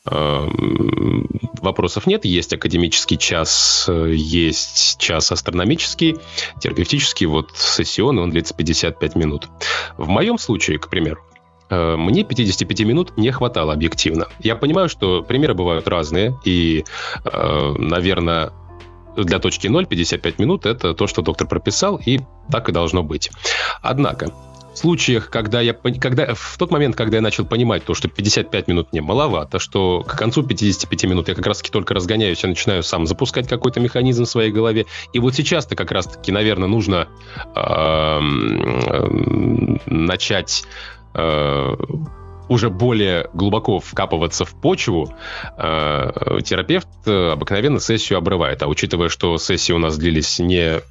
Э, 0.10 0.48
вопросов 1.62 2.08
нет. 2.08 2.26
Есть 2.26 2.54
академический 2.54 3.18
час, 3.18 3.90
есть 3.90 5.00
час 5.00 5.32
астрономический, 5.32 6.18
терапевтический. 6.60 7.28
Вот 7.28 7.52
сессионный, 7.56 8.24
он 8.24 8.32
длится 8.32 8.54
55 8.54 9.16
минут. 9.16 9.50
В 9.98 10.08
моем 10.08 10.38
случае, 10.38 10.80
к 10.80 10.90
примеру, 10.90 11.22
Э, 11.72 11.96
мне 11.96 12.24
55 12.24 12.82
минут 12.82 13.18
не 13.18 13.32
хватало 13.32 13.74
объективно. 13.74 14.28
Я 14.40 14.56
понимаю, 14.56 14.90
что 14.90 15.24
примеры 15.24 15.54
бывают 15.54 15.88
разные, 15.88 16.38
и, 16.44 16.84
э, 17.24 17.74
наверное, 17.78 18.52
для 19.16 19.40
точки 19.40 19.68
0 19.68 19.86
55 19.86 20.40
минут 20.40 20.66
это 20.66 20.94
то, 20.94 21.08
что 21.08 21.22
доктор 21.22 21.48
прописал, 21.48 22.00
и 22.06 22.20
так 22.52 22.70
и 22.70 22.72
должно 22.74 23.04
быть. 23.04 23.32
Однако, 23.82 24.34
случаях, 24.74 25.30
когда 25.30 25.62
я, 25.62 25.74
когда, 25.74 26.34
в 26.34 26.56
тот 26.58 26.72
момент, 26.72 26.96
когда 26.96 27.18
я 27.18 27.22
начал 27.22 27.46
понимать 27.46 27.84
то, 27.84 27.94
что 27.94 28.08
55 28.08 28.68
минут 28.68 28.92
мне 28.92 29.02
маловато, 29.02 29.60
что 29.60 30.04
к 30.04 30.18
концу 30.18 30.44
55 30.44 31.04
минут 31.06 31.28
я 31.28 31.36
как 31.36 31.46
раз-таки 31.46 31.72
только 31.72 31.94
разгоняюсь, 31.94 32.44
я 32.44 32.50
начинаю 32.50 32.84
сам 32.84 33.06
запускать 33.06 33.48
какой-то 33.48 33.80
механизм 33.80 34.26
в 34.26 34.30
своей 34.30 34.52
голове. 34.52 34.86
И 35.14 35.20
вот 35.20 35.36
сейчас-то 35.36 35.76
как 35.76 35.92
раз-таки, 35.92 36.32
наверное, 36.32 36.68
нужно 36.68 37.08
э, 37.56 38.20
начать 39.86 40.64
Э, 41.14 41.76
уже 42.48 42.70
более 42.70 43.30
глубоко 43.34 43.80
вкапываться 43.80 44.44
в 44.44 44.54
почву, 44.60 45.14
э, 45.58 46.40
терапевт 46.44 46.90
обыкновенно 47.06 47.80
сессию 47.80 48.18
обрывает. 48.18 48.62
А 48.62 48.68
учитывая, 48.68 49.08
что 49.08 49.38
сессии 49.38 49.72
у 49.72 49.78
нас 49.78 49.98
длились 49.98 50.38
не 50.40 50.82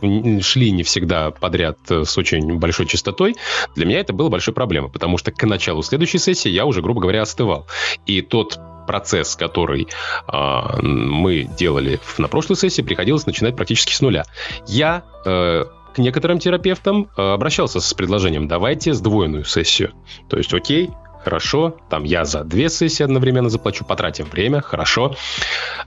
шли 0.00 0.70
не 0.70 0.82
всегда 0.82 1.30
подряд 1.30 1.78
с 1.88 2.16
очень 2.18 2.58
большой 2.58 2.86
частотой, 2.86 3.36
для 3.74 3.86
меня 3.86 4.00
это 4.00 4.12
было 4.12 4.28
большой 4.28 4.54
проблемой, 4.54 4.90
потому 4.90 5.18
что 5.18 5.32
к 5.32 5.42
началу 5.44 5.82
следующей 5.82 6.18
сессии 6.18 6.48
я 6.48 6.66
уже, 6.66 6.82
грубо 6.82 7.00
говоря, 7.00 7.22
остывал. 7.22 7.66
И 8.06 8.22
тот 8.22 8.58
процесс, 8.86 9.36
который 9.36 9.88
э, 10.32 10.82
мы 10.82 11.44
делали 11.58 12.00
на 12.18 12.28
прошлой 12.28 12.56
сессии, 12.56 12.82
приходилось 12.82 13.26
начинать 13.26 13.56
практически 13.56 13.92
с 13.92 14.00
нуля. 14.00 14.24
Я 14.66 15.02
э, 15.24 15.64
к 15.94 15.98
некоторым 15.98 16.38
терапевтам 16.38 17.08
э, 17.16 17.32
обращался 17.32 17.80
с 17.80 17.94
предложением 17.94 18.48
«давайте 18.48 18.94
сдвоенную 18.94 19.44
сессию». 19.44 19.92
То 20.28 20.36
есть, 20.36 20.54
окей, 20.54 20.90
хорошо, 21.26 21.74
там 21.90 22.04
я 22.04 22.24
за 22.24 22.44
две 22.44 22.68
сессии 22.68 23.02
одновременно 23.02 23.48
заплачу, 23.48 23.84
потратим 23.84 24.26
время, 24.26 24.60
хорошо. 24.60 25.16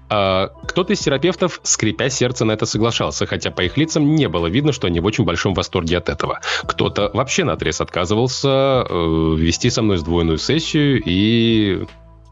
А, 0.10 0.50
кто-то 0.68 0.92
из 0.92 1.00
терапевтов, 1.00 1.62
скрипя 1.64 2.10
сердце, 2.10 2.44
на 2.44 2.52
это 2.52 2.66
соглашался, 2.66 3.26
хотя 3.26 3.50
по 3.50 3.62
их 3.62 3.78
лицам 3.78 4.16
не 4.16 4.28
было 4.28 4.48
видно, 4.48 4.74
что 4.74 4.88
они 4.88 5.00
в 5.00 5.06
очень 5.06 5.24
большом 5.24 5.54
восторге 5.54 5.98
от 5.98 6.10
этого. 6.10 6.42
Кто-то 6.64 7.10
вообще 7.14 7.46
на 7.46 7.54
отрез 7.54 7.80
отказывался 7.80 8.86
э, 8.90 9.36
вести 9.38 9.70
со 9.70 9.82
мной 9.82 9.98
сдвоенную 9.98 10.40
сессию 10.40 11.02
и... 11.06 11.86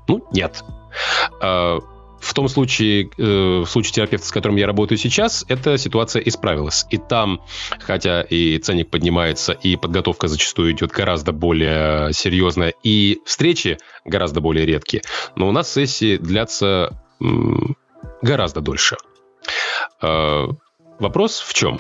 Ну, 0.10 0.28
нет. 0.34 0.66
А, 1.42 1.80
в 2.20 2.34
том 2.34 2.48
случае, 2.48 3.10
э, 3.18 3.62
в 3.62 3.66
случае 3.66 3.94
терапевта, 3.94 4.28
с 4.28 4.32
которым 4.32 4.58
я 4.58 4.68
работаю 4.68 4.98
сейчас, 4.98 5.46
эта 5.48 5.78
ситуация 5.78 6.22
исправилась. 6.22 6.86
И 6.90 6.98
там, 6.98 7.42
хотя 7.80 8.22
и 8.22 8.58
ценник 8.58 8.90
поднимается, 8.90 9.54
и 9.54 9.76
подготовка 9.76 10.28
зачастую 10.28 10.72
идет 10.72 10.92
гораздо 10.92 11.32
более 11.32 12.14
серьезная, 12.14 12.74
и 12.84 13.20
встречи 13.26 13.78
гораздо 14.06 14.42
более 14.42 14.66
редкие, 14.66 15.04
но 15.36 15.48
у 15.48 15.52
нас 15.52 15.72
сессии 15.72 16.18
длятся 16.18 17.00
гораздо 18.22 18.62
дольше. 18.62 18.98
Э, 20.02 20.48
вопрос 21.00 21.40
в 21.40 21.54
чем? 21.54 21.80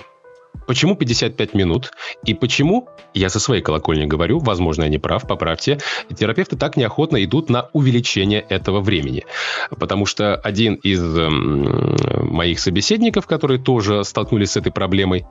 Почему 0.65 0.95
55 0.95 1.53
минут? 1.53 1.91
И 2.25 2.33
почему, 2.33 2.89
я 3.13 3.29
со 3.29 3.39
своей 3.39 3.61
колокольни 3.61 4.05
говорю, 4.05 4.39
возможно, 4.39 4.83
я 4.83 4.89
не 4.89 4.97
прав, 4.97 5.27
поправьте, 5.27 5.79
терапевты 6.15 6.57
так 6.57 6.77
неохотно 6.77 7.23
идут 7.23 7.49
на 7.49 7.69
увеличение 7.73 8.41
этого 8.41 8.81
времени? 8.81 9.25
Потому 9.69 10.05
что 10.05 10.35
один 10.35 10.75
из 10.75 11.01
э, 11.01 11.29
моих 11.29 12.59
собеседников, 12.59 13.27
которые 13.27 13.59
тоже 13.61 14.03
столкнулись 14.03 14.51
с 14.51 14.57
этой 14.57 14.71
проблемой, 14.71 15.25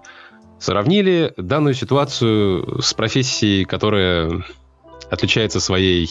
сравнили 0.58 1.32
данную 1.36 1.74
ситуацию 1.74 2.80
с 2.80 2.94
профессией, 2.94 3.64
которая 3.64 4.44
отличается 5.10 5.60
своей 5.60 6.08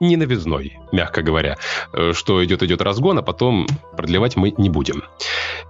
не 0.00 0.16
новизной, 0.16 0.78
мягко 0.92 1.22
говоря, 1.22 1.56
э, 1.92 2.12
что 2.14 2.44
идет-идет 2.44 2.82
разгон, 2.82 3.18
а 3.18 3.22
потом 3.22 3.66
продлевать 3.96 4.36
мы 4.36 4.52
не 4.56 4.68
будем. 4.68 5.02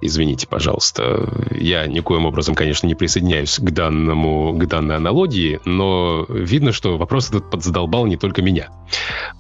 Извините, 0.01 0.47
пожалуйста. 0.47 1.29
Я 1.51 1.87
никоим 1.87 2.27
образом, 2.27 2.55
конечно, 2.55 2.87
не 2.87 2.95
присоединяюсь 2.95 3.59
к, 3.59 3.70
данному, 3.70 4.53
к 4.53 4.66
данной 4.66 4.97
аналогии, 4.97 5.61
но 5.64 6.27
видно, 6.29 6.72
что 6.72 6.99
вопрос 6.99 7.29
этот 7.29 7.51
подзадолбал 7.51 8.07
не 8.07 8.16
только 8.16 8.43
меня. 8.43 8.68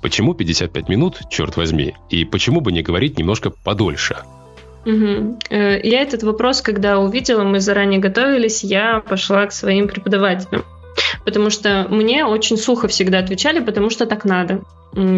Почему 0.02 0.34
55 0.34 0.88
минут, 0.88 1.20
черт 1.30 1.56
возьми, 1.56 1.94
и 2.10 2.24
почему 2.24 2.60
бы 2.60 2.72
не 2.72 2.82
говорить 2.82 3.18
немножко 3.18 3.50
подольше? 3.50 4.18
Угу. 4.84 5.38
Я 5.50 6.02
этот 6.02 6.22
вопрос, 6.22 6.62
когда 6.62 7.00
увидела, 7.00 7.42
мы 7.42 7.58
заранее 7.58 7.98
готовились, 7.98 8.62
я 8.62 9.00
пошла 9.00 9.46
к 9.46 9.52
своим 9.52 9.88
преподавателям 9.88 10.64
потому 11.24 11.50
что 11.50 11.86
мне 11.90 12.24
очень 12.24 12.56
сухо 12.56 12.88
всегда 12.88 13.18
отвечали, 13.18 13.60
потому 13.60 13.90
что 13.90 14.06
так 14.06 14.24
надо 14.24 14.62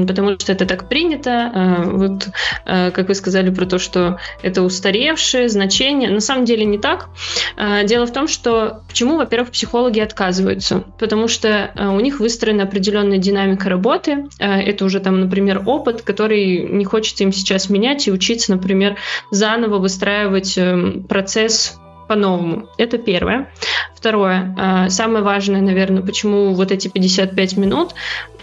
потому 0.06 0.38
что 0.38 0.52
это 0.52 0.66
так 0.66 0.88
принято. 0.88 1.52
А, 1.54 1.82
вот, 1.84 2.28
а, 2.64 2.90
как 2.90 3.08
вы 3.08 3.14
сказали 3.14 3.50
про 3.50 3.64
то, 3.64 3.78
что 3.78 4.18
это 4.42 4.62
устаревшее 4.62 5.48
значение. 5.48 6.10
На 6.10 6.20
самом 6.20 6.44
деле 6.44 6.64
не 6.64 6.78
так. 6.78 7.08
А, 7.56 7.84
дело 7.84 8.06
в 8.06 8.12
том, 8.12 8.26
что 8.28 8.82
почему, 8.88 9.16
во-первых, 9.16 9.50
психологи 9.50 10.00
отказываются? 10.00 10.84
Потому 10.98 11.28
что 11.28 11.70
у 11.76 12.00
них 12.00 12.18
выстроена 12.20 12.64
определенная 12.64 13.18
динамика 13.18 13.68
работы. 13.68 14.26
Это 14.38 14.84
уже 14.84 15.00
там, 15.00 15.20
например, 15.20 15.62
опыт, 15.64 16.02
который 16.02 16.68
не 16.68 16.84
хочется 16.84 17.24
им 17.24 17.32
сейчас 17.32 17.70
менять 17.70 18.08
и 18.08 18.12
учиться, 18.12 18.52
например, 18.52 18.96
заново 19.30 19.78
выстраивать 19.78 20.58
эм, 20.58 21.04
процесс 21.04 21.78
по-новому. 22.08 22.68
Это 22.78 22.98
первое. 22.98 23.52
Второе, 23.94 24.54
а, 24.58 24.88
самое 24.88 25.22
важное, 25.22 25.60
наверное, 25.60 26.02
почему 26.02 26.54
вот 26.54 26.72
эти 26.72 26.88
55 26.88 27.56
минут 27.56 27.94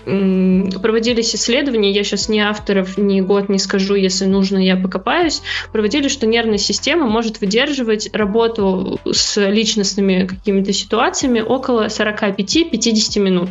проводились 0.05 1.33
исследования, 1.33 1.91
я 1.91 2.03
сейчас 2.03 2.29
ни 2.29 2.39
авторов, 2.39 2.97
ни 2.97 3.21
год 3.21 3.49
не 3.49 3.57
скажу, 3.57 3.95
если 3.95 4.25
нужно, 4.25 4.59
я 4.59 4.75
покопаюсь, 4.75 5.41
проводили, 5.71 6.09
что 6.09 6.27
нервная 6.27 6.59
система 6.59 7.07
может 7.07 7.41
выдерживать 7.41 8.09
работу 8.13 8.99
с 9.11 9.41
личностными 9.49 10.27
какими-то 10.27 10.73
ситуациями 10.73 11.41
около 11.41 11.87
45-50 11.87 13.19
минут. 13.19 13.49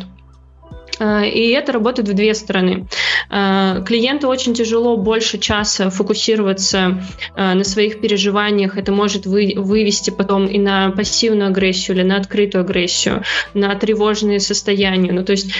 А, 0.99 1.25
и 1.25 1.49
это 1.49 1.71
работает 1.71 2.07
в 2.07 2.13
две 2.13 2.33
стороны. 2.33 2.87
А, 3.29 3.81
клиенту 3.81 4.27
очень 4.27 4.53
тяжело 4.53 4.97
больше 4.97 5.37
часа 5.37 5.89
фокусироваться 5.89 7.03
а, 7.35 7.53
на 7.53 7.63
своих 7.63 7.99
переживаниях. 8.01 8.77
Это 8.77 8.91
может 8.91 9.25
вывести 9.25 10.09
потом 10.09 10.47
и 10.47 10.57
на 10.57 10.91
пассивную 10.91 11.49
агрессию 11.49 11.97
или 11.97 12.03
на 12.03 12.17
открытую 12.17 12.63
агрессию, 12.63 13.23
на 13.53 13.75
тревожные 13.75 14.39
состояния. 14.39 15.11
Ну, 15.11 15.23
то 15.23 15.31
есть 15.31 15.51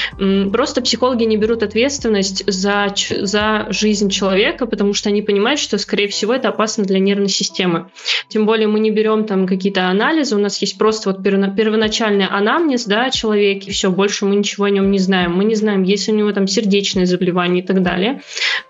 просто 0.51 0.81
психологи 0.81 1.23
не 1.23 1.37
берут 1.37 1.63
ответственность 1.63 2.43
за, 2.51 2.93
за 3.21 3.67
жизнь 3.69 4.09
человека, 4.09 4.65
потому 4.65 4.93
что 4.93 5.09
они 5.09 5.21
понимают, 5.21 5.59
что, 5.59 5.77
скорее 5.77 6.07
всего, 6.07 6.33
это 6.33 6.49
опасно 6.49 6.83
для 6.83 6.99
нервной 6.99 7.29
системы. 7.29 7.89
Тем 8.29 8.45
более 8.45 8.67
мы 8.67 8.79
не 8.79 8.91
берем 8.91 9.25
там 9.25 9.47
какие-то 9.47 9.87
анализы, 9.87 10.35
у 10.35 10.39
нас 10.39 10.61
есть 10.61 10.77
просто 10.77 11.11
вот 11.11 11.23
первоначальный 11.23 12.25
анамнез 12.25 12.85
да, 12.85 13.09
человека, 13.09 13.65
и 13.67 13.71
все, 13.71 13.91
больше 13.91 14.25
мы 14.25 14.35
ничего 14.35 14.65
о 14.65 14.69
нем 14.69 14.91
не 14.91 14.99
знаем 14.99 15.24
знаем. 15.25 15.37
Мы 15.37 15.45
не 15.45 15.55
знаем, 15.55 15.83
есть 15.83 16.09
у 16.09 16.13
него 16.13 16.31
там 16.31 16.47
сердечные 16.47 17.05
заболевания 17.05 17.59
и 17.61 17.65
так 17.65 17.81
далее. 17.81 18.21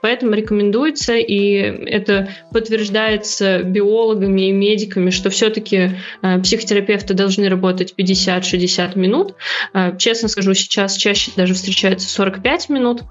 Поэтому 0.01 0.33
рекомендуется, 0.33 1.15
и 1.15 1.53
это 1.53 2.29
подтверждается 2.51 3.63
биологами 3.63 4.49
и 4.49 4.51
медиками, 4.51 5.09
что 5.09 5.29
все-таки 5.29 5.91
э, 6.21 6.39
психотерапевты 6.41 7.13
должны 7.13 7.49
работать 7.49 7.93
50-60 7.97 8.97
минут. 8.97 9.35
Э, 9.73 9.97
честно 9.97 10.27
скажу, 10.27 10.53
сейчас 10.53 10.95
чаще 10.95 11.31
даже 11.35 11.53
встречается 11.53 12.07
45 12.09 12.69
минут. 12.69 13.01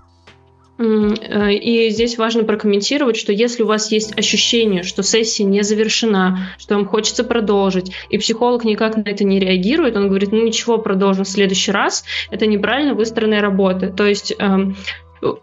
Э, 0.77 1.53
и 1.53 1.91
здесь 1.91 2.19
важно 2.19 2.45
прокомментировать, 2.45 3.17
что 3.17 3.33
если 3.33 3.63
у 3.63 3.67
вас 3.67 3.93
есть 3.93 4.17
ощущение, 4.19 4.83
что 4.83 5.03
сессия 5.03 5.45
не 5.45 5.63
завершена, 5.63 6.49
что 6.59 6.75
вам 6.75 6.87
хочется 6.87 7.25
продолжить, 7.25 7.93
и 8.11 8.19
психолог 8.19 8.65
никак 8.65 8.97
на 8.97 9.09
это 9.09 9.25
не 9.25 9.39
реагирует, 9.39 9.97
он 9.97 10.09
говорит, 10.09 10.33
ну 10.33 10.43
ничего, 10.45 10.79
продолжим 10.79 11.25
в 11.25 11.29
следующий 11.29 11.71
раз, 11.71 12.05
это 12.31 12.47
неправильно 12.47 12.95
выстроенная 12.95 13.41
работа. 13.41 13.89
То 13.89 14.07
есть 14.07 14.35
эм, 14.39 14.77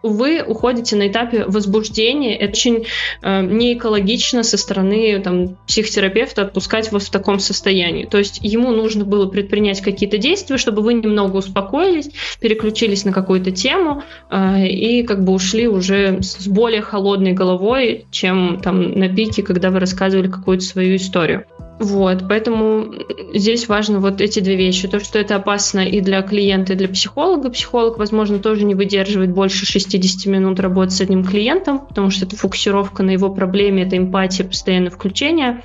вы 0.04 0.44
уходите 0.46 0.96
на 0.96 1.08
этапе 1.08 1.46
возбуждения. 1.46 2.36
Это 2.38 2.52
очень 2.52 2.86
э, 3.22 3.42
неэкологично 3.42 4.44
со 4.44 4.58
стороны 4.58 5.20
там, 5.22 5.58
психотерапевта 5.68 6.44
отпускать 6.44 6.92
вас 6.92 7.08
в 7.08 7.12
таком 7.12 7.40
состоянии. 7.40 8.06
То 8.06 8.18
есть 8.18 8.40
ему 8.42 8.72
нужно 8.72 9.06
было 9.06 9.28
предпринять 9.28 9.82
какие-то 9.82 10.18
действия, 10.18 10.58
чтобы 10.58 10.82
вы 10.82 10.94
немного 10.94 11.38
успокоились, 11.38 12.10
переключились 12.40 13.06
на 13.06 13.14
какую-то 13.14 13.52
тему 13.52 14.04
э, 14.30 14.68
и 14.68 15.04
как 15.04 15.24
бы 15.24 15.34
ушли 15.34 15.68
уже 15.68 16.22
с 16.22 16.48
более 16.48 16.82
холодной 16.82 17.34
головой, 17.34 18.06
чем 18.12 18.60
там 18.62 18.92
на 18.94 19.10
пике, 19.10 19.44
когда 19.44 19.70
вы 19.70 19.80
рассказывали 19.80 20.28
какую-то 20.28 20.64
свою 20.64 20.96
историю. 20.96 21.46
Вот, 21.82 22.26
поэтому 22.30 22.94
здесь 23.34 23.68
важно 23.68 24.00
вот 24.00 24.22
эти 24.22 24.40
две 24.40 24.56
вещи. 24.56 24.88
То, 24.88 25.00
что 25.00 25.18
это 25.18 25.36
опасно 25.36 25.80
и 25.80 26.00
для 26.00 26.22
клиента, 26.22 26.74
и 26.74 26.76
для 26.76 26.88
психолога. 26.88 27.50
Психолог, 27.50 27.98
возможно, 27.98 28.38
тоже 28.38 28.66
не 28.66 28.76
выдерживает 28.76 29.32
больше 29.32 29.66
60 29.66 30.28
минут 30.28 30.60
работы 30.60 30.92
с 30.92 31.02
одним 31.02 31.26
клиентом, 31.26 31.80
потому 31.80 32.12
что 32.12 32.28
это 32.28 32.36
фокусировка 32.36 33.02
на 33.02 33.10
его 33.10 33.34
проблеме, 33.34 33.82
это 33.82 33.98
эмпатия, 33.98 34.46
постоянное 34.46 34.92
включение. 34.92 35.64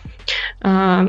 А, 0.62 1.06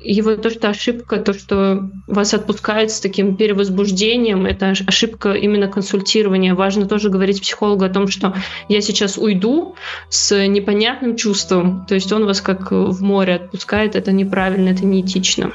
и 0.00 0.20
вот 0.20 0.42
то, 0.42 0.50
что 0.50 0.68
ошибка, 0.68 1.16
то, 1.16 1.32
что 1.32 1.90
вас 2.06 2.34
отпускает 2.34 2.90
с 2.90 3.00
таким 3.00 3.36
перевозбуждением, 3.36 4.46
это 4.46 4.74
ошибка 4.86 5.32
именно 5.32 5.68
консультирования. 5.68 6.54
Важно 6.54 6.86
тоже 6.86 7.08
говорить 7.08 7.40
психологу 7.40 7.84
о 7.84 7.88
том, 7.88 8.08
что 8.08 8.34
я 8.68 8.80
сейчас 8.82 9.16
уйду 9.16 9.74
с 10.10 10.46
непонятным 10.46 11.16
чувством. 11.16 11.86
То 11.86 11.94
есть 11.94 12.12
он 12.12 12.26
вас 12.26 12.40
как 12.40 12.70
в 12.72 13.02
море 13.02 13.36
отпускает, 13.36 13.96
это 13.96 14.12
неправильно 14.12 14.49
неправильно, 14.50 14.70
это 14.70 14.84
неэтично. 14.84 15.52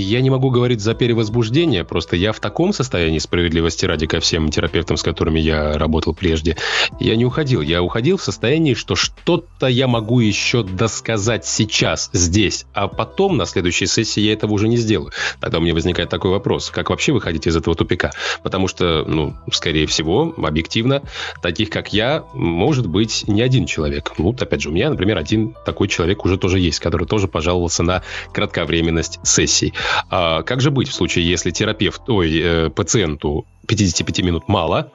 Я 0.00 0.20
не 0.20 0.30
могу 0.30 0.50
говорить 0.50 0.80
за 0.80 0.94
перевозбуждение, 0.94 1.84
просто 1.84 2.16
я 2.16 2.32
в 2.32 2.40
таком 2.40 2.72
состоянии 2.72 3.18
справедливости 3.18 3.86
ради 3.86 4.06
ко 4.06 4.20
всем 4.20 4.50
терапевтам, 4.50 4.96
с 4.96 5.02
которыми 5.02 5.40
я 5.40 5.78
работал 5.78 6.14
прежде. 6.14 6.56
Я 7.00 7.16
не 7.16 7.24
уходил. 7.24 7.60
Я 7.60 7.82
уходил 7.82 8.16
в 8.16 8.22
состоянии, 8.22 8.74
что 8.74 8.96
что-то 8.96 9.66
я 9.66 9.86
могу 9.86 10.20
еще 10.20 10.62
досказать 10.62 11.46
сейчас, 11.46 12.10
здесь, 12.12 12.66
а 12.72 12.88
потом 12.88 13.36
на 13.36 13.46
следующей 13.46 13.86
сессии 13.86 14.20
я 14.20 14.32
этого 14.32 14.52
уже 14.52 14.68
не 14.68 14.76
сделаю. 14.76 15.12
Тогда 15.40 15.58
у 15.58 15.60
меня 15.60 15.74
возникает 15.74 16.08
такой 16.08 16.30
вопрос. 16.30 16.70
Как 16.70 16.90
вообще 16.90 17.12
выходить 17.12 17.46
из 17.46 17.56
этого 17.56 17.76
тупика? 17.76 18.12
Потому 18.42 18.68
что, 18.68 19.04
ну, 19.06 19.34
скорее 19.52 19.86
всего, 19.86 20.34
объективно, 20.36 21.02
таких 21.42 21.70
как 21.70 21.92
я, 21.92 22.24
может 22.34 22.86
быть 22.86 23.24
не 23.26 23.42
один 23.42 23.66
человек. 23.66 24.12
Ну, 24.18 24.26
вот 24.26 24.42
опять 24.42 24.62
же, 24.62 24.70
у 24.70 24.72
меня, 24.72 24.90
например, 24.90 25.18
один 25.18 25.54
такой 25.64 25.88
человек 25.88 26.24
уже 26.24 26.38
тоже 26.38 26.58
есть, 26.58 26.80
который 26.80 27.06
тоже 27.06 27.28
пожаловался 27.28 27.82
на 27.82 28.02
кратковременность 28.32 29.20
сессий. 29.22 29.74
А 30.10 30.42
как 30.42 30.60
же 30.60 30.70
быть 30.70 30.88
в 30.88 30.94
случае, 30.94 31.28
если 31.28 31.50
терапевт, 31.50 32.08
ой, 32.08 32.40
э, 32.40 32.70
пациенту 32.70 33.46
55 33.66 34.22
минут 34.22 34.48
мало, 34.48 34.92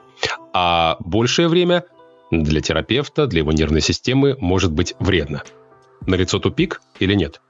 а 0.52 0.96
большее 1.00 1.48
время 1.48 1.84
для 2.30 2.60
терапевта, 2.60 3.26
для 3.26 3.40
его 3.40 3.52
нервной 3.52 3.80
системы 3.80 4.36
может 4.40 4.72
быть 4.72 4.94
вредно? 4.98 5.42
Налицо 6.06 6.38
тупик 6.38 6.80
или 6.98 7.14
нет? 7.14 7.40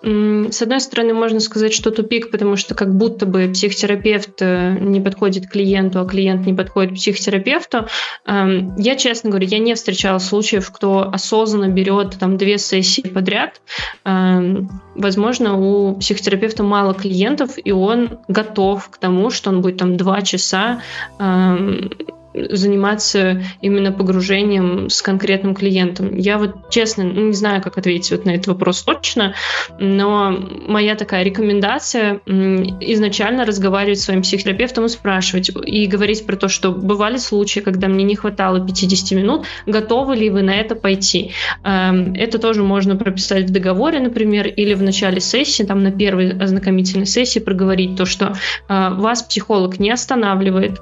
С 0.00 0.62
одной 0.62 0.80
стороны, 0.80 1.12
можно 1.12 1.40
сказать, 1.40 1.72
что 1.72 1.90
тупик, 1.90 2.30
потому 2.30 2.54
что 2.54 2.76
как 2.76 2.94
будто 2.94 3.26
бы 3.26 3.48
психотерапевт 3.52 4.40
э, 4.40 4.78
не 4.80 5.00
подходит 5.00 5.48
клиенту, 5.48 6.00
а 6.00 6.06
клиент 6.06 6.46
не 6.46 6.54
подходит 6.54 6.94
психотерапевту. 6.94 7.86
Эм, 8.24 8.76
я, 8.76 8.94
честно 8.94 9.30
говоря, 9.30 9.48
я 9.48 9.58
не 9.58 9.74
встречала 9.74 10.18
случаев, 10.18 10.70
кто 10.70 11.10
осознанно 11.10 11.68
берет 11.68 12.16
там 12.18 12.36
две 12.36 12.58
сессии 12.58 13.00
подряд. 13.00 13.60
Эм, 14.04 14.70
возможно, 14.94 15.58
у 15.58 15.96
психотерапевта 15.96 16.62
мало 16.62 16.94
клиентов, 16.94 17.56
и 17.56 17.72
он 17.72 18.20
готов 18.28 18.88
к 18.90 18.98
тому, 18.98 19.30
что 19.30 19.50
он 19.50 19.62
будет 19.62 19.78
там 19.78 19.96
два 19.96 20.22
часа 20.22 20.80
эм, 21.18 21.90
заниматься 22.34 23.42
именно 23.60 23.92
погружением 23.92 24.90
с 24.90 25.02
конкретным 25.02 25.54
клиентом. 25.54 26.16
Я 26.16 26.38
вот 26.38 26.70
честно 26.70 27.02
не 27.02 27.32
знаю, 27.32 27.62
как 27.62 27.78
ответить 27.78 28.10
вот 28.10 28.24
на 28.24 28.30
этот 28.30 28.48
вопрос 28.48 28.82
точно, 28.82 29.34
но 29.78 30.30
моя 30.66 30.94
такая 30.94 31.22
рекомендация 31.22 32.20
изначально 32.26 33.44
разговаривать 33.44 34.00
с 34.00 34.04
своим 34.04 34.22
психотерапевтом 34.22 34.86
и 34.86 34.88
спрашивать, 34.88 35.50
и 35.64 35.86
говорить 35.86 36.26
про 36.26 36.36
то, 36.36 36.48
что 36.48 36.70
бывали 36.72 37.16
случаи, 37.16 37.60
когда 37.60 37.88
мне 37.88 38.04
не 38.04 38.16
хватало 38.16 38.64
50 38.64 39.18
минут, 39.18 39.46
готовы 39.66 40.16
ли 40.16 40.30
вы 40.30 40.42
на 40.42 40.54
это 40.54 40.74
пойти. 40.74 41.32
Эм, 41.64 42.14
это 42.14 42.38
тоже 42.38 42.62
можно 42.62 42.96
прописать 42.96 43.44
в 43.44 43.52
договоре, 43.52 44.00
например, 44.00 44.46
или 44.46 44.74
в 44.74 44.82
начале 44.82 45.20
сессии, 45.20 45.62
там 45.62 45.82
на 45.82 45.90
первой 45.90 46.30
ознакомительной 46.30 47.06
сессии 47.06 47.38
проговорить 47.38 47.96
то, 47.96 48.04
что 48.04 48.34
э, 48.68 48.90
вас 48.94 49.22
психолог 49.22 49.78
не 49.78 49.90
останавливает, 49.90 50.80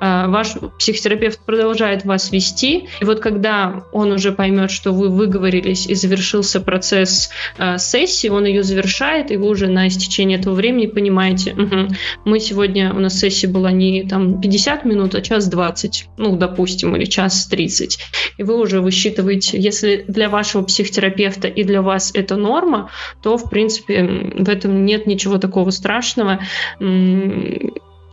э, 0.00 0.26
ваш 0.28 0.56
психотерапевт 0.80 1.38
продолжает 1.44 2.06
вас 2.06 2.32
вести, 2.32 2.88
и 3.00 3.04
вот 3.04 3.20
когда 3.20 3.84
он 3.92 4.12
уже 4.12 4.32
поймет, 4.32 4.70
что 4.70 4.92
вы 4.92 5.10
выговорились 5.10 5.86
и 5.86 5.94
завершился 5.94 6.60
процесс 6.60 7.30
э, 7.58 7.76
сессии, 7.76 8.28
он 8.28 8.46
ее 8.46 8.62
завершает, 8.62 9.30
и 9.30 9.36
вы 9.36 9.48
уже 9.48 9.68
на 9.68 9.88
истечение 9.88 10.38
этого 10.38 10.54
времени 10.54 10.86
понимаете, 10.86 11.52
угу, 11.52 11.94
мы 12.24 12.40
сегодня, 12.40 12.94
у 12.94 12.98
нас 12.98 13.18
сессия 13.18 13.46
была 13.46 13.70
не 13.70 14.04
там 14.04 14.40
50 14.40 14.86
минут, 14.86 15.14
а 15.14 15.20
час 15.20 15.48
20, 15.48 16.08
ну, 16.16 16.36
допустим, 16.36 16.96
или 16.96 17.04
час 17.04 17.46
30, 17.46 17.98
и 18.38 18.42
вы 18.42 18.58
уже 18.58 18.80
высчитываете, 18.80 19.60
если 19.60 20.06
для 20.08 20.30
вашего 20.30 20.62
психотерапевта 20.62 21.46
и 21.46 21.62
для 21.62 21.82
вас 21.82 22.10
это 22.14 22.36
норма, 22.36 22.90
то, 23.22 23.36
в 23.36 23.50
принципе, 23.50 24.32
в 24.34 24.48
этом 24.48 24.86
нет 24.86 25.06
ничего 25.06 25.36
такого 25.36 25.70
страшного 25.70 26.40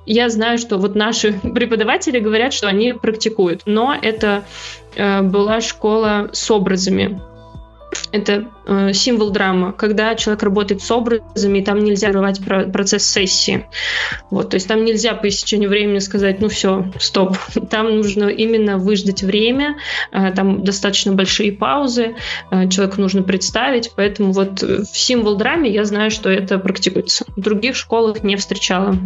я 0.08 0.30
знаю, 0.30 0.58
что 0.58 0.78
вот 0.78 0.96
наши 0.96 1.34
преподаватели 1.54 2.20
говорят, 2.20 2.54
что 2.54 2.68
они 2.68 2.94
практикуют, 2.94 3.64
но 3.66 3.96
это 4.02 4.46
э, 4.96 5.22
была 5.22 5.62
школа 5.62 6.30
с 6.32 6.50
образами. 6.50 7.22
Это 8.12 8.48
э, 8.66 8.94
символ 8.94 9.32
драма, 9.32 9.72
когда 9.72 10.14
человек 10.16 10.44
работает 10.44 10.82
с 10.82 10.92
образами, 10.92 11.60
и 11.60 11.64
там 11.64 11.80
нельзя 11.80 12.12
рвать 12.12 12.44
про 12.44 12.64
процесс 12.64 13.06
сессии. 13.06 13.66
Вот, 14.30 14.50
то 14.50 14.56
есть 14.56 14.68
там 14.68 14.84
нельзя 14.84 15.14
по 15.14 15.28
истечению 15.28 15.70
времени 15.70 16.00
сказать, 16.00 16.42
ну 16.42 16.50
все, 16.50 16.86
стоп. 17.00 17.38
Там 17.70 17.96
нужно 17.98 18.26
именно 18.26 18.78
выждать 18.78 19.24
время, 19.24 19.78
э, 20.12 20.32
там 20.32 20.64
достаточно 20.64 21.14
большие 21.14 21.52
паузы, 21.52 22.16
э, 22.52 22.68
человеку 22.70 23.02
нужно 23.02 23.24
представить, 23.24 23.92
поэтому 23.96 24.32
вот 24.32 24.62
в 24.62 24.86
символ 24.86 25.36
драме 25.36 25.70
я 25.70 25.86
знаю, 25.86 26.12
что 26.12 26.30
это 26.30 26.60
практикуется. 26.60 27.26
В 27.36 27.42
других 27.42 27.76
школах 27.76 28.24
не 28.24 28.36
встречала. 28.36 28.98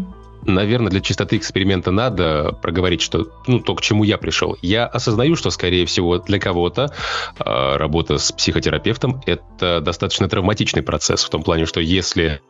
Наверное, 0.46 0.90
для 0.90 1.02
чистоты 1.02 1.38
эксперимента 1.38 1.92
надо 1.92 2.52
проговорить, 2.62 3.02
что, 3.02 3.28
ну, 3.48 3.60
то, 3.60 3.76
к 3.76 3.82
чему 3.82 4.04
я 4.04 4.18
пришел. 4.18 4.58
Я 4.62 4.86
осознаю, 4.86 5.36
что, 5.36 5.50
скорее 5.50 5.86
всего, 5.86 6.18
для 6.18 6.40
кого-то 6.40 6.94
э, 7.40 7.78
работа 7.78 8.18
с 8.18 8.32
психотерапевтом– 8.32 9.22
это 9.26 9.82
достаточно 9.82 10.28
травматичный 10.28 10.82
процесс, 10.82 11.24
в 11.24 11.30
том 11.30 11.44
плане, 11.44 11.66
что 11.66 11.80
если 11.80 12.42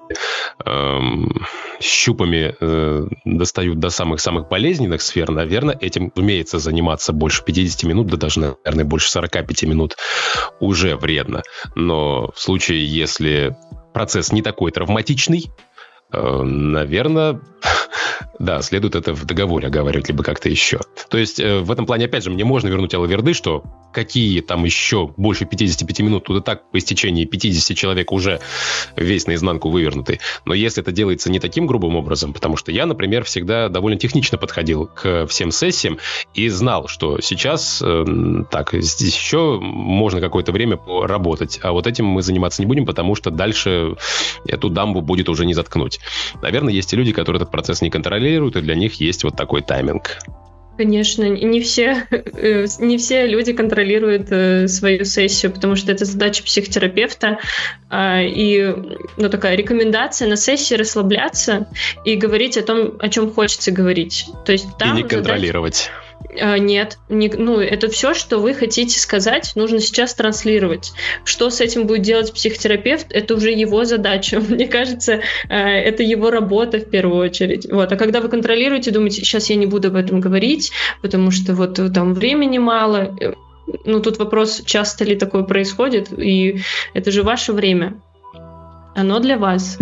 э, 0.66 1.00
щупами 1.82 2.56
э, 2.60 3.08
достают 3.26 3.80
до 3.80 3.90
самых-самых 3.90 4.48
болезненных 4.48 5.02
сфер, 5.02 5.32
наверное, 5.32 5.78
этим, 5.80 6.12
умеется 6.16 6.60
заниматься 6.60 7.14
больше 7.14 7.44
50 7.44 7.84
минут, 7.84 8.08
да 8.08 8.18
даже, 8.18 8.40
наверное, 8.40 8.86
больше 8.86 9.12
45 9.12 9.64
минут 9.64 9.98
уже 10.60 10.96
вредно. 10.96 11.44
Но 11.76 12.32
в 12.34 12.40
случае, 12.40 12.86
если 12.86 13.56
процесс 13.94 14.32
не 14.32 14.42
такой 14.42 14.72
травматичный, 14.72 15.52
э, 16.12 16.42
наверное, 16.44 17.42
да, 18.42 18.62
следует 18.62 18.96
это 18.96 19.14
в 19.14 19.26
договоре 19.26 19.68
оговаривать, 19.68 20.10
либо 20.10 20.24
как-то 20.24 20.50
еще. 20.50 20.80
То 21.10 21.18
есть 21.18 21.40
э, 21.40 21.60
в 21.60 21.72
этом 21.72 21.86
плане, 21.86 22.06
опять 22.06 22.24
же, 22.24 22.32
мне 22.32 22.44
можно 22.44 22.68
вернуть 22.68 22.94
Алаверды, 22.94 23.34
что 23.34 23.64
какие 23.94 24.42
там 24.42 24.64
еще 24.64 25.12
больше 25.18 25.46
55 25.46 26.00
минут, 26.00 26.24
тут 26.24 26.42
и 26.42 26.44
так 26.44 26.70
по 26.72 26.78
истечении 26.78 27.26
50 27.26 27.78
человек 27.78 28.12
уже 28.12 28.40
весь 28.96 29.28
наизнанку 29.28 29.70
вывернутый. 29.70 30.20
Но 30.46 30.54
если 30.54 30.82
это 30.82 30.92
делается 30.92 31.30
не 31.30 31.40
таким 31.40 31.68
грубым 31.68 31.96
образом, 31.96 32.34
потому 32.34 32.58
что 32.58 32.72
я, 32.72 32.86
например, 32.86 33.24
всегда 33.26 33.70
довольно 33.70 34.00
технично 34.00 34.38
подходил 34.38 34.88
к 34.88 35.28
всем 35.28 35.52
сессиям 35.52 36.00
и 36.34 36.48
знал, 36.50 36.88
что 36.88 37.22
сейчас 37.22 37.82
э, 37.86 38.06
так, 38.50 38.74
здесь 38.74 39.16
еще 39.16 39.60
можно 39.62 40.20
какое-то 40.20 40.52
время 40.52 40.78
поработать, 40.78 41.60
а 41.62 41.74
вот 41.74 41.86
этим 41.86 42.06
мы 42.06 42.22
заниматься 42.24 42.62
не 42.62 42.66
будем, 42.66 42.86
потому 42.86 43.16
что 43.16 43.30
дальше 43.30 43.96
эту 44.48 44.70
дамбу 44.70 45.02
будет 45.02 45.30
уже 45.30 45.46
не 45.46 45.54
заткнуть. 45.54 46.00
Наверное, 46.42 46.74
есть 46.74 46.92
и 46.94 46.96
люди, 46.96 47.12
которые 47.12 47.42
этот 47.42 47.52
процесс 47.52 47.82
не 47.82 47.90
контролируют, 47.90 48.31
и 48.56 48.62
для 48.62 48.76
них 48.76 48.96
есть 48.96 49.24
вот 49.24 49.36
такой 49.36 49.62
тайминг. 49.62 50.18
Конечно, 50.78 51.30
не 51.30 51.60
все, 51.60 52.08
э, 52.10 52.66
не 52.80 52.98
все 52.98 53.28
люди 53.28 53.54
контролируют 53.54 54.32
э, 54.32 54.68
свою 54.68 55.06
сессию, 55.06 55.52
потому 55.52 55.76
что 55.76 55.92
это 55.92 56.06
задача 56.06 56.44
психотерапевта. 56.44 57.40
А, 57.90 58.22
и 58.22 58.74
ну, 59.18 59.30
такая 59.30 59.56
рекомендация 59.56 60.28
на 60.28 60.38
сессии 60.38 60.74
расслабляться 60.74 61.68
и 62.06 62.16
говорить 62.16 62.58
о 62.58 62.64
том, 62.64 62.94
о 63.00 63.10
чем 63.10 63.32
хочется 63.32 63.72
говорить. 63.72 64.26
То 64.46 64.54
есть 64.54 64.76
там 64.80 64.98
и 64.98 65.04
не 65.04 65.08
контролировать. 65.08 65.92
А, 66.40 66.58
нет, 66.58 66.98
не, 67.10 67.30
ну 67.30 67.60
это 67.60 67.90
все, 67.90 68.14
что 68.14 68.40
вы 68.40 68.54
хотите 68.54 69.00
сказать, 69.00 69.52
нужно 69.56 69.80
сейчас 69.80 70.14
транслировать. 70.14 70.94
Что 71.26 71.50
с 71.50 71.62
этим 71.62 71.88
будет 71.88 72.04
делать 72.04 72.34
психотерапевт, 72.34 73.08
это 73.10 73.36
уже 73.36 73.52
его 73.52 73.84
задача. 73.84 74.40
Мне 74.50 74.68
кажется, 74.68 75.22
э, 75.50 75.56
это 75.56 76.04
его 76.04 76.30
работа 76.30 76.80
в 76.80 76.90
первую 76.90 77.22
очередь. 77.22 77.68
Вот. 77.70 77.92
А 77.92 77.96
когда 77.96 78.22
вы 78.22 78.30
контролируете, 78.30 78.92
думаете, 78.92 79.18
сейчас 79.18 79.50
я 79.50 79.56
не 79.56 79.66
буду 79.66 79.90
об 79.90 79.96
этом 79.96 80.20
говорить, 80.20 80.72
потому 81.02 81.32
что 81.32 81.54
вот 81.54 81.76
там 81.94 82.14
времени 82.14 82.58
мало. 82.58 83.16
Э, 83.20 83.34
ну 83.86 84.00
тут 84.00 84.18
вопрос, 84.18 84.62
часто 84.66 85.04
ли 85.06 85.16
такое 85.16 85.44
происходит, 85.44 86.12
и 86.18 86.62
это 86.94 87.12
же 87.12 87.24
ваше 87.24 87.54
время. 87.54 88.02
Оно 88.96 89.20
для 89.20 89.38
вас. 89.38 89.78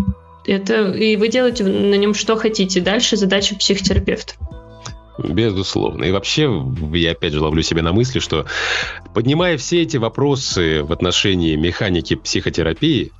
Это, 0.46 0.92
и 0.92 1.16
вы 1.16 1.28
делаете 1.28 1.64
на 1.64 1.96
нем 1.96 2.14
что 2.14 2.36
хотите. 2.36 2.82
Дальше 2.82 3.18
задача 3.18 3.56
психотерапевта. 3.56 4.34
Безусловно. 5.28 6.06
И 6.06 6.12
вообще, 6.12 6.50
я 6.94 7.12
опять 7.12 7.34
же 7.34 7.42
ловлю 7.42 7.62
себя 7.62 7.82
на 7.82 7.94
мысли, 7.94 8.20
что 8.20 8.46
поднимая 9.14 9.58
все 9.58 9.82
эти 9.82 9.98
вопросы 9.98 10.84
в 10.84 10.92
отношении 10.92 11.56
механики 11.56 12.16
психотерапии, 12.16 13.12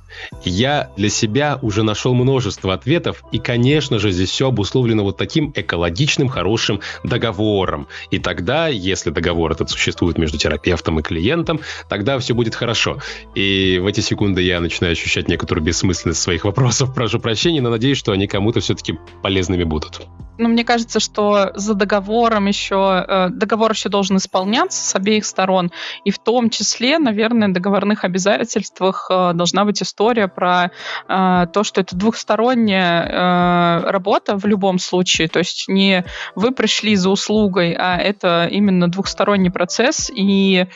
я 0.44 0.90
для 0.96 1.08
себя 1.08 1.58
уже 1.62 1.82
нашел 1.82 2.14
множество 2.14 2.74
ответов, 2.74 3.22
и, 3.32 3.38
конечно 3.38 3.98
же, 3.98 4.10
здесь 4.10 4.30
все 4.30 4.48
обусловлено 4.48 5.04
вот 5.04 5.16
таким 5.16 5.52
экологичным, 5.54 6.28
хорошим 6.28 6.80
договором. 7.04 7.88
И 8.10 8.18
тогда, 8.18 8.68
если 8.68 9.10
договор 9.10 9.52
этот 9.52 9.70
существует 9.70 10.18
между 10.18 10.38
терапевтом 10.38 10.98
и 11.00 11.02
клиентом, 11.02 11.60
тогда 11.88 12.18
все 12.18 12.34
будет 12.34 12.54
хорошо. 12.54 12.98
И 13.34 13.78
в 13.80 13.86
эти 13.86 14.00
секунды 14.00 14.42
я 14.42 14.60
начинаю 14.60 14.92
ощущать 14.92 15.28
некоторую 15.28 15.64
бессмысленность 15.64 16.20
своих 16.20 16.44
вопросов. 16.44 16.94
Прошу 17.00 17.20
прощения, 17.20 17.60
но 17.60 17.70
надеюсь, 17.70 17.98
что 17.98 18.12
они 18.12 18.26
кому-то 18.26 18.60
все-таки 18.60 18.98
полезными 19.22 19.64
будут. 19.64 20.02
Ну, 20.38 20.48
мне 20.48 20.64
кажется, 20.64 21.00
что 21.00 21.52
за 21.54 21.74
договором 21.90 22.46
еще, 22.46 23.04
э, 23.06 23.28
договор 23.30 23.72
еще 23.72 23.88
должен 23.88 24.16
исполняться 24.16 24.82
с 24.82 24.94
обеих 24.94 25.24
сторон, 25.24 25.70
и 26.04 26.10
в 26.10 26.18
том 26.18 26.50
числе, 26.50 26.98
наверное, 26.98 27.48
в 27.48 27.52
договорных 27.52 28.04
обязательствах 28.04 29.08
э, 29.10 29.32
должна 29.34 29.64
быть 29.64 29.82
история 29.82 30.28
про 30.28 30.70
э, 31.08 31.46
то, 31.52 31.64
что 31.64 31.80
это 31.80 31.96
двухсторонняя 31.96 33.80
работа 33.82 34.36
в 34.36 34.46
любом 34.46 34.78
случае. 34.78 35.28
То 35.28 35.40
есть 35.40 35.68
не 35.68 36.04
вы 36.34 36.52
пришли 36.52 36.96
за 36.96 37.10
услугой, 37.10 37.74
а 37.78 37.96
это 37.96 38.46
именно 38.50 38.88
двухсторонний 38.88 39.50
процесс, 39.50 40.10
и 40.14 40.66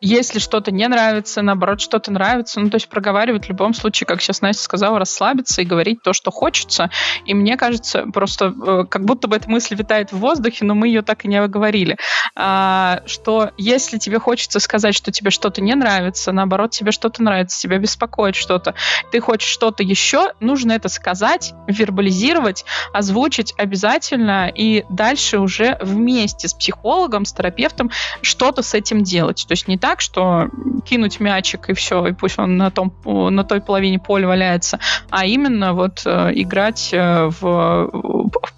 если 0.00 0.40
что-то 0.40 0.72
не 0.72 0.86
нравится, 0.88 1.40
наоборот, 1.40 1.80
что-то 1.80 2.10
нравится, 2.10 2.60
ну, 2.60 2.68
то 2.68 2.76
есть 2.76 2.88
проговаривать 2.88 3.46
в 3.46 3.48
любом 3.48 3.74
случае, 3.74 4.06
как 4.06 4.20
сейчас 4.20 4.40
Настя 4.40 4.64
сказала, 4.64 4.98
расслабиться 4.98 5.62
и 5.62 5.64
говорить 5.64 6.02
то, 6.02 6.12
что 6.12 6.32
хочется. 6.32 6.90
И 7.24 7.32
мне 7.32 7.56
кажется, 7.56 8.06
просто 8.12 8.46
э, 8.46 8.84
как 8.90 9.04
будто 9.04 9.28
бы 9.28 9.36
эта 9.36 9.48
мысль 9.48 9.76
витает 9.76 10.10
в 10.10 10.18
воздухе, 10.18 10.64
но 10.64 10.74
мы 10.74 10.88
ее 10.88 11.02
так 11.02 11.24
и 11.24 11.28
не 11.28 11.36
оговорили, 11.36 11.96
а, 12.34 13.02
что 13.06 13.52
если 13.56 13.98
тебе 13.98 14.18
хочется 14.18 14.58
сказать, 14.58 14.96
что 14.96 15.12
тебе 15.12 15.30
что-то 15.30 15.62
не 15.62 15.74
нравится, 15.74 16.32
наоборот, 16.32 16.72
тебе 16.72 16.90
что-то 16.90 17.22
нравится, 17.22 17.60
тебя 17.60 17.78
беспокоит 17.78 18.34
что-то, 18.34 18.74
ты 19.12 19.20
хочешь 19.20 19.48
что-то 19.48 19.84
еще, 19.84 20.32
нужно 20.40 20.72
это 20.72 20.88
сказать, 20.88 21.54
вербализировать, 21.68 22.64
озвучить 22.92 23.54
обязательно 23.56 24.48
и 24.52 24.84
дальше 24.90 25.38
уже 25.38 25.78
вместе 25.80 26.48
с 26.48 26.54
психологом, 26.54 27.24
с 27.24 27.32
терапевтом 27.32 27.90
что-то 28.22 28.62
с 28.62 28.74
этим 28.74 29.04
делать 29.04 29.35
делать. 29.36 29.48
То 29.48 29.52
есть 29.52 29.68
не 29.68 29.78
так, 29.78 30.00
что 30.00 30.48
кинуть 30.84 31.20
мячик 31.20 31.68
и 31.70 31.74
все, 31.74 32.06
и 32.06 32.12
пусть 32.12 32.38
он 32.38 32.56
на, 32.56 32.70
том, 32.70 32.92
на 33.04 33.44
той 33.44 33.60
половине 33.60 33.98
поля 33.98 34.26
валяется, 34.26 34.78
а 35.10 35.26
именно 35.26 35.72
вот 35.72 36.02
э, 36.04 36.32
играть 36.34 36.90
э, 36.92 37.30
в, 37.40 37.90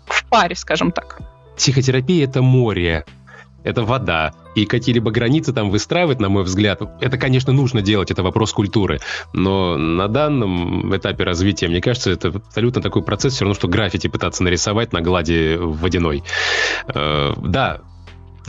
в 0.06 0.24
паре, 0.28 0.54
скажем 0.54 0.92
так. 0.92 1.20
Психотерапия— 1.56 2.24
это 2.28 2.42
море, 2.42 3.04
это 3.64 3.82
вода. 3.82 4.32
И 4.54 4.66
какие-либо 4.66 5.12
границы 5.12 5.52
там 5.52 5.70
выстраивать, 5.70 6.20
на 6.20 6.28
мой 6.28 6.42
взгляд, 6.42 6.80
это, 7.00 7.16
конечно, 7.16 7.52
нужно 7.52 7.80
делать, 7.80 8.10
это 8.10 8.22
вопрос 8.22 8.52
культуры. 8.52 8.98
Но 9.32 9.76
на 9.76 10.08
данном 10.08 10.94
этапе 10.96 11.22
развития, 11.24 11.68
мне 11.68 11.80
кажется, 11.80 12.10
это 12.10 12.28
абсолютно 12.28 12.82
такой 12.82 13.02
процесс, 13.02 13.34
все 13.34 13.44
равно, 13.44 13.54
что 13.54 13.68
граффити 13.68 14.08
пытаться 14.08 14.42
нарисовать 14.42 14.92
на 14.92 15.00
глади 15.00 15.56
водяной. 15.58 16.24
Э, 16.88 17.34
да, 17.36 17.80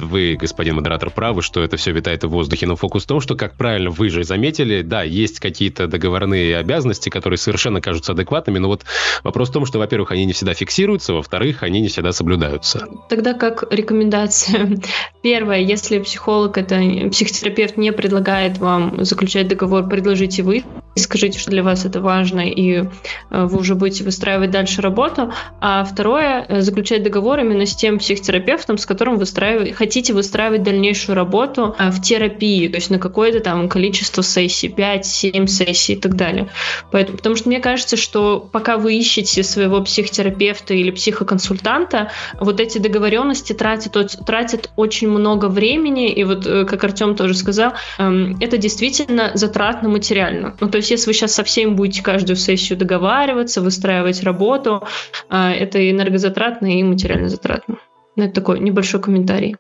вы, 0.02 0.38
господин 0.40 0.76
модератор, 0.76 1.10
правы, 1.10 1.42
что 1.42 1.62
это 1.62 1.78
все 1.78 1.92
витает 1.92 2.24
в 2.24 2.30
воздухе, 2.30 2.66
но 2.68 2.76
фокус 2.76 3.04
в 3.04 3.08
том, 3.08 3.22
что, 3.22 3.36
как 3.36 3.56
правильно 3.56 3.90
вы 3.90 4.10
же 4.10 4.24
заметили, 4.24 4.82
да, 4.82 5.04
есть 5.04 5.40
какие-то 5.40 5.88
договорные 5.88 6.58
обязанности, 6.58 7.10
которые 7.10 7.38
совершенно 7.38 7.82
кажутся 7.82 8.14
адекватными, 8.14 8.60
но 8.60 8.68
вот 8.68 8.84
вопрос 9.24 9.50
в 9.50 9.54
том, 9.54 9.66
что, 9.66 9.80
во-первых, 9.80 10.12
они 10.12 10.26
не 10.26 10.34
всегда 10.34 10.54
фиксируются, 10.54 11.14
во-вторых, 11.14 11.64
они 11.64 11.82
не 11.82 11.88
всегда 11.88 12.12
соблюдаются. 12.12 12.88
Тогда 13.10 13.34
как 13.34 13.64
рекомендация. 13.72 14.80
Первое, 15.22 15.60
если 15.60 16.00
психолог, 16.00 16.58
это 16.58 17.10
психотерапевт 17.10 17.78
не 17.78 17.92
предлагает 17.92 18.58
вам 18.58 19.04
заключать 19.04 19.48
договор, 19.48 19.88
предложите 19.88 20.44
вы, 20.44 20.64
скажите, 20.96 21.40
что 21.40 21.52
для 21.52 21.64
вас 21.64 21.86
это 21.86 22.02
важно, 22.02 22.42
и 22.42 22.84
э, 22.84 22.84
вы 23.30 23.60
уже 23.60 23.76
будете 23.76 24.04
выстраивать 24.04 24.52
дальше 24.52 24.82
работу. 24.82 25.32
А 25.60 25.84
второе, 25.84 26.46
э, 26.48 26.62
заключать 26.62 27.04
договор 27.04 27.40
именно 27.40 27.66
с 27.66 27.76
тем 27.76 28.00
психотерапевтом, 28.00 28.78
с 28.78 28.86
которым 28.86 29.18
выстраиваете 29.18 29.74
хотите 29.90 30.14
выстраивать 30.14 30.62
дальнейшую 30.62 31.16
работу 31.16 31.74
а, 31.80 31.90
в 31.90 32.00
терапии, 32.00 32.68
то 32.68 32.76
есть 32.76 32.92
на 32.92 33.00
какое-то 33.00 33.40
там 33.40 33.68
количество 33.68 34.22
сессий, 34.22 34.68
5-7 34.68 35.48
сессий 35.48 35.94
и 35.94 35.96
так 35.96 36.16
далее. 36.16 36.48
Поэтому, 36.92 37.18
потому 37.18 37.36
что 37.36 37.50
мне 37.50 37.60
кажется, 37.60 37.98
что 37.98 38.40
пока 38.40 38.78
вы 38.78 38.94
ищете 38.94 39.42
своего 39.42 39.82
психотерапевта 39.82 40.76
или 40.76 40.92
психоконсультанта, 40.92 42.12
вот 42.40 42.60
эти 42.60 42.78
договоренности 42.78 43.54
тратят, 43.54 43.98
тратят 44.28 44.70
очень 44.76 45.10
много 45.10 45.48
времени, 45.48 46.12
и 46.12 46.24
вот, 46.24 46.46
э, 46.46 46.66
как 46.66 46.84
Артем 46.84 47.16
тоже 47.16 47.34
сказал, 47.34 47.74
эм, 47.98 48.38
это 48.40 48.60
действительно 48.60 49.32
затратно 49.34 49.90
материально. 49.90 50.56
Ну, 50.60 50.70
то 50.70 50.78
есть, 50.78 50.92
если 50.92 51.08
вы 51.08 51.16
сейчас 51.16 51.34
со 51.34 51.44
всеми 51.44 51.72
будете 51.72 52.04
каждую 52.04 52.36
сессию 52.38 52.78
договариваться, 52.78 53.60
выстраивать 53.62 54.22
работу, 54.22 54.84
э, 55.32 55.36
это 55.36 55.90
энергозатратно 55.90 56.78
и 56.78 56.84
материально 56.84 57.30
затратно. 57.30 57.78
Ну, 58.16 58.26
это 58.26 58.34
такой 58.34 58.60
небольшой 58.60 59.02
комментарий. 59.02 59.56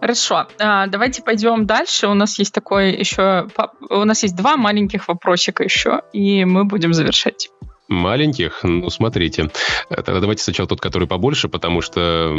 Хорошо, 0.00 0.46
а, 0.60 0.86
давайте 0.86 1.22
пойдем 1.22 1.66
дальше. 1.66 2.06
У 2.06 2.14
нас 2.14 2.38
есть 2.38 2.54
такой 2.54 2.94
еще, 2.94 3.48
у 3.90 4.04
нас 4.04 4.22
есть 4.22 4.36
два 4.36 4.56
маленьких 4.56 5.08
вопросика 5.08 5.64
еще, 5.64 6.02
и 6.12 6.44
мы 6.44 6.64
будем 6.64 6.92
завершать. 6.92 7.50
Маленьких? 7.88 8.60
Ну, 8.64 8.90
смотрите. 8.90 9.50
Тогда 9.88 10.20
давайте 10.20 10.42
сначала 10.42 10.68
тот, 10.68 10.80
который 10.80 11.08
побольше, 11.08 11.48
потому 11.48 11.80
что, 11.80 12.34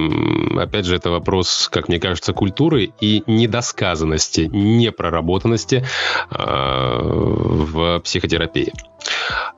опять 0.55 0.85
же, 0.85 0.95
это 0.95 1.09
вопрос, 1.09 1.69
как 1.71 1.87
мне 1.87 1.99
кажется, 1.99 2.33
культуры 2.33 2.91
и 3.01 3.23
недосказанности, 3.25 4.41
непроработанности 4.41 5.83
э, 6.29 6.35
в 6.37 7.99
психотерапии. 8.01 8.73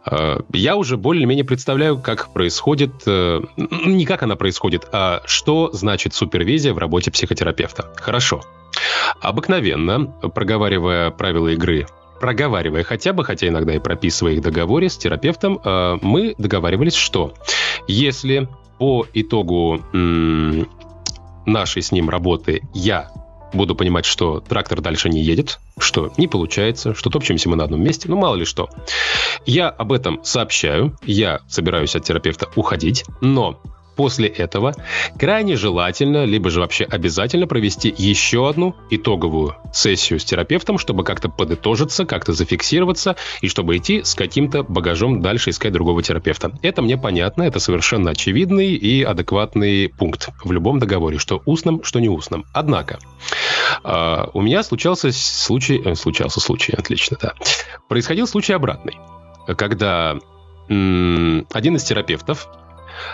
Э, 0.10 0.40
я 0.54 0.78
уже 0.78 0.96
более-менее 0.96 1.44
представляю, 1.44 2.00
как 2.00 2.32
происходит, 2.32 2.94
э, 3.06 3.42
не 3.58 4.06
как 4.06 4.24
она 4.24 4.38
происходит, 4.38 4.88
а 4.94 5.22
что 5.26 5.72
значит 5.74 6.14
супервизия 6.14 6.74
в 6.74 6.78
работе 6.78 7.12
психотерапевта. 7.12 7.92
Хорошо. 7.98 8.42
Обыкновенно, 9.20 10.06
проговаривая 10.34 11.12
правила 11.12 11.50
игры 11.50 11.86
проговаривая 12.22 12.84
хотя 12.84 13.12
бы, 13.12 13.26
хотя 13.26 13.48
иногда 13.48 13.76
и 13.76 13.80
прописывая 13.80 14.34
их 14.34 14.40
в 14.40 14.44
договоре 14.44 14.90
с 14.90 14.96
терапевтом, 14.96 15.60
э, 15.64 15.98
мы 16.02 16.36
договаривались, 16.38 16.96
что 16.96 17.34
если 17.88 18.48
по 18.78 19.06
итогу 19.14 19.82
нашей 21.46 21.82
с 21.82 21.92
ним 21.92 22.10
работы 22.10 22.62
я 22.74 23.10
буду 23.54 23.76
понимать, 23.76 24.06
что 24.06 24.40
трактор 24.40 24.82
дальше 24.82 25.10
не 25.10 25.22
едет, 25.22 25.60
что 25.78 26.14
не 26.18 26.28
получается, 26.28 26.94
что 26.94 27.10
топчемся 27.10 27.50
мы 27.50 27.56
на 27.56 27.66
одном 27.66 27.84
месте, 27.84 28.08
ну 28.08 28.18
мало 28.18 28.36
ли 28.36 28.46
что. 28.46 28.70
Я 29.46 29.70
об 29.70 29.92
этом 29.92 30.24
сообщаю, 30.24 30.96
я 31.04 31.42
собираюсь 31.50 31.96
от 31.96 32.06
терапевта 32.06 32.48
уходить, 32.56 33.04
но 33.20 33.60
После 33.96 34.28
этого 34.28 34.74
крайне 35.20 35.56
желательно, 35.58 36.26
либо 36.26 36.50
же 36.50 36.62
вообще 36.62 36.86
обязательно 36.86 37.46
провести 37.46 37.94
еще 37.96 38.50
одну 38.50 38.76
итоговую 38.90 39.56
сессию 39.74 40.20
с 40.20 40.24
терапевтом, 40.24 40.78
чтобы 40.78 41.04
как-то 41.04 41.30
подытожиться, 41.30 42.06
как-то 42.06 42.34
зафиксироваться 42.34 43.16
и 43.42 43.48
чтобы 43.48 43.78
идти 43.78 44.04
с 44.04 44.16
каким-то 44.16 44.64
багажом 44.64 45.22
дальше 45.22 45.50
искать 45.50 45.74
другого 45.74 46.02
терапевта. 46.02 46.52
Это 46.62 46.82
мне 46.82 46.98
понятно, 46.98 47.44
это 47.44 47.60
совершенно 47.60 48.12
очевидный 48.12 48.74
и 48.74 49.04
адекватный 49.04 49.90
пункт 49.90 50.30
в 50.44 50.52
любом 50.52 50.80
договоре, 50.80 51.18
что 51.18 51.42
устном, 51.46 51.84
что 51.84 52.00
не 52.00 52.10
устном. 52.10 52.46
Однако, 52.54 53.00
э, 53.84 54.26
у 54.34 54.42
меня 54.42 54.64
случался 54.64 55.12
случай, 55.12 55.82
э, 55.84 55.96
случался 55.96 56.40
случай, 56.40 56.74
отлично, 56.74 57.18
да. 57.22 57.34
Происходил 57.90 58.26
случай 58.28 58.54
обратный, 58.54 58.98
когда 59.58 60.18
один 60.68 61.76
из 61.76 61.84
терапевтов 61.84 62.48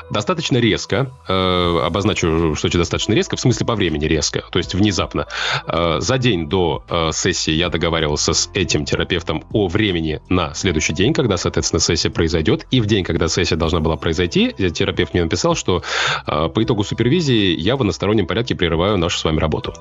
достаточно 0.09 0.57
резко, 0.57 1.11
э, 1.27 1.79
обозначу, 1.85 2.55
что 2.55 2.67
это 2.67 2.77
достаточно 2.77 3.13
резко, 3.13 3.35
в 3.35 3.39
смысле 3.39 3.65
по 3.65 3.75
времени 3.75 4.05
резко, 4.05 4.43
то 4.51 4.59
есть 4.59 4.73
внезапно. 4.75 5.27
Э, 5.67 5.97
за 5.99 6.17
день 6.17 6.47
до 6.49 6.83
э, 6.89 7.11
сессии 7.13 7.51
я 7.51 7.69
договаривался 7.69 8.33
с 8.33 8.49
этим 8.53 8.85
терапевтом 8.85 9.43
о 9.53 9.67
времени 9.67 10.21
на 10.29 10.53
следующий 10.53 10.93
день, 10.93 11.13
когда, 11.13 11.37
соответственно, 11.37 11.79
сессия 11.79 12.09
произойдет. 12.09 12.65
И 12.71 12.81
в 12.81 12.85
день, 12.85 13.03
когда 13.03 13.27
сессия 13.27 13.55
должна 13.55 13.79
была 13.79 13.97
произойти, 13.97 14.51
терапевт 14.51 15.13
мне 15.13 15.23
написал, 15.23 15.55
что 15.55 15.83
э, 16.25 16.49
по 16.49 16.63
итогу 16.63 16.83
супервизии 16.83 17.59
я 17.59 17.75
в 17.75 17.81
одностороннем 17.81 18.27
порядке 18.27 18.55
прерываю 18.55 18.97
нашу 18.97 19.17
с 19.19 19.23
вами 19.23 19.39
работу. 19.39 19.73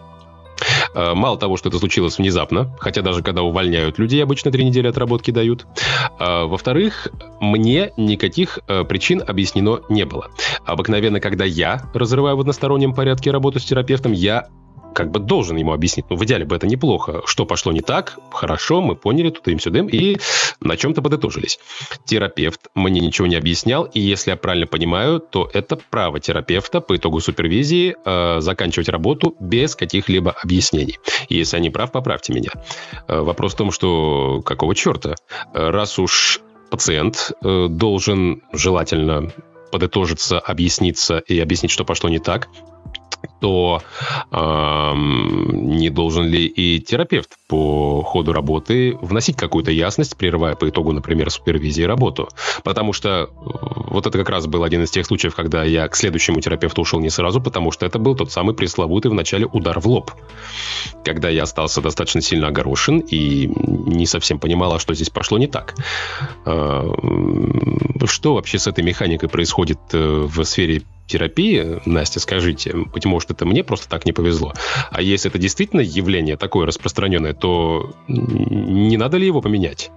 Э, 0.94 1.14
мало 1.14 1.38
того, 1.38 1.56
что 1.56 1.68
это 1.68 1.78
случилось 1.78 2.18
внезапно, 2.18 2.74
хотя 2.78 3.02
даже 3.02 3.22
когда 3.22 3.42
увольняют 3.42 3.98
людей, 3.98 4.22
обычно 4.22 4.50
три 4.50 4.64
недели 4.64 4.88
отработки 4.88 5.30
дают. 5.30 5.66
Э, 6.18 6.44
во-вторых, 6.44 7.08
мне 7.40 7.92
никаких 7.96 8.58
э, 8.66 8.84
причин 8.84 9.22
объяснено 9.26 9.80
не 9.88 10.04
было. 10.04 10.30
Обыкновенно, 10.64 11.20
когда 11.20 11.44
я 11.44 11.82
разрываю 11.94 12.36
в 12.36 12.40
одностороннем 12.40 12.94
порядке 12.94 13.30
работу 13.30 13.60
с 13.60 13.64
терапевтом, 13.64 14.12
я 14.12 14.48
как 14.96 15.10
бы 15.10 15.20
должен 15.20 15.58
ему 15.58 15.74
объяснить. 15.74 16.06
Ну, 16.08 16.16
в 16.16 16.24
идеале 16.24 16.46
бы 16.46 16.56
это 16.56 16.66
неплохо. 16.66 17.20
Что 17.26 17.44
пошло 17.44 17.70
не 17.70 17.82
так? 17.82 18.18
Хорошо, 18.32 18.80
мы 18.80 18.96
поняли, 18.96 19.28
тут 19.28 19.46
им 19.48 19.60
сюда, 19.60 19.80
и 19.80 20.16
на 20.60 20.78
чем-то 20.78 21.02
подытожились. 21.02 21.58
Терапевт 22.06 22.68
мне 22.74 23.00
ничего 23.00 23.26
не 23.26 23.36
объяснял, 23.36 23.84
и 23.84 24.00
если 24.00 24.30
я 24.30 24.36
правильно 24.38 24.66
понимаю, 24.66 25.20
то 25.20 25.50
это 25.52 25.76
право 25.76 26.18
терапевта 26.18 26.80
по 26.80 26.96
итогу 26.96 27.20
супервизии 27.20 27.94
э, 28.06 28.40
заканчивать 28.40 28.88
работу 28.88 29.36
без 29.38 29.76
каких-либо 29.76 30.34
объяснений. 30.42 30.98
И 31.28 31.36
если 31.36 31.58
я 31.58 31.62
не 31.62 31.68
прав, 31.68 31.92
поправьте 31.92 32.32
меня. 32.32 32.50
Э, 33.06 33.20
вопрос 33.20 33.52
в 33.52 33.56
том, 33.58 33.72
что 33.72 34.40
какого 34.46 34.74
черта? 34.74 35.14
Э, 35.52 35.68
раз 35.68 35.98
уж 35.98 36.40
пациент 36.70 37.32
э, 37.44 37.66
должен 37.68 38.42
желательно 38.50 39.30
подытожиться, 39.70 40.38
объясниться 40.38 41.18
и 41.18 41.38
объяснить, 41.38 41.70
что 41.70 41.84
пошло 41.84 42.08
не 42.08 42.18
так, 42.18 42.48
то 43.40 43.82
э, 44.30 44.92
не 44.96 45.90
должен 45.90 46.26
ли 46.26 46.46
и 46.46 46.80
терапевт 46.80 47.30
по 47.48 48.02
ходу 48.02 48.32
работы 48.32 48.96
вносить 49.00 49.36
какую-то 49.36 49.70
ясность, 49.70 50.16
прерывая 50.16 50.54
по 50.54 50.68
итогу, 50.68 50.92
например, 50.92 51.30
супервизии 51.30 51.82
работу? 51.82 52.28
Потому 52.64 52.92
что 52.92 53.08
э, 53.08 53.26
вот 53.36 54.06
это 54.06 54.18
как 54.18 54.28
раз 54.28 54.46
был 54.46 54.64
один 54.64 54.82
из 54.82 54.90
тех 54.90 55.06
случаев, 55.06 55.34
когда 55.34 55.64
я 55.64 55.88
к 55.88 55.96
следующему 55.96 56.40
терапевту 56.40 56.82
ушел 56.82 57.00
не 57.00 57.10
сразу, 57.10 57.40
потому 57.40 57.72
что 57.72 57.86
это 57.86 57.98
был 57.98 58.14
тот 58.14 58.32
самый 58.32 58.54
пресловутый 58.54 59.10
в 59.10 59.14
начале 59.14 59.46
удар 59.46 59.80
в 59.80 59.86
лоб. 59.86 60.10
Когда 61.04 61.28
я 61.28 61.44
остался 61.44 61.80
достаточно 61.80 62.20
сильно 62.20 62.48
огорошен 62.48 62.98
и 62.98 63.46
не 63.46 64.06
совсем 64.06 64.38
понимал, 64.38 64.74
а 64.74 64.78
что 64.78 64.94
здесь 64.94 65.10
пошло 65.10 65.38
не 65.38 65.46
так. 65.46 65.74
Э, 66.44 66.84
что 68.04 68.34
вообще 68.34 68.58
с 68.58 68.66
этой 68.66 68.84
механикой 68.84 69.28
происходит 69.28 69.78
э, 69.92 70.26
в 70.26 70.44
сфере 70.44 70.82
терапии, 71.06 71.80
Настя, 71.86 72.20
скажите, 72.20 72.74
быть 72.74 73.04
может, 73.04 73.25
это 73.30 73.46
мне 73.46 73.64
просто 73.64 73.88
так 73.88 74.06
не 74.06 74.12
повезло. 74.12 74.52
А 74.90 75.02
если 75.02 75.30
это 75.30 75.38
действительно 75.38 75.80
явление 75.80 76.36
такое 76.36 76.66
распространенное, 76.66 77.34
то 77.34 77.94
не 78.08 78.96
надо 78.96 79.16
ли 79.16 79.26
его 79.26 79.40
поменять? 79.40 79.90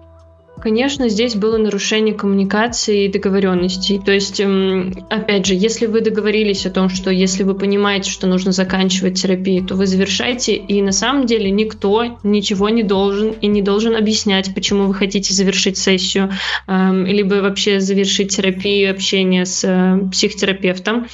Конечно, 0.62 1.08
здесь 1.08 1.36
было 1.36 1.58
нарушение 1.58 2.14
коммуникации 2.14 3.06
и 3.06 3.12
договоренностей. 3.12 4.00
То 4.04 4.12
есть, 4.12 4.42
эм, 4.42 4.94
опять 5.10 5.46
же, 5.46 5.54
если 5.56 5.86
вы 5.86 6.02
договорились 6.02 6.66
о 6.66 6.70
том, 6.70 6.90
что 6.90 7.10
если 7.10 7.44
вы 7.44 7.56
понимаете, 7.56 8.12
что 8.12 8.28
нужно 8.28 8.52
заканчивать 8.52 9.22
терапию, 9.22 9.66
то 9.66 9.76
вы 9.76 9.88
завершайте, 9.88 10.56
и 10.56 10.82
на 10.82 10.92
самом 10.92 11.26
деле 11.26 11.50
никто 11.50 12.18
ничего 12.24 12.70
не 12.70 12.84
должен 12.84 13.32
и 13.32 13.48
не 13.48 13.62
должен 13.62 13.96
объяснять, 13.96 14.54
почему 14.54 14.86
вы 14.86 14.94
хотите 14.94 15.34
завершить 15.34 15.78
сессию, 15.78 16.32
эм, 16.68 17.06
либо 17.06 17.36
вообще 17.36 17.80
завершить 17.80 18.36
терапию, 18.36 18.92
общение 18.92 19.46
с 19.46 19.64
э, 19.64 20.10
психотерапевтом. 20.12 21.08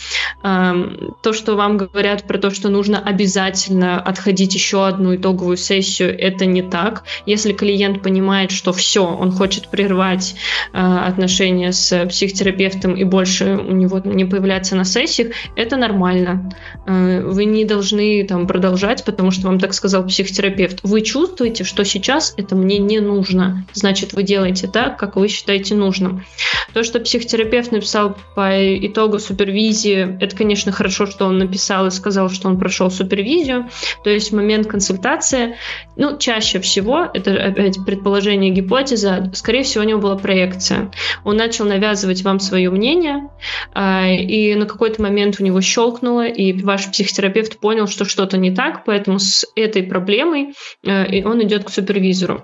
Эм, 0.43 1.15
то, 1.21 1.33
что 1.33 1.55
вам 1.55 1.77
говорят 1.77 2.23
про 2.23 2.39
то, 2.39 2.49
что 2.49 2.69
нужно 2.69 2.99
обязательно 2.99 4.01
отходить 4.01 4.55
еще 4.55 4.87
одну 4.87 5.15
итоговую 5.15 5.57
сессию, 5.57 6.17
это 6.17 6.47
не 6.47 6.63
так. 6.63 7.03
Если 7.27 7.53
клиент 7.53 8.01
понимает, 8.01 8.49
что 8.51 8.73
все, 8.73 9.05
он 9.05 9.34
хочет 9.35 9.67
прервать 9.67 10.35
э, 10.73 10.77
отношения 10.77 11.71
с 11.71 12.05
психотерапевтом 12.07 12.95
и 12.95 13.03
больше 13.03 13.57
у 13.57 13.71
него 13.71 14.01
не 14.03 14.25
появляться 14.25 14.75
на 14.75 14.85
сессиях, 14.85 15.33
это 15.55 15.77
нормально. 15.77 16.51
Э, 16.87 17.21
вы 17.21 17.45
не 17.45 17.65
должны 17.65 18.25
там 18.25 18.47
продолжать, 18.47 19.03
потому 19.03 19.31
что 19.31 19.47
вам 19.47 19.59
так 19.59 19.73
сказал 19.73 20.05
психотерапевт. 20.05 20.79
Вы 20.83 21.01
чувствуете, 21.01 21.63
что 21.63 21.83
сейчас 21.85 22.33
это 22.37 22.55
мне 22.55 22.77
не 22.77 22.99
нужно. 22.99 23.65
Значит, 23.73 24.13
вы 24.13 24.23
делаете 24.23 24.67
так, 24.67 24.97
как 24.97 25.15
вы 25.15 25.27
считаете 25.27 25.75
нужным. 25.75 26.25
То, 26.73 26.83
что 26.83 26.99
психотерапевт 26.99 27.71
написал 27.71 28.17
по 28.35 28.51
итогу 28.85 29.19
супервизии, 29.19 30.17
это, 30.21 30.35
конечно, 30.35 30.71
хорошо, 30.71 31.05
что 31.05 31.25
он 31.25 31.37
написал 31.37 31.87
и 31.87 31.91
сказал, 31.91 32.29
что 32.29 32.47
он 32.47 32.57
прошел 32.59 32.89
супервизию. 32.89 33.69
То 34.03 34.09
есть 34.09 34.31
момент 34.31 34.67
консультации, 34.67 35.55
ну, 35.95 36.17
чаще 36.17 36.59
всего, 36.59 37.07
это 37.13 37.31
опять 37.31 37.77
предположение 37.85 38.51
гипотеза, 38.51 39.24
скорее 39.33 39.63
всего, 39.63 39.83
у 39.83 39.87
него 39.87 39.99
была 39.99 40.17
проекция. 40.17 40.91
Он 41.23 41.37
начал 41.37 41.65
навязывать 41.65 42.23
вам 42.23 42.39
свое 42.39 42.69
мнение, 42.69 43.29
а, 43.73 44.07
и 44.07 44.55
на 44.55 44.65
какой-то 44.65 45.01
момент 45.01 45.37
у 45.39 45.43
него 45.43 45.61
щелкнуло, 45.61 46.27
и 46.27 46.53
ваш 46.53 46.91
психотерапевт 46.91 47.59
понял, 47.59 47.87
что 47.87 48.05
что-то 48.05 48.37
не 48.37 48.53
так, 48.53 48.85
поэтому 48.85 49.19
с 49.19 49.45
этой 49.55 49.83
проблемой 49.83 50.53
э, 50.83 51.23
он 51.23 51.43
идет 51.43 51.63
к 51.63 51.69
супервизору. 51.69 52.43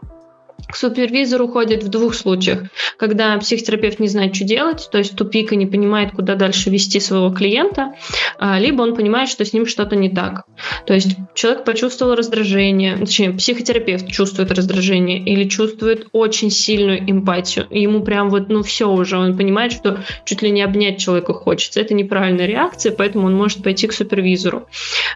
К 0.67 0.75
супервизору 0.75 1.47
ходит 1.47 1.83
в 1.83 1.89
двух 1.89 2.13
случаях. 2.13 2.63
Когда 2.97 3.37
психотерапевт 3.37 3.99
не 3.99 4.07
знает, 4.07 4.35
что 4.35 4.45
делать, 4.45 4.89
то 4.91 4.97
есть 4.97 5.15
тупик 5.15 5.53
и 5.53 5.55
не 5.55 5.65
понимает, 5.65 6.11
куда 6.11 6.35
дальше 6.35 6.69
вести 6.69 6.99
своего 6.99 7.31
клиента, 7.31 7.93
а, 8.37 8.59
либо 8.59 8.81
он 8.81 8.95
понимает, 8.95 9.29
что 9.29 9.45
с 9.45 9.53
ним 9.53 9.65
что-то 9.65 9.95
не 9.95 10.09
так. 10.09 10.43
То 10.85 10.93
есть 10.93 11.15
человек 11.33 11.63
почувствовал 11.63 12.15
раздражение, 12.15 12.97
точнее, 12.97 13.31
психотерапевт 13.31 14.07
чувствует 14.07 14.51
раздражение 14.51 15.19
или 15.19 15.47
чувствует 15.47 16.07
очень 16.11 16.51
сильную 16.51 16.99
эмпатию. 17.09 17.67
И 17.69 17.81
ему 17.81 18.03
прям 18.03 18.29
вот, 18.29 18.49
ну 18.49 18.63
все 18.63 18.89
уже, 18.89 19.17
он 19.17 19.37
понимает, 19.37 19.71
что 19.71 19.99
чуть 20.25 20.41
ли 20.41 20.51
не 20.51 20.61
обнять 20.61 20.99
человека 20.99 21.33
хочется. 21.33 21.79
Это 21.79 21.93
неправильная 21.93 22.45
реакция, 22.45 22.91
поэтому 22.91 23.27
он 23.27 23.35
может 23.35 23.63
пойти 23.63 23.87
к 23.87 23.93
супервизору. 23.93 24.67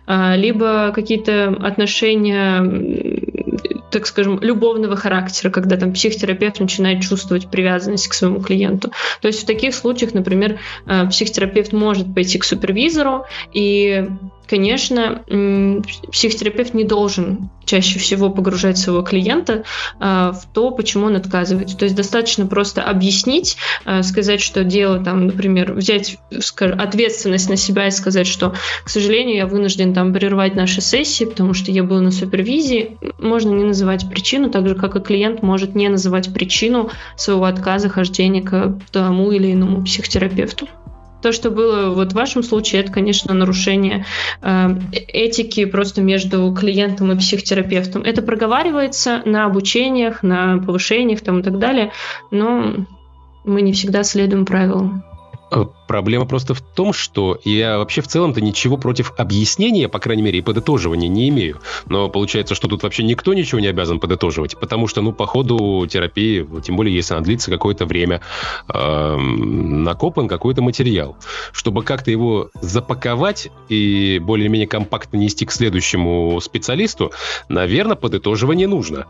А, 0.05 0.35
либо 0.35 0.91
какие-то 0.93 1.47
отношения 1.61 2.61
так 3.91 4.07
скажем, 4.07 4.39
любовного 4.41 4.97
характера, 4.97 5.34
когда 5.51 5.77
там 5.77 5.93
психотерапевт 5.93 6.59
начинает 6.59 7.01
чувствовать 7.01 7.49
привязанность 7.49 8.07
к 8.07 8.13
своему 8.13 8.41
клиенту. 8.41 8.91
То 9.21 9.27
есть 9.27 9.43
в 9.43 9.45
таких 9.45 9.75
случаях, 9.75 10.13
например, 10.13 10.59
э, 10.85 11.07
психотерапевт 11.07 11.73
может 11.73 12.13
пойти 12.13 12.37
к 12.37 12.43
супервизору 12.43 13.25
и 13.53 14.07
конечно, 14.45 15.23
психотерапевт 16.11 16.73
не 16.73 16.83
должен 16.83 17.49
чаще 17.65 17.99
всего 17.99 18.29
погружать 18.29 18.77
своего 18.77 19.01
клиента 19.01 19.63
а, 19.99 20.31
в 20.31 20.45
то, 20.53 20.71
почему 20.71 21.07
он 21.07 21.15
отказывается. 21.15 21.77
То 21.77 21.85
есть 21.85 21.95
достаточно 21.95 22.45
просто 22.45 22.83
объяснить, 22.83 23.57
а, 23.85 24.03
сказать, 24.03 24.41
что 24.41 24.63
дело, 24.63 25.03
там, 25.03 25.27
например, 25.27 25.73
взять 25.73 26.17
скажем, 26.39 26.79
ответственность 26.79 27.49
на 27.49 27.57
себя 27.57 27.87
и 27.87 27.91
сказать, 27.91 28.27
что, 28.27 28.53
к 28.83 28.89
сожалению, 28.89 29.35
я 29.35 29.47
вынужден 29.47 29.93
там 29.93 30.13
прервать 30.13 30.55
наши 30.55 30.81
сессии, 30.81 31.25
потому 31.25 31.53
что 31.53 31.71
я 31.71 31.83
был 31.83 32.01
на 32.01 32.11
супервизии. 32.11 32.97
Можно 33.19 33.49
не 33.51 33.63
называть 33.63 34.09
причину, 34.09 34.49
так 34.49 34.67
же, 34.67 34.75
как 34.75 34.95
и 34.95 35.01
клиент 35.01 35.41
может 35.41 35.75
не 35.75 35.89
называть 35.89 36.33
причину 36.33 36.91
своего 37.15 37.45
отказа 37.45 37.89
хождения 37.89 38.41
к 38.41 38.77
тому 38.91 39.31
или 39.31 39.51
иному 39.51 39.83
психотерапевту. 39.83 40.67
То, 41.25 41.31
что 41.31 41.49
было 41.49 41.89
вот 41.89 42.11
в 42.11 42.15
вашем 42.15 42.43
случае, 42.43 42.81
это, 42.81 42.91
конечно, 42.91 43.33
нарушение 43.33 44.05
э, 44.43 44.67
этики 45.07 45.65
просто 45.65 46.03
между 46.03 46.53
клиентом 46.53 47.11
и 47.11 47.17
психотерапевтом. 47.17 48.03
Это 48.03 48.21
проговаривается 48.21 49.23
на 49.25 49.45
обучениях, 49.45 50.21
на 50.21 50.59
повышениях 50.59 51.21
там, 51.21 51.39
и 51.39 51.41
так 51.41 51.57
далее, 51.57 51.91
но 52.29 52.75
мы 53.43 53.63
не 53.63 53.73
всегда 53.73 54.03
следуем 54.03 54.45
правилам. 54.45 55.03
Э, 55.51 55.65
проблема 55.87 56.25
просто 56.25 56.53
в 56.53 56.61
том, 56.61 56.91
что 56.93 57.39
я 57.43 57.77
вообще 57.77 58.01
в 58.01 58.07
целом-то 58.07 58.41
ничего 58.41 58.77
против 58.77 59.13
объяснения, 59.17 59.87
по 59.87 59.99
крайней 59.99 60.23
мере, 60.23 60.39
и 60.39 60.41
подытоживания 60.41 61.07
не 61.07 61.29
имею. 61.29 61.59
Но 61.85 62.09
получается, 62.09 62.55
что 62.55 62.67
тут 62.67 62.83
вообще 62.83 63.03
никто 63.03 63.33
ничего 63.33 63.59
не 63.59 63.67
обязан 63.67 63.99
подытоживать, 63.99 64.57
потому 64.59 64.87
что, 64.87 65.01
ну, 65.01 65.13
по 65.13 65.25
ходу 65.27 65.85
терапии, 65.87 66.47
тем 66.63 66.75
более, 66.75 66.95
если 66.95 67.13
она 67.13 67.23
длится 67.23 67.51
какое-то 67.51 67.85
время, 67.85 68.21
э, 68.67 69.15
накопан 69.17 70.27
какой-то 70.27 70.61
материал. 70.61 71.17
Чтобы 71.51 71.83
как-то 71.83 72.09
его 72.09 72.49
запаковать 72.61 73.49
и 73.69 74.19
более-менее 74.21 74.67
компактно 74.67 75.17
нести 75.17 75.45
к 75.45 75.51
следующему 75.51 76.39
специалисту, 76.41 77.11
наверное, 77.49 77.95
подытоживание 77.95 78.67
нужно. 78.67 79.05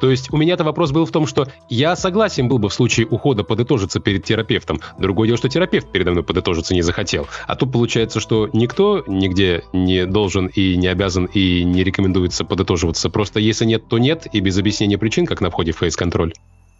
То 0.00 0.10
есть 0.10 0.32
у 0.32 0.36
меня-то 0.36 0.64
вопрос 0.64 0.92
был 0.92 1.06
в 1.06 1.10
том, 1.10 1.26
что 1.26 1.48
я 1.68 1.96
согласен 1.96 2.48
был 2.48 2.58
бы 2.58 2.68
в 2.68 2.74
случае 2.74 3.06
ухода 3.06 3.42
подытожиться 3.42 4.00
перед 4.00 4.24
терапевтом. 4.24 4.80
Другое 4.98 5.28
дело, 5.28 5.38
что 5.38 5.48
терапевт 5.48 5.77
передо 5.86 6.12
мной 6.12 6.22
подытожиться 6.22 6.74
не 6.74 6.82
захотел. 6.82 7.28
А 7.46 7.56
тут 7.56 7.72
получается, 7.72 8.20
что 8.20 8.48
никто 8.52 9.04
нигде 9.06 9.64
не 9.72 10.06
должен 10.06 10.46
и 10.46 10.76
не 10.76 10.88
обязан 10.88 11.26
и 11.26 11.64
не 11.64 11.84
рекомендуется 11.84 12.44
подытоживаться. 12.44 13.10
Просто 13.10 13.40
если 13.40 13.64
нет, 13.64 13.88
то 13.88 13.98
нет, 13.98 14.26
и 14.32 14.40
без 14.40 14.58
объяснения 14.58 14.98
причин, 14.98 15.26
как 15.26 15.40
на 15.40 15.50
входе 15.50 15.72
в 15.72 15.78
фейс-контроль. 15.78 16.32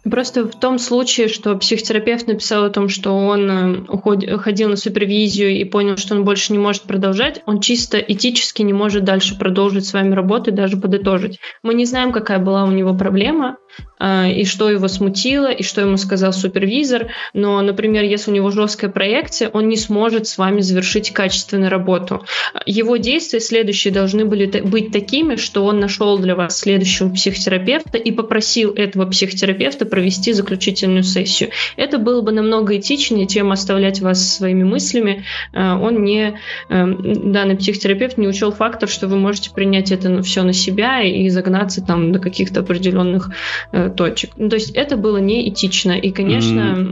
Просто 0.03 0.45
в 0.45 0.57
том 0.57 0.79
случае, 0.79 1.27
что 1.27 1.57
психотерапевт 1.57 2.25
написал 2.27 2.63
о 2.63 2.69
том, 2.69 2.87
что 2.87 3.11
он 3.11 3.51
э, 3.51 3.81
уход... 3.89 4.23
ходил 4.39 4.69
на 4.69 4.77
супервизию 4.77 5.49
и 5.49 5.65
понял, 5.65 5.97
что 5.97 6.15
он 6.15 6.23
больше 6.23 6.53
не 6.53 6.57
может 6.57 6.83
продолжать, 6.83 7.41
он 7.45 7.59
чисто 7.59 7.97
этически 7.97 8.61
не 8.61 8.71
может 8.71 9.03
дальше 9.03 9.37
продолжить 9.37 9.85
с 9.85 9.93
вами 9.93 10.13
работу 10.13 10.51
и 10.51 10.53
даже 10.53 10.77
подытожить. 10.77 11.39
Мы 11.63 11.73
не 11.73 11.83
знаем, 11.83 12.13
какая 12.13 12.39
была 12.39 12.63
у 12.63 12.71
него 12.71 12.95
проблема, 12.95 13.57
и 14.01 14.45
что 14.45 14.69
его 14.69 14.87
смутило, 14.87 15.51
и 15.51 15.61
что 15.61 15.81
ему 15.81 15.97
сказал 15.97 16.31
супервизор, 16.31 17.07
но, 17.33 17.61
например, 17.61 18.03
если 18.03 18.31
у 18.31 18.33
него 18.33 18.49
жесткая 18.49 18.89
проекция, 18.89 19.49
он 19.49 19.67
не 19.67 19.75
сможет 19.75 20.27
с 20.27 20.37
вами 20.37 20.61
завершить 20.61 21.11
качественную 21.11 21.69
работу. 21.69 22.23
Его 22.65 22.97
действия 22.97 23.41
следующие 23.41 23.93
должны 23.93 24.25
были 24.25 24.45
быть 24.61 24.91
такими, 24.91 25.35
что 25.35 25.65
он 25.65 25.79
нашел 25.79 26.17
для 26.17 26.35
вас 26.35 26.59
следующего 26.59 27.09
психотерапевта 27.09 27.97
и 27.97 28.11
попросил 28.11 28.73
этого 28.73 29.05
психотерапевта 29.05 29.85
провести 29.85 30.33
заключительную 30.33 31.03
сессию. 31.03 31.49
Это 31.75 31.97
было 31.97 32.21
бы 32.21 32.31
намного 32.31 32.77
этичнее, 32.77 33.27
чем 33.27 33.51
оставлять 33.51 33.99
вас 33.99 34.37
своими 34.37 34.63
мыслями. 34.63 35.25
Э, 35.53 35.73
он 35.73 36.03
не, 36.03 36.39
э, 36.69 36.85
данный 36.85 37.57
психотерапевт 37.57 38.17
не 38.17 38.27
учел 38.27 38.51
фактор, 38.51 38.87
что 38.87 39.07
вы 39.07 39.17
можете 39.17 39.51
принять 39.51 39.91
это 39.91 40.21
все 40.23 40.43
на 40.43 40.53
себя 40.53 41.01
и 41.01 41.27
загнаться 41.29 41.85
там 41.85 42.11
до 42.11 42.19
каких-то 42.19 42.61
определенных 42.61 43.31
э, 43.71 43.89
точек. 43.89 44.31
Ну, 44.37 44.49
то 44.49 44.55
есть 44.55 44.71
это 44.71 44.97
было 44.97 45.17
неэтично. 45.17 45.93
И, 45.93 46.11
конечно... 46.11 46.87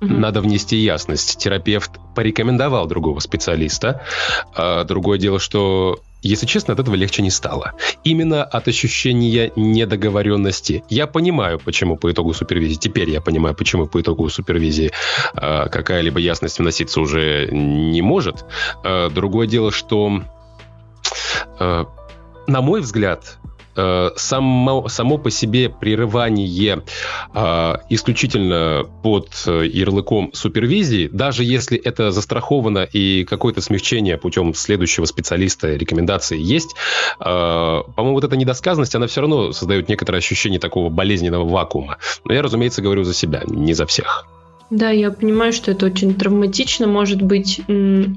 Надо 0.00 0.40
внести 0.40 0.78
ясность. 0.78 1.38
Терапевт 1.38 1.92
порекомендовал 2.16 2.88
другого 2.88 3.20
специалиста. 3.20 4.02
А 4.52 4.82
другое 4.82 5.16
дело, 5.16 5.38
что 5.38 6.00
если 6.22 6.46
честно, 6.46 6.74
от 6.74 6.80
этого 6.80 6.94
легче 6.94 7.20
не 7.22 7.30
стало. 7.30 7.72
Именно 8.04 8.44
от 8.44 8.68
ощущения 8.68 9.52
недоговоренности. 9.56 10.84
Я 10.88 11.08
понимаю, 11.08 11.58
почему 11.58 11.96
по 11.96 12.12
итогу 12.12 12.32
супервизии, 12.32 12.76
теперь 12.76 13.10
я 13.10 13.20
понимаю, 13.20 13.56
почему 13.56 13.86
по 13.86 14.00
итогу 14.00 14.28
супервизии 14.28 14.92
э, 15.34 15.68
какая-либо 15.68 16.20
ясность 16.20 16.60
вноситься 16.60 17.00
уже 17.00 17.48
не 17.50 18.02
может. 18.02 18.44
Э, 18.84 19.10
другое 19.10 19.48
дело, 19.48 19.72
что, 19.72 20.22
э, 21.58 21.84
на 22.46 22.60
мой 22.60 22.80
взгляд, 22.82 23.38
Э, 23.74 24.10
само, 24.16 24.88
само 24.88 25.18
по 25.18 25.30
себе 25.30 25.70
прерывание 25.70 26.82
э, 27.34 27.74
исключительно 27.88 28.84
под 29.02 29.30
э, 29.46 29.66
ярлыком 29.66 30.30
супервизии, 30.34 31.08
даже 31.10 31.42
если 31.44 31.78
это 31.78 32.10
застраховано 32.10 32.86
и 32.92 33.24
какое-то 33.24 33.62
смягчение 33.62 34.18
путем 34.18 34.52
следующего 34.54 35.06
специалиста 35.06 35.74
рекомендации 35.74 36.38
есть, 36.38 36.74
по-моему, 37.18 38.12
вот 38.14 38.24
эта 38.24 38.36
недосказанность, 38.36 38.94
она 38.94 39.06
все 39.06 39.20
равно 39.22 39.52
создает 39.52 39.88
некоторое 39.88 40.18
ощущение 40.18 40.60
такого 40.60 40.88
болезненного 40.88 41.48
вакуума. 41.48 41.98
Но 42.24 42.34
я, 42.34 42.42
разумеется, 42.42 42.82
говорю 42.82 43.04
за 43.04 43.14
себя, 43.14 43.42
не 43.46 43.74
за 43.74 43.86
всех. 43.86 44.26
Да, 44.72 44.88
я 44.88 45.10
понимаю, 45.10 45.52
что 45.52 45.70
это 45.70 45.84
очень 45.84 46.14
травматично, 46.14 46.86
может 46.86 47.20
быть. 47.20 47.60
Ну, 47.68 48.16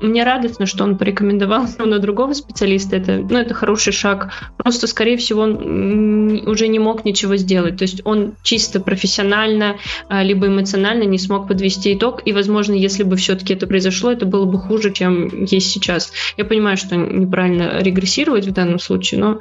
мне 0.00 0.24
радостно, 0.24 0.64
что 0.64 0.84
он 0.84 0.96
порекомендовал 0.96 1.66
на 1.78 1.98
другого 1.98 2.32
специалиста. 2.32 2.96
Это, 2.96 3.18
ну, 3.18 3.36
это 3.36 3.52
хороший 3.52 3.92
шаг. 3.92 4.32
Просто, 4.56 4.86
скорее 4.86 5.18
всего, 5.18 5.42
он 5.42 6.48
уже 6.48 6.68
не 6.68 6.78
мог 6.78 7.04
ничего 7.04 7.36
сделать. 7.36 7.76
То 7.76 7.82
есть 7.82 8.00
он 8.04 8.32
чисто 8.42 8.80
профессионально, 8.80 9.76
а, 10.08 10.22
либо 10.22 10.46
эмоционально 10.46 11.02
не 11.02 11.18
смог 11.18 11.46
подвести 11.46 11.92
итог. 11.92 12.22
И, 12.24 12.32
возможно, 12.32 12.72
если 12.72 13.02
бы 13.02 13.16
все-таки 13.16 13.52
это 13.52 13.66
произошло, 13.66 14.10
это 14.10 14.24
было 14.24 14.46
бы 14.46 14.58
хуже, 14.58 14.94
чем 14.94 15.44
есть 15.44 15.70
сейчас. 15.70 16.14
Я 16.38 16.46
понимаю, 16.46 16.78
что 16.78 16.96
неправильно 16.96 17.82
регрессировать 17.82 18.46
в 18.46 18.52
данном 18.52 18.78
случае, 18.78 19.20
но, 19.20 19.40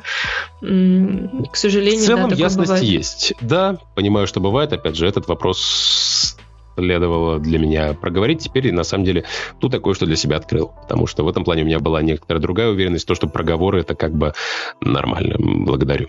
к 0.60 1.56
сожалению, 1.56 2.02
в 2.02 2.08
целом 2.08 2.30
да, 2.30 2.36
ясность 2.36 2.72
бывает. 2.72 2.84
есть. 2.84 3.34
Да, 3.40 3.78
понимаю, 3.96 4.28
что 4.28 4.42
бывает. 4.42 4.74
Опять 4.74 4.98
же, 4.98 5.08
этот 5.08 5.30
вопрос 5.30 6.36
следовало 6.76 7.40
для 7.40 7.60
меня 7.60 7.94
проговорить. 7.94 8.40
Теперь, 8.40 8.72
на 8.72 8.84
самом 8.84 9.06
деле, 9.06 9.26
тут 9.60 9.72
такое, 9.72 9.94
что 9.94 10.06
для 10.06 10.16
себя 10.16 10.38
открыл. 10.38 10.72
Потому 10.82 11.08
что 11.08 11.24
в 11.24 11.30
этом 11.30 11.44
плане 11.44 11.64
у 11.64 11.66
меня 11.66 11.80
была 11.80 12.02
некоторая 12.02 12.42
другая 12.42 12.70
уверенность, 12.70 13.08
то, 13.08 13.16
что 13.16 13.28
проговоры— 13.28 13.80
это 13.82 13.96
как 13.96 14.14
бы 14.14 14.34
нормально. 14.82 15.36
Благодарю. 15.38 16.08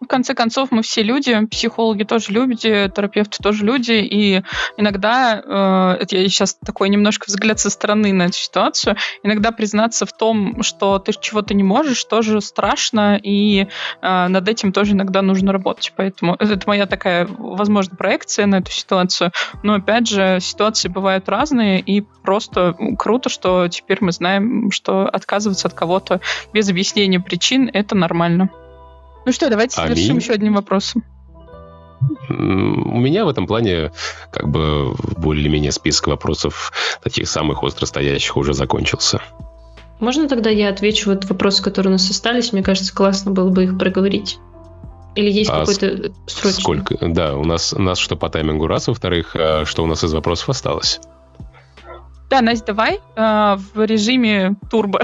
В 0.00 0.06
конце 0.06 0.34
концов, 0.34 0.70
мы 0.70 0.82
все 0.82 1.02
люди, 1.02 1.46
психологи 1.46 2.04
тоже 2.04 2.32
люди, 2.32 2.90
терапевты 2.94 3.42
тоже 3.42 3.64
люди, 3.64 3.92
и 3.92 4.42
иногда, 4.76 5.42
э, 5.44 6.02
это 6.02 6.16
я 6.16 6.28
сейчас 6.28 6.54
такой 6.54 6.88
немножко 6.88 7.24
взгляд 7.26 7.58
со 7.58 7.68
стороны 7.68 8.12
на 8.12 8.24
эту 8.24 8.34
ситуацию, 8.34 8.96
иногда 9.24 9.50
признаться 9.50 10.06
в 10.06 10.12
том, 10.12 10.62
что 10.62 10.98
ты 11.00 11.12
чего-то 11.20 11.52
не 11.54 11.64
можешь, 11.64 12.04
тоже 12.04 12.40
страшно, 12.40 13.18
и 13.20 13.66
э, 14.00 14.28
над 14.28 14.48
этим 14.48 14.72
тоже 14.72 14.92
иногда 14.92 15.20
нужно 15.20 15.52
работать. 15.52 15.92
Поэтому 15.96 16.36
это 16.38 16.60
моя 16.66 16.86
такая, 16.86 17.26
возможно, 17.26 17.96
проекция 17.96 18.46
на 18.46 18.56
эту 18.56 18.70
ситуацию. 18.70 19.32
Но, 19.64 19.74
опять 19.74 20.08
же, 20.08 20.38
ситуации 20.40 20.88
бывают 20.88 21.28
разные, 21.28 21.80
и 21.80 22.02
просто 22.22 22.76
круто, 22.96 23.28
что 23.28 23.66
теперь 23.68 23.98
мы 24.00 24.12
знаем, 24.12 24.70
что 24.70 25.08
отказываться 25.08 25.66
от 25.66 25.74
кого-то 25.74 26.20
без 26.52 26.68
объяснения 26.68 27.20
причин— 27.20 27.68
это 27.72 27.96
нормально. 27.96 28.50
Ну 29.26 29.32
что, 29.32 29.50
давайте 29.50 29.76
завершим 29.76 30.18
еще 30.18 30.32
одним 30.32 30.54
вопросом. 30.54 31.04
У 32.28 33.00
меня 33.00 33.24
в 33.24 33.28
этом 33.28 33.46
плане 33.46 33.90
как 34.32 34.48
бы 34.48 34.94
более-менее 35.16 35.72
список 35.72 36.08
вопросов 36.08 36.72
таких 37.02 37.28
самых 37.28 37.62
остростоящих 37.62 38.36
уже 38.36 38.54
закончился. 38.54 39.20
Можно 40.00 40.28
тогда 40.28 40.48
я 40.48 40.68
отвечу 40.68 41.10
вот 41.10 41.24
вопросы, 41.24 41.62
которые 41.62 41.90
у 41.90 41.92
нас 41.92 42.08
остались? 42.08 42.52
Мне 42.52 42.62
кажется, 42.62 42.94
классно 42.94 43.32
было 43.32 43.50
бы 43.50 43.64
их 43.64 43.78
проговорить. 43.78 44.38
Или 45.16 45.30
есть 45.30 45.50
а 45.50 45.60
какой-то 45.60 46.12
срочный? 46.26 46.62
Сколько? 46.62 47.08
Да, 47.08 47.36
у 47.36 47.44
нас, 47.44 47.72
у 47.72 47.82
нас 47.82 47.98
что 47.98 48.16
по 48.16 48.28
таймингу 48.28 48.68
раз, 48.68 48.86
во-вторых, 48.86 49.34
а 49.34 49.64
что 49.64 49.82
у 49.82 49.86
нас 49.86 50.04
из 50.04 50.12
вопросов 50.12 50.50
осталось? 50.50 51.00
Да, 52.30 52.40
Настя, 52.40 52.66
давай 52.66 53.00
э, 53.16 53.56
в 53.74 53.84
режиме 53.84 54.54
турбо. 54.70 55.00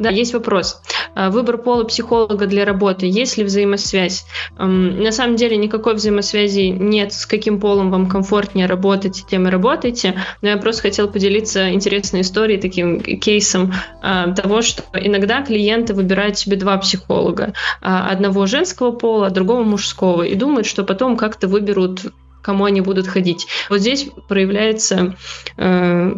Да, 0.00 0.08
есть 0.08 0.32
вопрос. 0.32 0.80
А, 1.14 1.28
выбор 1.30 1.58
пола 1.58 1.84
психолога 1.84 2.46
для 2.46 2.64
работы. 2.64 3.06
Есть 3.06 3.36
ли 3.36 3.44
взаимосвязь? 3.44 4.24
На 4.56 5.12
самом 5.12 5.36
деле 5.36 5.58
никакой 5.58 5.94
взаимосвязи 5.94 6.68
нет, 6.68 7.12
с 7.12 7.26
каким 7.26 7.60
полом 7.60 7.90
вам 7.90 8.08
комфортнее 8.08 8.64
работать, 8.64 9.26
тем 9.28 9.46
и 9.46 9.50
работаете. 9.50 10.18
Но 10.40 10.48
я 10.48 10.56
просто 10.56 10.82
хотела 10.82 11.06
поделиться 11.06 11.70
интересной 11.70 12.22
историей, 12.22 12.58
таким 12.58 13.00
кейсом 13.00 13.74
а, 14.00 14.32
того, 14.32 14.62
что 14.62 14.84
иногда 14.94 15.42
клиенты 15.42 15.92
выбирают 15.92 16.38
себе 16.38 16.56
два 16.56 16.78
психолога. 16.78 17.52
А, 17.82 18.08
одного 18.08 18.46
женского 18.46 18.92
пола, 18.92 19.28
другого 19.28 19.64
мужского. 19.64 20.22
И 20.22 20.34
думают, 20.34 20.66
что 20.66 20.82
потом 20.82 21.18
как-то 21.18 21.46
выберут 21.46 22.06
кому 22.42 22.64
они 22.64 22.80
будут 22.80 23.06
ходить. 23.06 23.46
Вот 23.68 23.80
здесь 23.80 24.08
проявляется 24.28 25.14
э, 25.56 26.12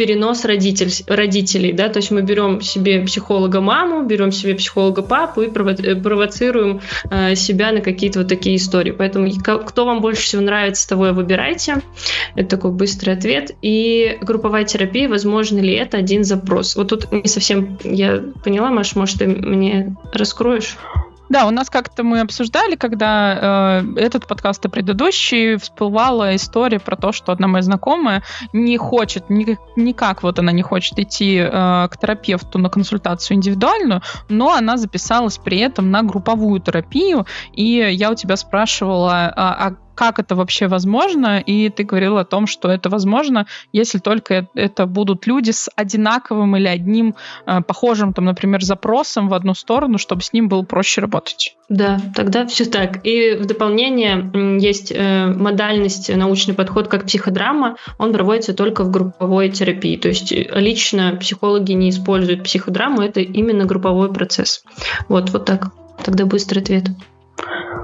перенос 0.00 0.46
родитель, 0.46 0.90
родителей, 1.08 1.74
да, 1.74 1.90
то 1.90 1.98
есть 1.98 2.10
мы 2.10 2.22
берем 2.22 2.62
себе 2.62 3.02
психолога 3.02 3.60
маму, 3.60 4.02
берем 4.02 4.32
себе 4.32 4.54
психолога 4.54 5.02
папу 5.02 5.42
и 5.42 5.48
э, 5.48 5.94
провоцируем 5.94 6.80
э, 7.10 7.34
себя 7.34 7.70
на 7.70 7.82
какие-то 7.82 8.20
вот 8.20 8.28
такие 8.28 8.56
истории. 8.56 8.92
Поэтому 8.92 9.30
кто 9.30 9.84
вам 9.84 10.00
больше 10.00 10.22
всего 10.22 10.40
нравится, 10.40 10.88
того 10.88 11.08
и 11.08 11.12
выбирайте. 11.12 11.82
Это 12.34 12.48
такой 12.48 12.70
быстрый 12.70 13.10
ответ. 13.10 13.50
И 13.60 14.16
групповая 14.22 14.64
терапия, 14.64 15.06
возможно 15.06 15.58
ли 15.58 15.74
это 15.74 15.98
один 15.98 16.24
запрос? 16.24 16.76
Вот 16.76 16.88
тут 16.88 17.12
не 17.12 17.28
совсем 17.28 17.78
я 17.84 18.24
поняла, 18.42 18.70
Маш, 18.70 18.96
может, 18.96 19.18
ты 19.18 19.26
мне 19.26 19.94
раскроешь? 20.14 20.78
Да, 21.30 21.46
у 21.46 21.50
нас 21.50 21.70
как-то 21.70 22.02
мы 22.02 22.20
обсуждали, 22.20 22.74
когда 22.74 23.82
э, 23.84 24.00
этот 24.00 24.26
подкаст 24.26 24.64
и 24.64 24.68
предыдущий, 24.68 25.58
всплывала 25.58 26.34
история 26.34 26.80
про 26.80 26.96
то, 26.96 27.12
что 27.12 27.30
одна 27.30 27.46
моя 27.46 27.62
знакомая 27.62 28.24
не 28.52 28.76
хочет, 28.76 29.30
ни, 29.30 29.56
никак 29.76 30.24
вот 30.24 30.40
она 30.40 30.50
не 30.50 30.62
хочет 30.62 30.98
идти 30.98 31.36
э, 31.36 31.48
к 31.88 31.96
терапевту 32.00 32.58
на 32.58 32.68
консультацию 32.68 33.36
индивидуальную, 33.36 34.02
но 34.28 34.52
она 34.52 34.76
записалась 34.76 35.38
при 35.38 35.58
этом 35.58 35.92
на 35.92 36.02
групповую 36.02 36.60
терапию, 36.60 37.26
и 37.52 37.64
я 37.92 38.10
у 38.10 38.16
тебя 38.16 38.36
спрашивала, 38.36 39.32
а, 39.36 39.68
а 39.68 39.76
как 40.00 40.18
это 40.18 40.34
вообще 40.34 40.66
возможно, 40.66 41.40
и 41.40 41.68
ты 41.68 41.84
говорил 41.84 42.16
о 42.16 42.24
том, 42.24 42.46
что 42.46 42.70
это 42.70 42.88
возможно, 42.88 43.46
если 43.70 43.98
только 43.98 44.48
это 44.54 44.86
будут 44.86 45.26
люди 45.26 45.50
с 45.50 45.68
одинаковым 45.76 46.56
или 46.56 46.68
одним 46.68 47.16
э, 47.44 47.60
похожим, 47.60 48.14
там, 48.14 48.24
например, 48.24 48.62
запросом 48.62 49.28
в 49.28 49.34
одну 49.34 49.52
сторону, 49.52 49.98
чтобы 49.98 50.22
с 50.22 50.32
ним 50.32 50.48
было 50.48 50.62
проще 50.62 51.02
работать. 51.02 51.54
Да, 51.68 52.00
тогда 52.16 52.46
все 52.46 52.64
так. 52.64 53.06
И 53.06 53.34
в 53.34 53.44
дополнение 53.44 54.58
есть 54.58 54.90
э, 54.90 55.26
модальность, 55.26 56.08
научный 56.08 56.54
подход 56.54 56.88
как 56.88 57.04
психодрама, 57.04 57.76
он 57.98 58.14
проводится 58.14 58.54
только 58.54 58.84
в 58.84 58.90
групповой 58.90 59.50
терапии. 59.50 59.98
То 59.98 60.08
есть 60.08 60.32
э, 60.32 60.48
лично 60.54 61.18
психологи 61.20 61.72
не 61.72 61.90
используют 61.90 62.44
психодраму, 62.44 63.02
это 63.02 63.20
именно 63.20 63.66
групповой 63.66 64.10
процесс. 64.10 64.64
Вот, 65.10 65.28
вот 65.28 65.44
так. 65.44 65.72
Тогда 66.02 66.24
быстрый 66.24 66.60
ответ. 66.60 66.84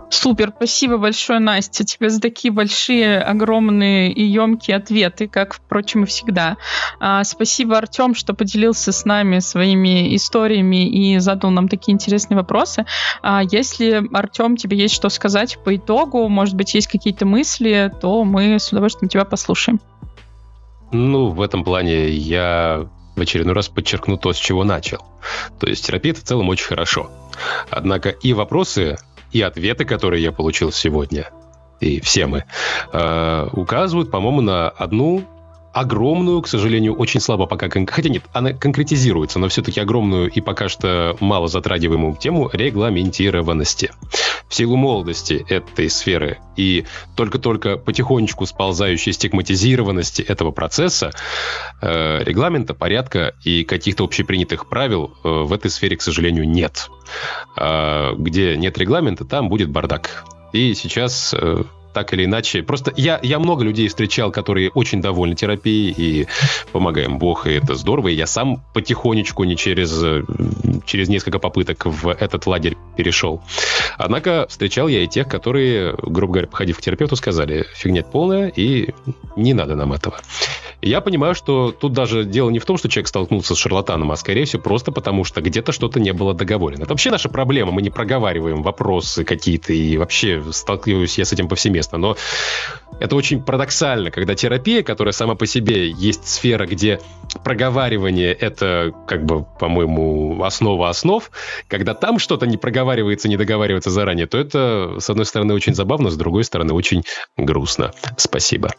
Супер, 0.09 0.53
спасибо 0.57 0.99
большое, 0.99 1.41
Настя, 1.41 1.85
тебе 1.85 2.11
за 2.11 2.21
такие 2.21 2.53
большие, 2.53 3.21
огромные 3.21 4.13
и 4.13 4.23
емкие 4.23 4.77
ответы, 4.77 5.27
как, 5.27 5.55
впрочем, 5.55 6.05
и 6.05 6.07
всегда. 6.07 6.57
А, 7.01 7.25
спасибо, 7.25 7.77
Артем, 7.77 8.15
что 8.15 8.33
поделился 8.33 8.93
с 8.93 9.05
нами 9.05 9.41
своими 9.41 10.15
историями 10.15 10.89
и 10.89 11.19
задал 11.19 11.51
нам 11.51 11.69
такие 11.69 11.93
интересные 11.93 12.37
вопросы. 12.37 12.87
А, 13.23 13.43
если, 13.43 14.05
Артем, 14.13 14.57
тебе 14.57 14.77
есть 14.77 14.95
что 14.95 15.09
сказать 15.09 15.59
по 15.65 15.75
итогу, 15.75 16.29
может 16.29 16.55
быть, 16.55 16.75
есть 16.75 16.87
какие-то 16.87 17.27
мысли, 17.27 17.93
то 18.01 18.25
мы 18.25 18.59
с 18.61 18.71
удовольствием 18.71 19.09
тебя 19.09 19.25
послушаем. 19.25 19.81
Ну, 20.93 21.29
в 21.31 21.41
этом 21.41 21.65
плане 21.65 22.11
я 22.11 22.89
в 23.17 23.21
очередной 23.21 23.55
раз 23.55 23.69
подчеркну 23.69 24.19
то, 24.19 24.33
с 24.33 24.37
чего 24.37 24.63
начал. 24.63 25.05
То 25.59 25.67
есть 25.67 25.85
терапия 25.85 26.15
в 26.15 26.23
целом 26.23 26.49
очень 26.49 26.67
хорошо. 26.67 27.11
Однако 27.71 28.11
и 28.11 28.33
вопросы, 28.33 28.97
и 29.33 29.43
ответы, 29.43 29.85
которые 29.85 30.23
я 30.23 30.33
получил 30.33 30.73
сегодня, 30.73 31.31
и 31.81 32.01
все 32.01 32.27
мы, 32.27 32.45
э, 32.93 33.49
указывают, 33.53 34.11
по-моему, 34.11 34.41
на 34.41 34.69
одну 34.69 35.25
огромную, 35.77 36.41
к 36.41 36.49
сожалению, 36.49 36.95
очень 36.95 37.21
слабо 37.21 37.45
пока... 37.45 37.69
Хотя 37.69 38.09
нет, 38.09 38.25
она 38.33 38.55
конкретизируется, 38.55 39.39
но 39.39 39.49
все-таки 39.49 39.79
огромную 39.79 40.31
и 40.31 40.41
пока 40.41 40.71
что 40.71 41.19
мало 41.21 41.49
затрагиваемую 41.49 42.17
тему 42.17 42.49
регламентированности. 42.51 43.91
В 44.49 44.55
силу 44.55 44.77
молодости 44.77 45.45
этой 45.51 45.91
сферы 45.91 46.39
и 46.57 46.87
только-только 47.15 47.77
потихонечку 47.77 48.47
сползающей 48.47 49.13
стигматизированности 49.13 50.23
этого 50.23 50.51
процесса, 50.51 51.11
э, 51.83 52.25
регламента, 52.25 52.73
порядка 52.73 53.35
и 53.45 53.63
каких-то 53.63 54.05
общепринятых 54.05 54.71
правил 54.71 55.13
э, 55.25 55.29
в 55.29 55.53
этой 55.53 55.71
сфере, 55.71 55.99
к 55.99 56.03
сожалению, 56.03 56.49
нет. 56.49 56.89
Э, 57.59 58.15
где 58.17 58.57
нет 58.57 58.79
регламента, 58.79 59.27
там 59.27 59.51
будет 59.51 59.69
бардак. 59.69 60.25
И 60.55 60.73
сейчас 60.73 61.35
э, 61.39 61.65
так 61.97 62.13
или 62.13 62.27
иначе. 62.27 62.63
Просто 62.63 62.93
я, 62.95 63.19
я 63.23 63.39
много 63.39 63.65
людей 63.65 63.89
встречал, 63.89 64.31
которые 64.31 64.69
очень 64.69 65.01
довольны 65.01 65.35
терапией, 65.35 65.95
и 65.97 66.27
помогаем 66.71 67.19
Бог, 67.19 67.47
и 67.47 67.53
это 67.53 67.75
здорово. 67.75 68.09
И 68.09 68.15
я 68.15 68.27
сам 68.27 68.63
потихонечку, 68.75 69.45
не 69.45 69.57
через, 69.57 69.99
через 70.85 71.09
несколько 71.09 71.39
попыток 71.39 71.87
в 71.87 72.09
этот 72.09 72.47
лагерь 72.47 72.77
перешел. 72.99 73.43
Однако 73.97 74.47
встречал 74.51 74.89
я 74.89 75.05
и 75.05 75.07
тех, 75.07 75.27
которые, 75.27 75.95
грубо 76.03 76.35
говоря, 76.35 76.49
походив 76.49 76.77
к 76.77 76.83
терапевту, 76.83 77.17
сказали, 77.17 77.65
фигня 77.75 78.03
полная, 78.03 78.49
и 78.49 78.91
не 79.35 79.55
надо 79.55 79.75
нам 79.75 79.95
этого. 79.95 80.21
Я 80.83 81.01
понимаю, 81.01 81.35
что 81.35 81.73
тут 81.73 81.95
даже 81.95 82.25
дело 82.25 82.51
не 82.51 82.59
в 82.59 82.67
том, 82.67 82.77
что 82.77 82.91
человек 82.91 83.09
столкнулся 83.09 83.55
с 83.55 83.59
шарлатаном, 83.59 84.13
а 84.13 84.17
скорее 84.17 84.45
всего 84.45 84.61
просто 84.61 84.93
потому, 84.93 85.25
что 85.25 85.41
где-то 85.41 85.73
что-то 85.73 85.99
не 85.99 86.13
было 86.13 86.35
договорено. 86.35 86.83
Это 86.83 86.91
вообще 86.91 87.11
наша 87.11 87.31
проблема, 87.31 87.73
мы 87.73 87.81
не 87.81 87.89
проговариваем 87.89 88.63
вопросы 88.63 89.25
какие-то, 89.25 89.73
и 89.73 89.97
вообще 89.97 90.43
сталкиваюсь 90.53 91.17
я 91.17 91.25
с 91.25 91.33
этим 91.33 91.49
повсеместно. 91.49 91.86
Но 91.93 92.17
это 93.01 93.17
очень 93.17 93.43
парадоксально, 93.43 94.11
когда 94.11 94.35
терапия, 94.35 94.83
которая 94.83 95.13
сама 95.13 95.35
по 95.35 95.47
себе 95.47 95.91
есть 95.91 96.27
сфера, 96.27 96.67
где 96.67 97.01
проговаривание— 97.45 98.33
это, 98.41 98.93
как 99.07 99.25
бы, 99.25 99.45
по-моему, 99.59 100.43
основа 100.43 100.89
основ, 100.89 101.31
когда 101.69 101.95
там 101.95 102.19
что-то 102.19 102.47
не 102.47 102.57
проговаривается, 102.57 103.29
не 103.29 103.37
договаривается 103.37 103.91
заранее, 103.91 104.27
то 104.27 104.39
это, 104.39 104.97
с 104.99 105.11
одной 105.11 105.27
стороны, 105.27 105.55
очень 105.55 105.75
забавно, 105.75 106.11
с 106.11 106.17
другой 106.17 106.45
стороны, 106.45 106.73
очень 106.73 107.03
грустно. 107.37 107.93
Спасибо. 108.17 108.71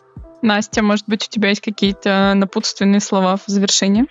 Настя, 0.42 0.84
может 0.84 1.06
быть, 1.08 1.28
у 1.28 1.32
тебя 1.32 1.50
есть 1.50 1.62
какие-то 1.62 2.34
напутственные 2.36 3.00
слова 3.00 3.38
в 3.38 3.44
завершение? 3.48 4.06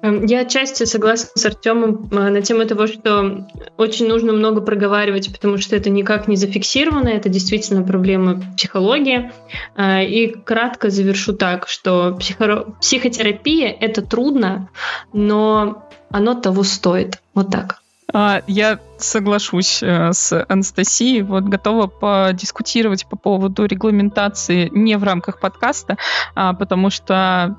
Эм, 0.00 0.24
я 0.26 0.40
отчасти 0.40 0.84
согласна 0.84 1.30
с 1.34 1.44
Артемом 1.44 2.08
э, 2.10 2.30
на 2.30 2.40
тему 2.40 2.64
того, 2.66 2.86
что 2.86 3.48
очень 3.76 4.06
нужно 4.06 4.32
много 4.32 4.60
проговаривать, 4.60 5.32
потому 5.32 5.58
что 5.58 5.74
это 5.74 5.90
никак 5.90 6.28
не 6.28 6.36
зафиксировано, 6.36 7.08
это 7.08 7.28
действительно 7.28 7.82
проблема 7.82 8.40
психологии. 8.56 9.32
Э, 9.76 10.04
и 10.04 10.28
кратко 10.28 10.90
завершу 10.90 11.32
так, 11.32 11.68
что 11.68 12.16
психо- 12.18 12.74
психотерапия— 12.80 13.76
это 13.80 14.02
трудно, 14.02 14.68
но 15.12 15.88
оно 16.10 16.34
того 16.34 16.62
стоит. 16.62 17.20
Вот 17.34 17.50
так. 17.50 17.80
А, 18.12 18.42
я 18.46 18.78
соглашусь 18.98 19.82
э, 19.82 20.12
с 20.12 20.44
Анастасией, 20.48 21.22
вот 21.22 21.44
готова 21.44 21.88
подискутировать 21.88 23.06
по 23.06 23.16
поводу 23.16 23.66
регламентации 23.66 24.70
не 24.72 24.96
в 24.96 25.02
рамках 25.02 25.40
подкаста, 25.40 25.98
а 26.36 26.54
потому 26.54 26.88
что... 26.90 27.56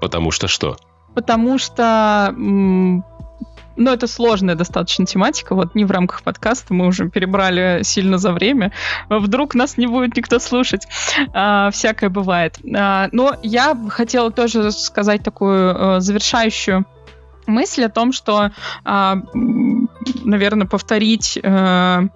Потому 0.00 0.32
что 0.32 0.48
что? 0.48 0.76
Потому 1.14 1.58
что 1.58 2.34
ну, 3.76 3.92
это 3.92 4.06
сложная 4.06 4.54
достаточно 4.54 5.06
тематика, 5.06 5.54
вот 5.54 5.74
не 5.74 5.84
в 5.84 5.90
рамках 5.90 6.22
подкаста, 6.22 6.74
мы 6.74 6.86
уже 6.86 7.08
перебрали 7.08 7.80
сильно 7.82 8.18
за 8.18 8.32
время. 8.32 8.72
Вдруг 9.08 9.54
нас 9.54 9.76
не 9.76 9.86
будет 9.86 10.16
никто 10.16 10.38
слушать. 10.38 10.86
А, 11.32 11.70
всякое 11.70 12.10
бывает. 12.10 12.58
А, 12.76 13.08
но 13.12 13.36
я 13.42 13.76
хотела 13.88 14.30
тоже 14.30 14.70
сказать 14.72 15.22
такую 15.22 15.96
а, 15.96 16.00
завершающую 16.00 16.84
мысль 17.46 17.84
о 17.84 17.90
том, 17.90 18.12
что, 18.12 18.52
а, 18.84 19.18
наверное, 20.24 20.66
повторить 20.66 21.38
э, 21.42 22.08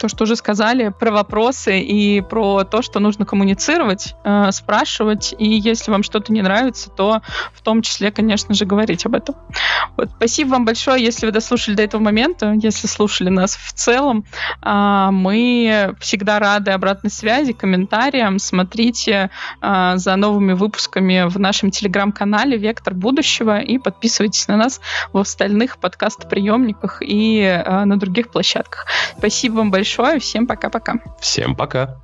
то, 0.00 0.08
что 0.08 0.24
уже 0.24 0.34
сказали, 0.34 0.92
про 0.98 1.10
вопросы 1.10 1.78
и 1.80 2.22
про 2.22 2.64
то, 2.64 2.80
что 2.80 3.00
нужно 3.00 3.26
коммуницировать, 3.26 4.14
э, 4.24 4.50
спрашивать, 4.50 5.34
и 5.38 5.46
если 5.46 5.90
вам 5.90 6.02
что-то 6.02 6.32
не 6.32 6.40
нравится, 6.40 6.88
то 6.90 7.20
в 7.52 7.60
том 7.60 7.82
числе, 7.82 8.10
конечно 8.10 8.54
же, 8.54 8.64
говорить 8.64 9.04
об 9.04 9.14
этом. 9.14 9.34
Вот, 9.96 10.08
спасибо 10.16 10.50
вам 10.50 10.64
большое, 10.64 11.04
если 11.04 11.26
вы 11.26 11.32
дослушали 11.32 11.74
до 11.74 11.82
этого 11.82 12.00
момента, 12.00 12.54
если 12.62 12.86
слушали 12.86 13.28
нас 13.28 13.56
в 13.56 13.72
целом. 13.74 14.24
Э, 14.64 15.10
мы 15.12 15.94
всегда 16.00 16.38
рады 16.38 16.70
обратной 16.70 17.10
связи, 17.10 17.52
комментариям. 17.52 18.38
Смотрите 18.38 19.30
э, 19.60 19.92
за 19.96 20.16
новыми 20.16 20.54
выпусками 20.54 21.28
в 21.28 21.38
нашем 21.38 21.70
телеграм-канале 21.70 22.56
«Вектор 22.56 22.94
будущего» 22.94 23.58
и 23.58 23.76
подписывайтесь 23.76 24.48
на 24.48 24.56
нас 24.56 24.80
в 25.12 25.18
остальных 25.18 25.76
подкаст-приемниках 25.76 27.02
и 27.02 27.40
э, 27.42 27.84
на 27.84 27.98
других 27.98 28.30
площадках. 28.30 28.86
Спасибо 29.18 29.56
вам 29.56 29.70
большое 29.70 29.89
большое. 29.90 30.18
Всем 30.20 30.46
пока-пока. 30.46 30.94
Всем 31.20 31.56
пока. 31.56 31.96